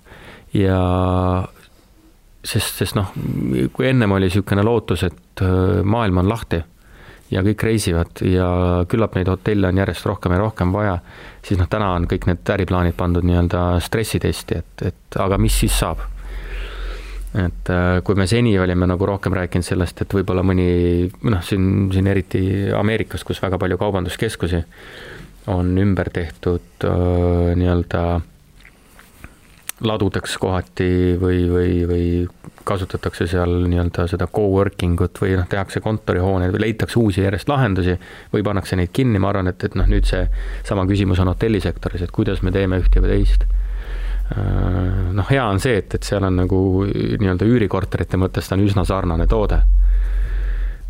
Ja 0.57 0.79
sest, 2.47 2.79
sest 2.79 2.97
noh, 2.97 3.11
kui 3.75 3.89
ennem 3.91 4.15
oli 4.17 4.31
niisugune 4.31 4.65
lootus, 4.67 5.05
et 5.09 5.43
äh, 5.45 5.81
maailm 5.85 6.23
on 6.23 6.31
lahti 6.31 6.63
ja 7.29 7.43
kõik 7.45 7.63
reisivad 7.67 8.23
ja 8.25 8.49
küllap 8.89 9.19
neid 9.19 9.29
hotelle 9.29 9.69
on 9.69 9.81
järjest 9.83 10.07
rohkem 10.09 10.33
ja 10.33 10.39
rohkem 10.41 10.71
vaja, 10.73 10.95
siis 11.45 11.59
noh, 11.61 11.69
täna 11.69 11.91
on 11.99 12.07
kõik 12.09 12.25
need 12.31 12.55
äriplaanid 12.55 12.97
pandud 12.97 13.27
nii-öelda 13.29 13.65
stressitesti, 13.85 14.63
et, 14.63 14.87
et 14.93 15.19
aga 15.21 15.37
mis 15.43 15.59
siis 15.61 15.77
saab 15.83 16.07
et 17.37 17.71
äh, 17.71 17.99
kui 18.05 18.17
me 18.17 18.27
seni 18.27 18.55
olime 18.59 18.89
nagu 18.89 19.07
rohkem 19.07 19.35
rääkinud 19.37 19.67
sellest, 19.67 20.01
et 20.03 20.15
võib-olla 20.17 20.45
mõni 20.47 21.11
noh, 21.29 21.45
siin, 21.45 21.91
siin 21.93 22.09
eriti 22.09 22.41
Ameerikas, 22.73 23.25
kus 23.27 23.43
väga 23.43 23.61
palju 23.61 23.77
kaubanduskeskusi 23.81 24.63
on 25.53 25.77
ümber 25.81 26.09
tehtud 26.13 26.89
äh, 26.89 27.53
nii-öelda 27.59 28.03
ladudeks 29.85 30.39
kohati 30.43 30.89
või, 31.21 31.45
või, 31.53 31.75
või 31.87 32.07
kasutatakse 32.67 33.29
seal 33.31 33.69
nii-öelda 33.69 34.09
seda 34.11 34.27
co-working 34.33 34.99
ut 35.05 35.21
või 35.23 35.37
noh, 35.39 35.47
tehakse 35.51 35.85
kontorihooneid 35.85 36.55
või 36.55 36.65
leitakse 36.67 36.99
uusi 36.99 37.23
järjest 37.23 37.49
lahendusi 37.49 37.95
või 38.33 38.43
pannakse 38.47 38.77
neid 38.81 38.91
kinni, 38.93 39.21
ma 39.23 39.31
arvan, 39.31 39.53
et, 39.53 39.69
et 39.69 39.77
noh, 39.79 39.87
nüüd 39.89 40.09
see 40.09 40.25
sama 40.67 40.89
küsimus 40.89 41.21
on 41.23 41.31
hotellisektoris, 41.31 42.09
et 42.09 42.15
kuidas 42.15 42.43
me 42.43 42.53
teeme 42.57 42.81
ühte 42.83 43.05
või 43.05 43.15
teist 43.15 43.47
noh, 44.37 45.25
hea 45.31 45.45
on 45.45 45.61
see, 45.61 45.79
et, 45.81 45.95
et 45.97 46.05
seal 46.05 46.25
on 46.27 46.43
nagu 46.43 46.59
nii-öelda 46.85 47.47
üürikorterite 47.49 48.21
mõttes 48.21 48.49
ta 48.49 48.59
on 48.59 48.65
üsna 48.67 48.85
sarnane 48.89 49.27
toode. 49.31 49.63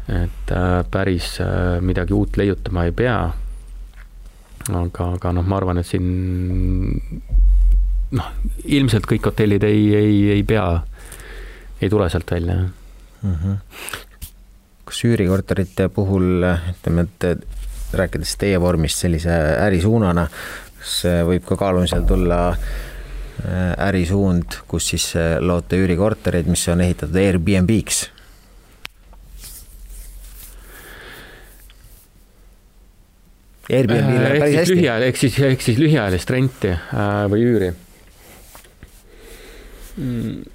et 0.08 0.50
äh, 0.56 0.84
päris 0.90 1.36
äh, 1.44 1.78
midagi 1.84 2.16
uut 2.16 2.36
leiutama 2.36 2.84
ei 2.88 2.92
pea. 2.92 3.18
aga, 4.68 5.06
aga 5.14 5.32
noh, 5.32 5.46
ma 5.46 5.56
arvan, 5.56 5.78
et 5.78 5.86
siin 5.86 6.08
noh, 8.10 8.32
ilmselt 8.64 9.06
kõik 9.06 9.30
hotellid 9.30 9.62
ei, 9.68 9.94
ei, 9.94 10.18
ei 10.38 10.42
pea, 10.42 10.66
ei 11.80 11.88
tule 11.88 12.10
sealt 12.10 12.30
välja 12.30 12.56
mm. 12.56 13.34
-hmm. 13.34 13.56
kas 14.84 15.04
üürikorterite 15.04 15.88
puhul 15.94 16.42
ütleme, 16.42 17.06
et 17.06 17.94
rääkides 17.94 18.36
teie 18.36 18.60
vormist 18.60 18.98
sellise 18.98 19.30
ärisuunana, 19.62 20.26
kas 20.80 21.02
võib 21.28 21.46
ka 21.46 21.56
kaalumisel 21.56 22.02
tulla 22.08 22.48
äh, 22.48 22.58
Äh, 22.58 22.97
ärisuund, 23.88 24.60
kus 24.68 24.90
siis 24.92 25.10
äh, 25.16 25.36
loote 25.40 25.78
üürikortereid, 25.78 26.48
mis 26.50 26.66
on 26.72 26.80
ehitatud 26.84 27.16
Airbnb-ks. 27.22 28.04
Airbnb-le 33.68 34.28
äh, 34.32 34.38
päris 34.40 34.60
hästi. 34.62 34.86
ehk 35.08 35.24
siis, 35.24 35.40
ehk 35.44 35.64
siis 35.64 35.80
lühiajalist 35.80 36.30
renti 36.36 36.76
või 37.32 37.42
üüri 37.48 37.74
mm 39.98 40.54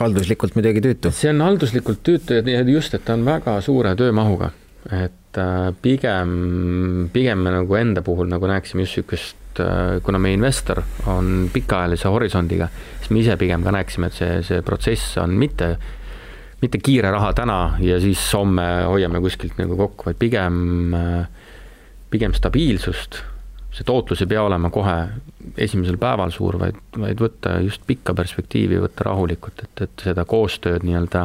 halduslikult 0.00 0.56
muidugi 0.58 0.82
tüütu. 0.84 1.12
see 1.14 1.30
on 1.30 1.42
halduslikult 1.44 2.02
tüütu 2.06 2.40
ja 2.40 2.62
just, 2.66 2.94
et 2.94 3.04
ta 3.04 3.14
on 3.14 3.24
väga 3.26 3.58
suure 3.64 3.94
töömahuga, 3.98 4.50
et 4.90 5.38
äh, 5.38 5.70
pigem, 5.82 7.08
pigem 7.12 7.44
me 7.46 7.54
nagu 7.54 7.78
enda 7.78 8.02
puhul 8.02 8.30
nagu 8.30 8.50
näeksime 8.50 8.84
just 8.84 8.96
niisugust, 8.96 9.36
äh, 9.60 9.98
kuna 10.02 10.18
meie 10.22 10.38
investor 10.38 10.82
on 11.10 11.50
pikaajalise 11.52 12.08
horisondiga, 12.12 12.68
siis 13.00 13.12
me 13.14 13.20
ise 13.22 13.36
pigem 13.40 13.64
ka 13.64 13.74
näeksime, 13.74 14.10
et 14.10 14.18
see, 14.18 14.40
see 14.46 14.62
protsess 14.66 15.18
on 15.22 15.36
mitte, 15.38 15.74
mitte 16.62 16.80
kiire 16.82 17.12
raha 17.14 17.32
täna 17.36 17.58
ja 17.84 18.00
siis 18.02 18.22
homme 18.34 18.66
hoiame 18.88 19.20
kuskilt 19.24 19.58
nagu 19.60 19.76
kokku, 19.78 20.10
vaid 20.10 20.18
pigem, 20.20 20.58
pigem 22.10 22.34
stabiilsust. 22.36 23.22
See 23.74 23.86
tootlus 23.86 24.20
ei 24.22 24.30
pea 24.30 24.42
olema 24.46 24.70
kohe 24.70 24.94
esimesel 25.58 25.96
päeval 25.98 26.30
suur, 26.30 26.60
vaid, 26.60 26.76
vaid 27.00 27.18
võtta 27.18 27.56
just 27.64 27.82
pikka 27.86 28.14
perspektiivi, 28.14 28.78
võtta 28.82 29.08
rahulikult, 29.08 29.64
et, 29.66 29.82
et 29.88 30.04
seda 30.10 30.22
koostööd 30.30 30.86
nii-öelda 30.86 31.24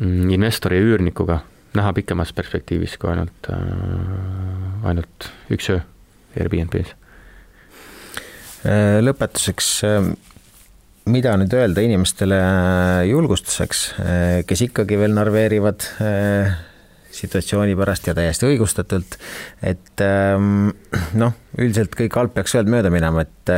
mm, 0.00 0.32
investori 0.38 0.80
ja 0.80 0.88
üürnikuga 0.88 1.42
näha 1.76 1.92
pikemas 1.92 2.32
perspektiivis 2.32 2.96
kui 3.00 3.12
ainult 3.12 3.50
äh,, 3.52 4.88
ainult 4.88 5.28
üks 5.52 5.70
öö 5.74 5.82
Airbnb-s. 6.36 6.94
Äh, 8.66 8.98
lõpetuseks, 9.04 9.66
äh, 9.86 10.06
mida 11.12 11.36
nüüd 11.38 11.52
öelda 11.54 11.84
inimestele 11.84 12.38
julgustuseks, 13.06 13.82
äh, 14.00 14.38
kes 14.48 14.64
ikkagi 14.66 14.98
veel 14.98 15.14
narveerivad 15.14 15.84
situatsiooni 17.16 17.76
pärast 17.78 18.08
ja 18.10 18.14
täiesti 18.16 18.48
õigustatult. 18.48 19.16
et 19.62 20.02
ähm, 20.04 20.72
noh, 21.16 21.36
üldiselt 21.56 21.94
kõik 21.96 22.18
halb 22.18 22.34
peaks 22.34 22.56
sealt 22.56 22.68
mööda 22.68 22.90
minema, 22.92 23.22
et, 23.22 23.52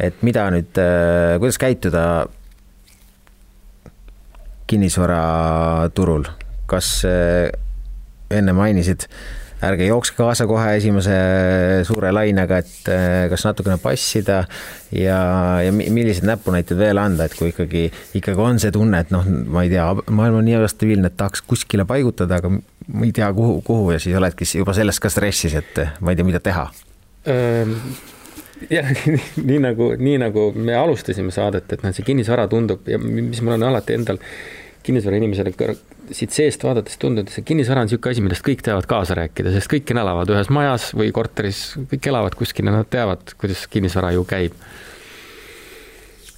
et 0.00 0.22
mida 0.26 0.48
nüüd, 0.50 0.80
kuidas 1.38 1.60
käituda 1.60 2.02
kinnisvaraturul, 4.70 6.26
kas 6.70 6.90
enne 7.06 8.56
mainisid 8.56 9.06
ärge 9.66 9.88
jookske 9.88 10.16
kaasa 10.18 10.46
kohe 10.48 10.74
esimese 10.78 11.16
suure 11.88 12.12
lainega, 12.14 12.60
et 12.62 12.90
eh, 12.92 13.24
kas 13.32 13.44
natukene 13.48 13.76
passida 13.82 14.42
ja, 14.94 15.18
ja 15.64 15.72
milliseid 15.72 16.26
näpunäiteid 16.28 16.80
veel 16.80 17.00
anda, 17.02 17.26
et 17.28 17.36
kui 17.38 17.50
ikkagi, 17.52 17.88
ikkagi 18.20 18.44
on 18.44 18.60
see 18.62 18.72
tunne, 18.74 19.02
et 19.04 19.12
noh, 19.14 19.26
ma 19.26 19.64
ei 19.66 19.72
tea, 19.72 19.88
maailm 20.10 20.40
on 20.40 20.48
nii 20.48 20.62
vastabiilne, 20.64 21.10
et 21.10 21.18
tahaks 21.20 21.44
kuskile 21.48 21.86
paigutada, 21.88 22.40
aga 22.40 22.52
ma 22.52 23.04
ei 23.06 23.12
tea, 23.16 23.28
kuhu, 23.36 23.60
kuhu 23.66 23.92
ja 23.96 24.00
siis 24.02 24.16
oledki 24.18 24.48
juba 24.48 24.76
sellest 24.76 25.02
ka 25.02 25.12
stressis, 25.12 25.58
et 25.60 25.84
ma 26.00 26.14
ei 26.14 26.20
tea, 26.20 26.30
mida 26.30 26.42
teha. 26.44 26.70
Ähm 27.28 27.76
jah, 28.68 28.88
nii 29.48 29.60
nagu, 29.62 29.92
nii 29.96 30.16
nagu 30.20 30.50
me 30.56 30.74
alustasime 30.76 31.32
saadet, 31.34 31.68
et 31.72 31.84
noh, 31.84 31.94
see 31.96 32.06
kinnisvara 32.06 32.46
tundub 32.50 32.88
ja 32.90 32.98
mis 33.00 33.40
mul 33.44 33.56
on 33.56 33.68
alati 33.70 33.96
endal 33.96 34.20
kinnisvarainimesele 34.84 35.52
siit 36.14 36.34
seest 36.34 36.64
vaadates 36.64 36.98
tundub, 37.00 37.28
et 37.28 37.34
see 37.34 37.44
kinnisvara 37.46 37.84
on 37.84 37.88
niisugune 37.88 38.14
asi, 38.14 38.22
millest 38.24 38.44
kõik 38.46 38.62
teavad 38.66 38.86
kaasa 38.90 39.16
rääkida, 39.18 39.52
sest 39.54 39.70
kõik 39.70 39.90
elavad 39.94 40.30
ühes 40.32 40.50
majas 40.52 40.90
või 40.96 41.12
korteris, 41.14 41.60
kõik 41.90 42.08
elavad 42.10 42.36
kuskil 42.38 42.68
ja 42.68 42.74
nad 42.74 42.88
teavad, 42.90 43.34
kuidas 43.40 43.66
kinnisvara 43.70 44.12
ju 44.16 44.24
käib. 44.28 44.56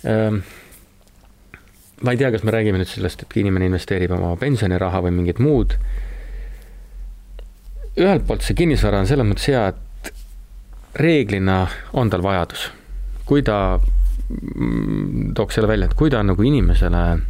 Ehm, 0.08 0.42
ma 2.02 2.14
ei 2.14 2.20
tea, 2.20 2.32
kas 2.34 2.44
me 2.44 2.54
räägime 2.54 2.82
nüüd 2.82 2.90
sellest, 2.90 3.24
et 3.24 3.38
inimene 3.40 3.70
investeerib 3.70 4.12
oma 4.16 4.34
pensioniraha 4.40 5.04
või 5.06 5.14
mingit 5.20 5.42
muud. 5.42 5.76
ühelt 7.92 8.24
poolt 8.26 8.40
see 8.40 8.56
kinnisvara 8.56 9.02
on 9.02 9.06
selles 9.06 9.26
mõttes 9.28 9.50
hea, 9.52 9.66
et 9.68 10.12
reeglina 10.96 11.66
on 11.92 12.10
tal 12.10 12.22
vajadus. 12.24 12.70
kui 13.26 13.42
ta, 13.42 13.78
mm, 14.28 15.32
tooks 15.34 15.54
selle 15.54 15.68
välja, 15.68 15.86
et 15.86 15.94
kui 15.94 16.10
ta 16.10 16.20
on 16.20 16.26
nagu 16.26 16.42
inimesele 16.42 17.22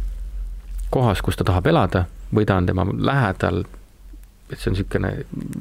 kohas, 0.89 1.21
kus 1.21 1.35
ta 1.35 1.43
tahab 1.43 1.67
elada 1.67 2.05
või 2.35 2.45
ta 2.45 2.57
on 2.57 2.65
tema 2.65 2.85
lähedal, 2.97 3.63
et 4.51 4.59
see 4.59 4.71
on 4.71 4.77
niisugune 4.77 5.11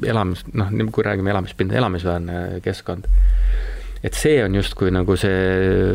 elamis, 0.09 0.45
noh, 0.57 0.73
kui 0.93 1.05
räägime 1.05 1.31
elamispinda, 1.31 1.77
elamisväärne 1.79 2.61
keskkond. 2.65 3.09
et 4.03 4.15
see 4.19 4.45
on 4.45 4.55
justkui 4.55 4.91
nagu 4.91 5.17
see 5.17 5.95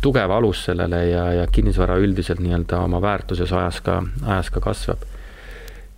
tugev 0.00 0.30
alus 0.32 0.64
sellele 0.64 1.02
ja, 1.10 1.24
ja 1.32 1.46
kinnisvara 1.52 1.98
üldiselt 2.00 2.40
nii-öelda 2.40 2.80
oma 2.80 3.02
väärtuses 3.02 3.52
ajas 3.52 3.80
ka, 3.80 4.02
ajas 4.24 4.50
ka 4.50 4.60
kasvab. 4.60 5.02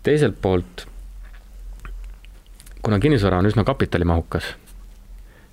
teiselt 0.02 0.40
poolt, 0.42 0.86
kuna 2.82 2.98
kinnisvara 2.98 3.38
on 3.38 3.46
üsna 3.46 3.64
kapitalimahukas, 3.64 4.54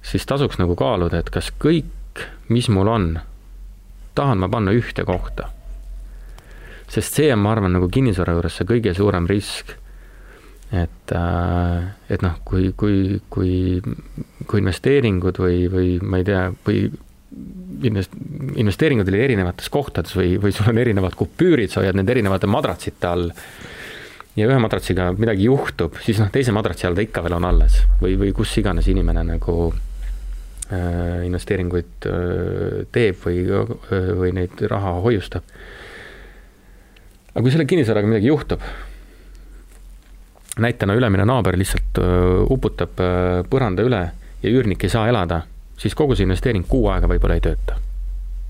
siis 0.01 0.26
tasuks 0.26 0.58
nagu 0.62 0.76
kaaluda, 0.76 1.20
et 1.20 1.30
kas 1.30 1.51
kõik, 1.60 2.26
mis 2.49 2.70
mul 2.70 2.88
on, 2.88 3.12
tahan 4.16 4.39
ma 4.39 4.49
panna 4.49 4.72
ühte 4.72 5.03
kohta 5.06 5.55
sest 6.96 7.20
see 7.20 7.32
on, 7.34 7.41
ma 7.43 7.52
arvan, 7.56 7.76
nagu 7.76 7.89
kinnisvara 7.91 8.36
juures 8.38 8.60
see 8.60 8.70
kõige 8.70 8.93
suurem 8.96 9.28
risk. 9.30 9.76
et, 10.76 11.12
äh, 11.14 11.84
et 12.10 12.24
noh, 12.26 12.39
kui, 12.43 12.72
kui, 12.76 13.20
kui, 13.30 13.80
kui 14.50 14.60
investeeringud 14.60 15.38
või, 15.39 15.60
või 15.72 15.91
ma 16.02 16.20
ei 16.20 16.26
tea, 16.28 16.48
või 16.66 16.88
invest-, 17.86 18.18
investeeringud 18.58 19.08
olid 19.12 19.28
erinevates 19.28 19.70
kohtades 19.72 20.16
või, 20.18 20.36
või 20.41 20.52
sul 20.56 20.72
on 20.72 20.82
erinevad 20.82 21.16
kupüürid, 21.16 21.72
sa 21.72 21.84
hoiad 21.84 21.96
need 22.00 22.10
erinevate 22.12 22.50
madratsite 22.50 23.08
all 23.08 23.30
ja 24.36 24.50
ühe 24.50 24.58
madratsiga 24.60 25.12
midagi 25.16 25.48
juhtub, 25.48 26.02
siis 26.04 26.20
noh, 26.20 26.34
teise 26.34 26.52
madratsi 26.56 26.89
all 26.89 26.98
ta 26.98 27.06
ikka 27.06 27.24
veel 27.24 27.38
on 27.38 27.48
alles 27.54 27.80
või, 28.02 28.18
või 28.20 28.34
kus 28.36 28.58
iganes 28.60 28.89
inimene 28.91 29.24
nagu 29.30 29.70
äh, 29.70 31.24
investeeringuid 31.30 32.10
äh, 32.10 32.84
teeb 32.91 33.22
või 33.24 33.46
või 34.20 34.36
neid 34.41 34.66
raha 34.72 34.98
hoiustab 35.06 35.56
aga 37.36 37.44
kui 37.44 37.52
selle 37.52 37.68
kinnisvaraga 37.68 38.08
midagi 38.08 38.30
juhtub, 38.32 38.62
näitena 40.64 40.96
ülemine 40.96 41.26
naaber 41.28 41.58
lihtsalt 41.60 42.00
uputab 42.48 42.96
põranda 43.52 43.84
üle 43.84 44.00
ja 44.40 44.52
üürnik 44.54 44.86
ei 44.88 44.94
saa 44.94 45.10
elada, 45.12 45.42
siis 45.76 45.96
kogu 46.00 46.16
see 46.16 46.24
investeering 46.24 46.64
kuu 46.70 46.88
aega 46.94 47.10
võib-olla 47.12 47.36
ei 47.36 47.44
tööta. 47.44 47.76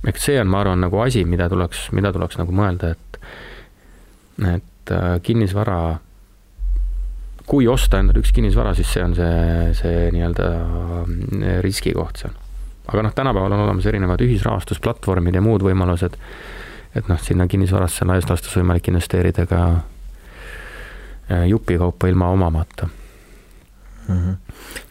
ehk 0.06 0.22
see 0.22 0.38
on, 0.38 0.52
ma 0.54 0.62
arvan, 0.62 0.84
nagu 0.86 1.00
asi, 1.02 1.24
mida 1.26 1.48
tuleks, 1.50 1.88
mida 1.98 2.12
tuleks 2.14 2.38
nagu 2.38 2.54
mõelda, 2.54 2.92
et, 2.94 3.20
et 4.54 4.94
kinnisvara, 5.26 5.80
kui 7.50 7.66
osta 7.68 8.04
endale 8.04 8.22
üks 8.22 8.34
kinnisvara, 8.36 8.76
siis 8.78 8.92
see 8.94 9.02
on 9.02 9.16
see, 9.18 9.72
see 9.82 10.12
nii-öelda 10.14 10.52
riskikoht 11.66 12.22
seal. 12.22 12.38
aga 12.86 13.08
noh, 13.08 13.16
tänapäeval 13.18 13.58
on 13.58 13.66
olemas 13.66 13.90
erinevad 13.90 14.22
ühisrahastusplatvormid 14.22 15.34
ja 15.34 15.42
muud 15.42 15.66
võimalused 15.66 16.20
et 16.96 17.08
noh, 17.12 17.20
sinna 17.22 17.48
kinnisvarasse 17.52 18.08
laias 18.08 18.28
laastus 18.30 18.56
võimalik 18.56 18.90
investeerida 18.92 19.46
ka 19.50 19.62
äh, 21.30 21.46
jupikaupa 21.50 22.08
ilma 22.12 22.30
omamata 22.34 22.88
mm. 24.08 24.18
-hmm. 24.18 24.36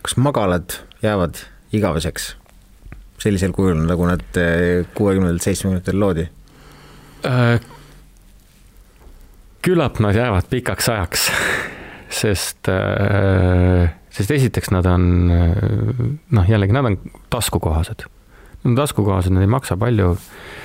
kas 0.02 0.16
magalad 0.16 0.78
jäävad 1.02 1.40
igaveseks 1.72 2.34
sellisel 3.18 3.52
kujul, 3.52 3.86
nagu 3.88 4.06
nad 4.06 4.24
äh, 4.36 4.86
kuuekümnendatel, 4.94 5.44
seitsmekümnendatel 5.44 6.00
loodi 6.00 6.28
äh,? 7.26 7.60
küllap 9.64 9.98
nad 10.04 10.14
jäävad 10.14 10.44
pikaks 10.50 10.88
ajaks, 10.88 11.30
sest 12.20 12.68
äh,, 12.68 13.94
sest 14.10 14.30
esiteks 14.30 14.70
nad 14.70 14.86
on 14.86 15.06
noh, 16.30 16.48
jällegi 16.48 16.76
nad 16.76 16.84
on 16.84 16.98
taskukohased. 17.30 18.04
On 18.64 18.74
taskukohased, 18.74 19.32
nad 19.34 19.44
ei 19.44 19.50
maksa 19.50 19.76
palju 19.76 20.14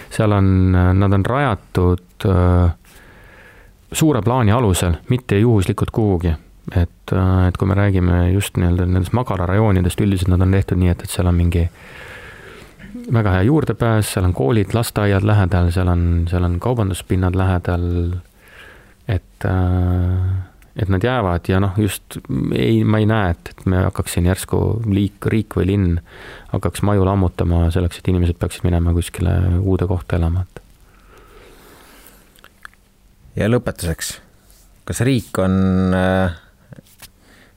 seal 0.09 0.31
on, 0.31 0.71
nad 0.71 1.13
on 1.13 1.25
rajatud 1.25 2.25
äh, 2.25 2.71
suure 3.91 4.21
plaani 4.21 4.51
alusel, 4.51 4.93
mitte 5.09 5.39
juhuslikult 5.39 5.91
kuhugi. 5.91 6.35
et, 6.75 7.13
äh, 7.13 7.47
et 7.47 7.57
kui 7.57 7.67
me 7.67 7.73
räägime 7.73 8.31
just 8.31 8.57
nii-öelda 8.57 8.85
nendest 8.85 9.13
magalarajoonidest, 9.17 10.01
üldiselt 10.01 10.29
nad 10.29 10.41
on 10.45 10.51
tehtud 10.53 10.77
nii, 10.77 10.91
et, 10.93 11.01
et 11.01 11.09
seal 11.09 11.27
on 11.27 11.33
mingi 11.33 11.63
väga 13.13 13.31
hea 13.37 13.47
juurdepääs, 13.47 14.11
seal 14.13 14.27
on 14.27 14.35
koolid, 14.37 14.75
lasteaiad 14.77 15.25
lähedal, 15.25 15.71
seal 15.73 15.89
on, 15.89 16.03
seal 16.29 16.45
on 16.45 16.59
kaubanduspinnad 16.61 17.37
lähedal, 17.37 17.87
et 19.07 19.49
äh, 19.49 20.48
et 20.79 20.89
nad 20.91 21.03
jäävad 21.03 21.49
ja 21.51 21.59
noh, 21.59 21.75
just 21.77 22.19
ei, 22.55 22.83
ma 22.87 23.01
ei 23.01 23.07
näe, 23.09 23.33
et, 23.35 23.51
et 23.51 23.65
me 23.69 23.83
hakkaks 23.83 24.15
siin 24.15 24.29
järsku 24.29 24.59
liik, 24.87 25.27
riik 25.31 25.57
või 25.59 25.67
linn 25.73 25.99
hakkaks 26.53 26.83
maju 26.87 27.05
lammutama 27.07 27.65
selleks, 27.73 27.99
et 27.99 28.11
inimesed 28.11 28.39
peaksid 28.39 28.65
minema 28.67 28.93
kuskile 28.95 29.35
uude 29.59 29.87
kohta 29.89 30.19
elama, 30.19 30.45
et. 30.47 30.61
ja 33.41 33.49
lõpetuseks, 33.51 34.13
kas 34.87 35.03
riik 35.07 35.41
on 35.43 35.57
äh, 35.95 36.37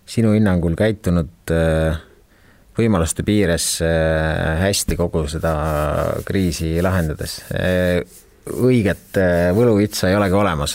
sinu 0.09 0.35
hinnangul 0.35 0.75
käitunud 0.79 1.55
äh, 1.55 2.03
võimaluste 2.79 3.25
piires 3.27 3.77
äh, 3.85 4.59
hästi 4.66 4.99
kogu 4.99 5.27
seda 5.31 5.55
kriisi 6.27 6.75
lahendades 6.85 7.41
äh,? 7.55 8.03
õiget 8.43 9.14
äh, 9.23 9.53
võluvitsa 9.55 10.09
ei 10.11 10.16
olegi 10.18 10.35
olemas 10.35 10.73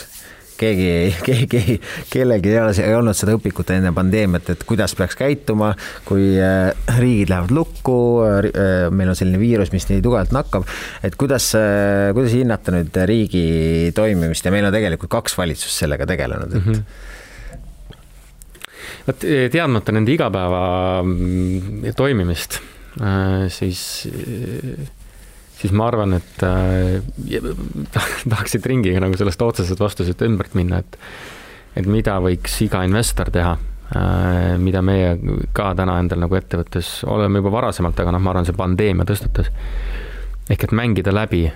keegi, 0.58 0.90
keegi, 1.26 1.78
kellelgi 2.10 2.52
ei 2.52 2.60
ole, 2.60 2.74
ei 2.84 2.96
olnud 2.98 3.16
seda 3.16 3.34
õpikut 3.38 3.72
enne 3.74 3.92
pandeemiat, 3.96 4.52
et 4.54 4.64
kuidas 4.68 4.94
peaks 4.98 5.18
käituma, 5.18 5.72
kui 6.08 6.30
äh, 6.42 6.70
riigid 6.98 7.32
lähevad 7.32 7.54
lukku, 7.54 7.98
äh, 8.26 8.88
meil 8.94 9.12
on 9.12 9.18
selline 9.18 9.40
viirus, 9.40 9.72
mis 9.74 9.88
nii 9.90 10.02
tugevalt 10.04 10.34
nakkab, 10.36 10.66
et 11.06 11.18
kuidas, 11.20 11.50
äh, 11.58 12.10
kuidas 12.16 12.34
hinnata 12.36 12.74
nüüd 12.74 12.98
riigi 13.10 13.44
toimimist 13.96 14.46
ja 14.46 14.54
meil 14.54 14.68
on 14.68 14.74
tegelikult 14.74 15.12
kaks 15.18 15.38
valitsust 15.38 15.84
sellega 15.84 16.08
tegelenud, 16.08 16.52
et 16.52 16.64
mm. 16.64 16.74
-hmm 16.74 17.06
vot 19.08 19.24
teadmata 19.24 19.92
nende 19.92 20.12
igapäeva 20.12 21.00
mm, 21.00 21.94
toimimist, 21.96 22.58
siis, 23.48 23.80
siis 25.58 25.72
ma 25.74 25.88
arvan, 25.90 26.14
et 26.18 26.44
tahaksid 28.32 28.66
ringiga 28.70 29.02
nagu 29.02 29.16
sellest 29.18 29.42
otsesest 29.42 29.80
vastusest 29.82 30.22
ümbert 30.26 30.54
minna, 30.58 30.82
et 30.84 31.00
et 31.78 31.86
mida 31.86 32.16
võiks 32.22 32.56
iga 32.64 32.80
investor 32.86 33.30
teha 33.30 33.56
Äh, 33.96 34.58
mida 34.60 34.82
meie 34.84 35.14
ka 35.56 35.70
täna 35.72 35.94
endal 35.96 36.20
nagu 36.20 36.36
ettevõttes 36.36 37.06
oleme 37.08 37.40
juba 37.40 37.54
varasemalt, 37.54 37.96
aga 37.96 38.12
noh, 38.12 38.20
ma 38.20 38.34
arvan, 38.34 38.44
see 38.44 38.56
pandeemia 38.56 39.06
tõstatas. 39.08 39.48
ehk 40.50 40.64
et 40.64 40.74
mängida 40.76 41.12
läbi 41.12 41.46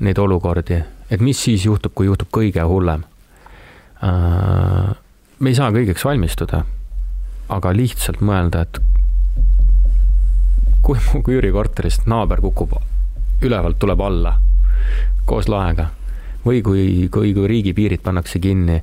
neid 0.00 0.18
olukordi, 0.18 0.80
et 1.10 1.20
mis 1.20 1.36
siis 1.36 1.66
juhtub, 1.66 1.92
kui 1.94 2.06
juhtub 2.06 2.30
kõige 2.32 2.64
hullem. 2.64 3.04
Äh, 4.00 4.96
me 5.38 5.52
ei 5.52 5.54
saa 5.54 5.68
kõigeks 5.76 6.04
valmistuda, 6.08 6.64
aga 7.52 7.76
lihtsalt 7.76 8.24
mõelda, 8.24 8.64
et 8.64 8.80
kui 10.80 10.96
mu 11.12 11.20
üürikorterist 11.20 12.08
naaber 12.08 12.40
kukub 12.40 12.78
ülevalt, 13.42 13.78
tuleb 13.78 14.00
alla 14.00 14.34
koos 15.26 15.48
laega 15.48 15.88
või 16.44 16.60
kui, 16.62 17.08
kui, 17.12 17.32
kui 17.32 17.48
riigipiirid 17.48 18.02
pannakse 18.04 18.38
kinni, 18.38 18.76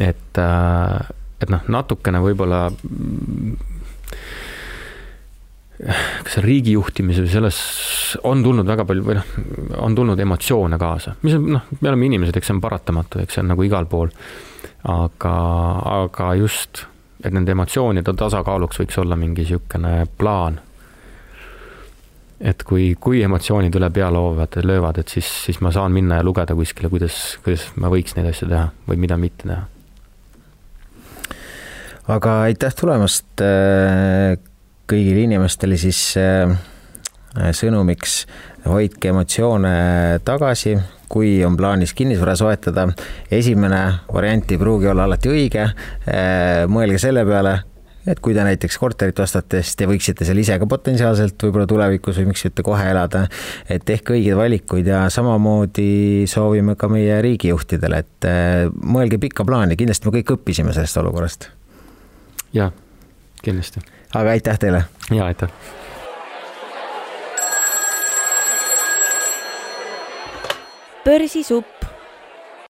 et 0.00 0.38
äh, 0.40 1.10
et 1.42 1.50
noh, 1.50 1.62
natukene 1.74 2.20
võib-olla 2.22 2.66
kas 6.22 6.36
riigi 6.44 6.76
juhtimise 6.76 7.24
või 7.24 7.32
selles 7.32 7.58
on 8.28 8.42
tulnud 8.44 8.68
väga 8.68 8.84
palju 8.86 9.04
või 9.06 9.16
noh, 9.18 9.30
on 9.82 9.96
tulnud 9.98 10.20
emotsioone 10.22 10.78
kaasa, 10.78 11.16
mis 11.26 11.34
on 11.38 11.48
noh, 11.56 11.68
me 11.80 11.90
oleme 11.90 12.08
inimesed, 12.10 12.38
eks 12.38 12.50
see 12.50 12.56
on 12.56 12.62
paratamatu, 12.62 13.22
eks 13.22 13.38
see 13.38 13.42
on 13.42 13.50
nagu 13.54 13.66
igal 13.66 13.88
pool. 13.90 14.12
aga, 14.86 15.34
aga 16.02 16.34
just, 16.38 16.84
et 17.22 17.34
nende 17.34 17.54
emotsioonide 17.54 18.14
tasakaaluks 18.18 18.82
võiks 18.82 18.98
olla 19.02 19.18
mingi 19.18 19.42
niisugune 19.42 20.06
plaan. 20.18 20.60
Et 22.42 22.64
kui, 22.66 22.92
kui 22.98 23.22
emotsioonid 23.22 23.74
üle 23.78 23.90
pea 23.94 24.10
loovad, 24.10 24.58
löövad, 24.66 24.98
et 24.98 25.14
siis, 25.14 25.28
siis 25.46 25.60
ma 25.62 25.70
saan 25.74 25.94
minna 25.94 26.18
ja 26.18 26.26
lugeda 26.26 26.56
kuskile, 26.58 26.90
kuidas, 26.90 27.38
kuidas 27.44 27.68
ma 27.78 27.92
võiks 27.92 28.18
neid 28.18 28.32
asju 28.32 28.50
teha 28.50 28.66
või 28.88 28.98
mida 29.04 29.20
mitte 29.20 29.46
teha 29.46 29.62
aga 32.10 32.40
aitäh 32.48 32.74
tulemast 32.74 33.42
äh, 33.44 34.34
kõigile 34.90 35.26
inimestele 35.26 35.78
siis 35.78 36.00
äh, 36.18 36.50
sõnumiks, 37.54 38.24
hoidke 38.66 39.12
emotsioone 39.12 39.74
tagasi, 40.26 40.74
kui 41.12 41.38
on 41.46 41.56
plaanis 41.56 41.94
kinnisvara 41.94 42.34
soetada. 42.36 42.88
esimene 43.30 43.82
variant 44.12 44.50
ei 44.50 44.58
pruugi 44.58 44.88
olla 44.88 45.04
alati 45.04 45.30
õige. 45.30 45.68
Äh, 46.08 46.64
mõelge 46.68 46.98
selle 46.98 47.24
peale, 47.28 47.60
et 48.06 48.20
kui 48.20 48.34
te 48.34 48.44
näiteks 48.44 48.78
korterit 48.82 49.18
ostate, 49.22 49.62
siis 49.62 49.78
te 49.78 49.86
võiksite 49.86 50.26
seal 50.26 50.40
ise 50.42 50.58
ka 50.58 50.66
potentsiaalselt 50.70 51.46
võib-olla 51.46 51.68
tulevikus 51.70 52.18
või 52.20 52.32
miks 52.32 52.44
mitte 52.48 52.66
kohe 52.66 52.90
elada. 52.90 53.26
et 53.68 53.84
tehke 53.86 54.16
õigeid 54.16 54.36
valikuid 54.36 54.90
ja 54.90 55.06
samamoodi 55.10 56.26
soovime 56.30 56.76
ka 56.76 56.90
meie 56.92 57.20
riigijuhtidele, 57.22 58.04
et 58.04 58.30
mõelge 58.82 59.22
pikka 59.22 59.46
plaani, 59.46 59.78
kindlasti 59.78 60.08
me 60.08 60.16
kõik 60.18 60.36
õppisime 60.38 60.74
sellest 60.74 61.02
olukorrast 61.02 61.50
jaa, 62.52 62.72
kindlasti. 63.42 63.80
aga 64.14 64.30
aitäh 64.30 64.58
teile! 64.58 64.84
jaa, 65.10 65.26
aitäh! 65.26 65.48
börsisupp 71.04 71.81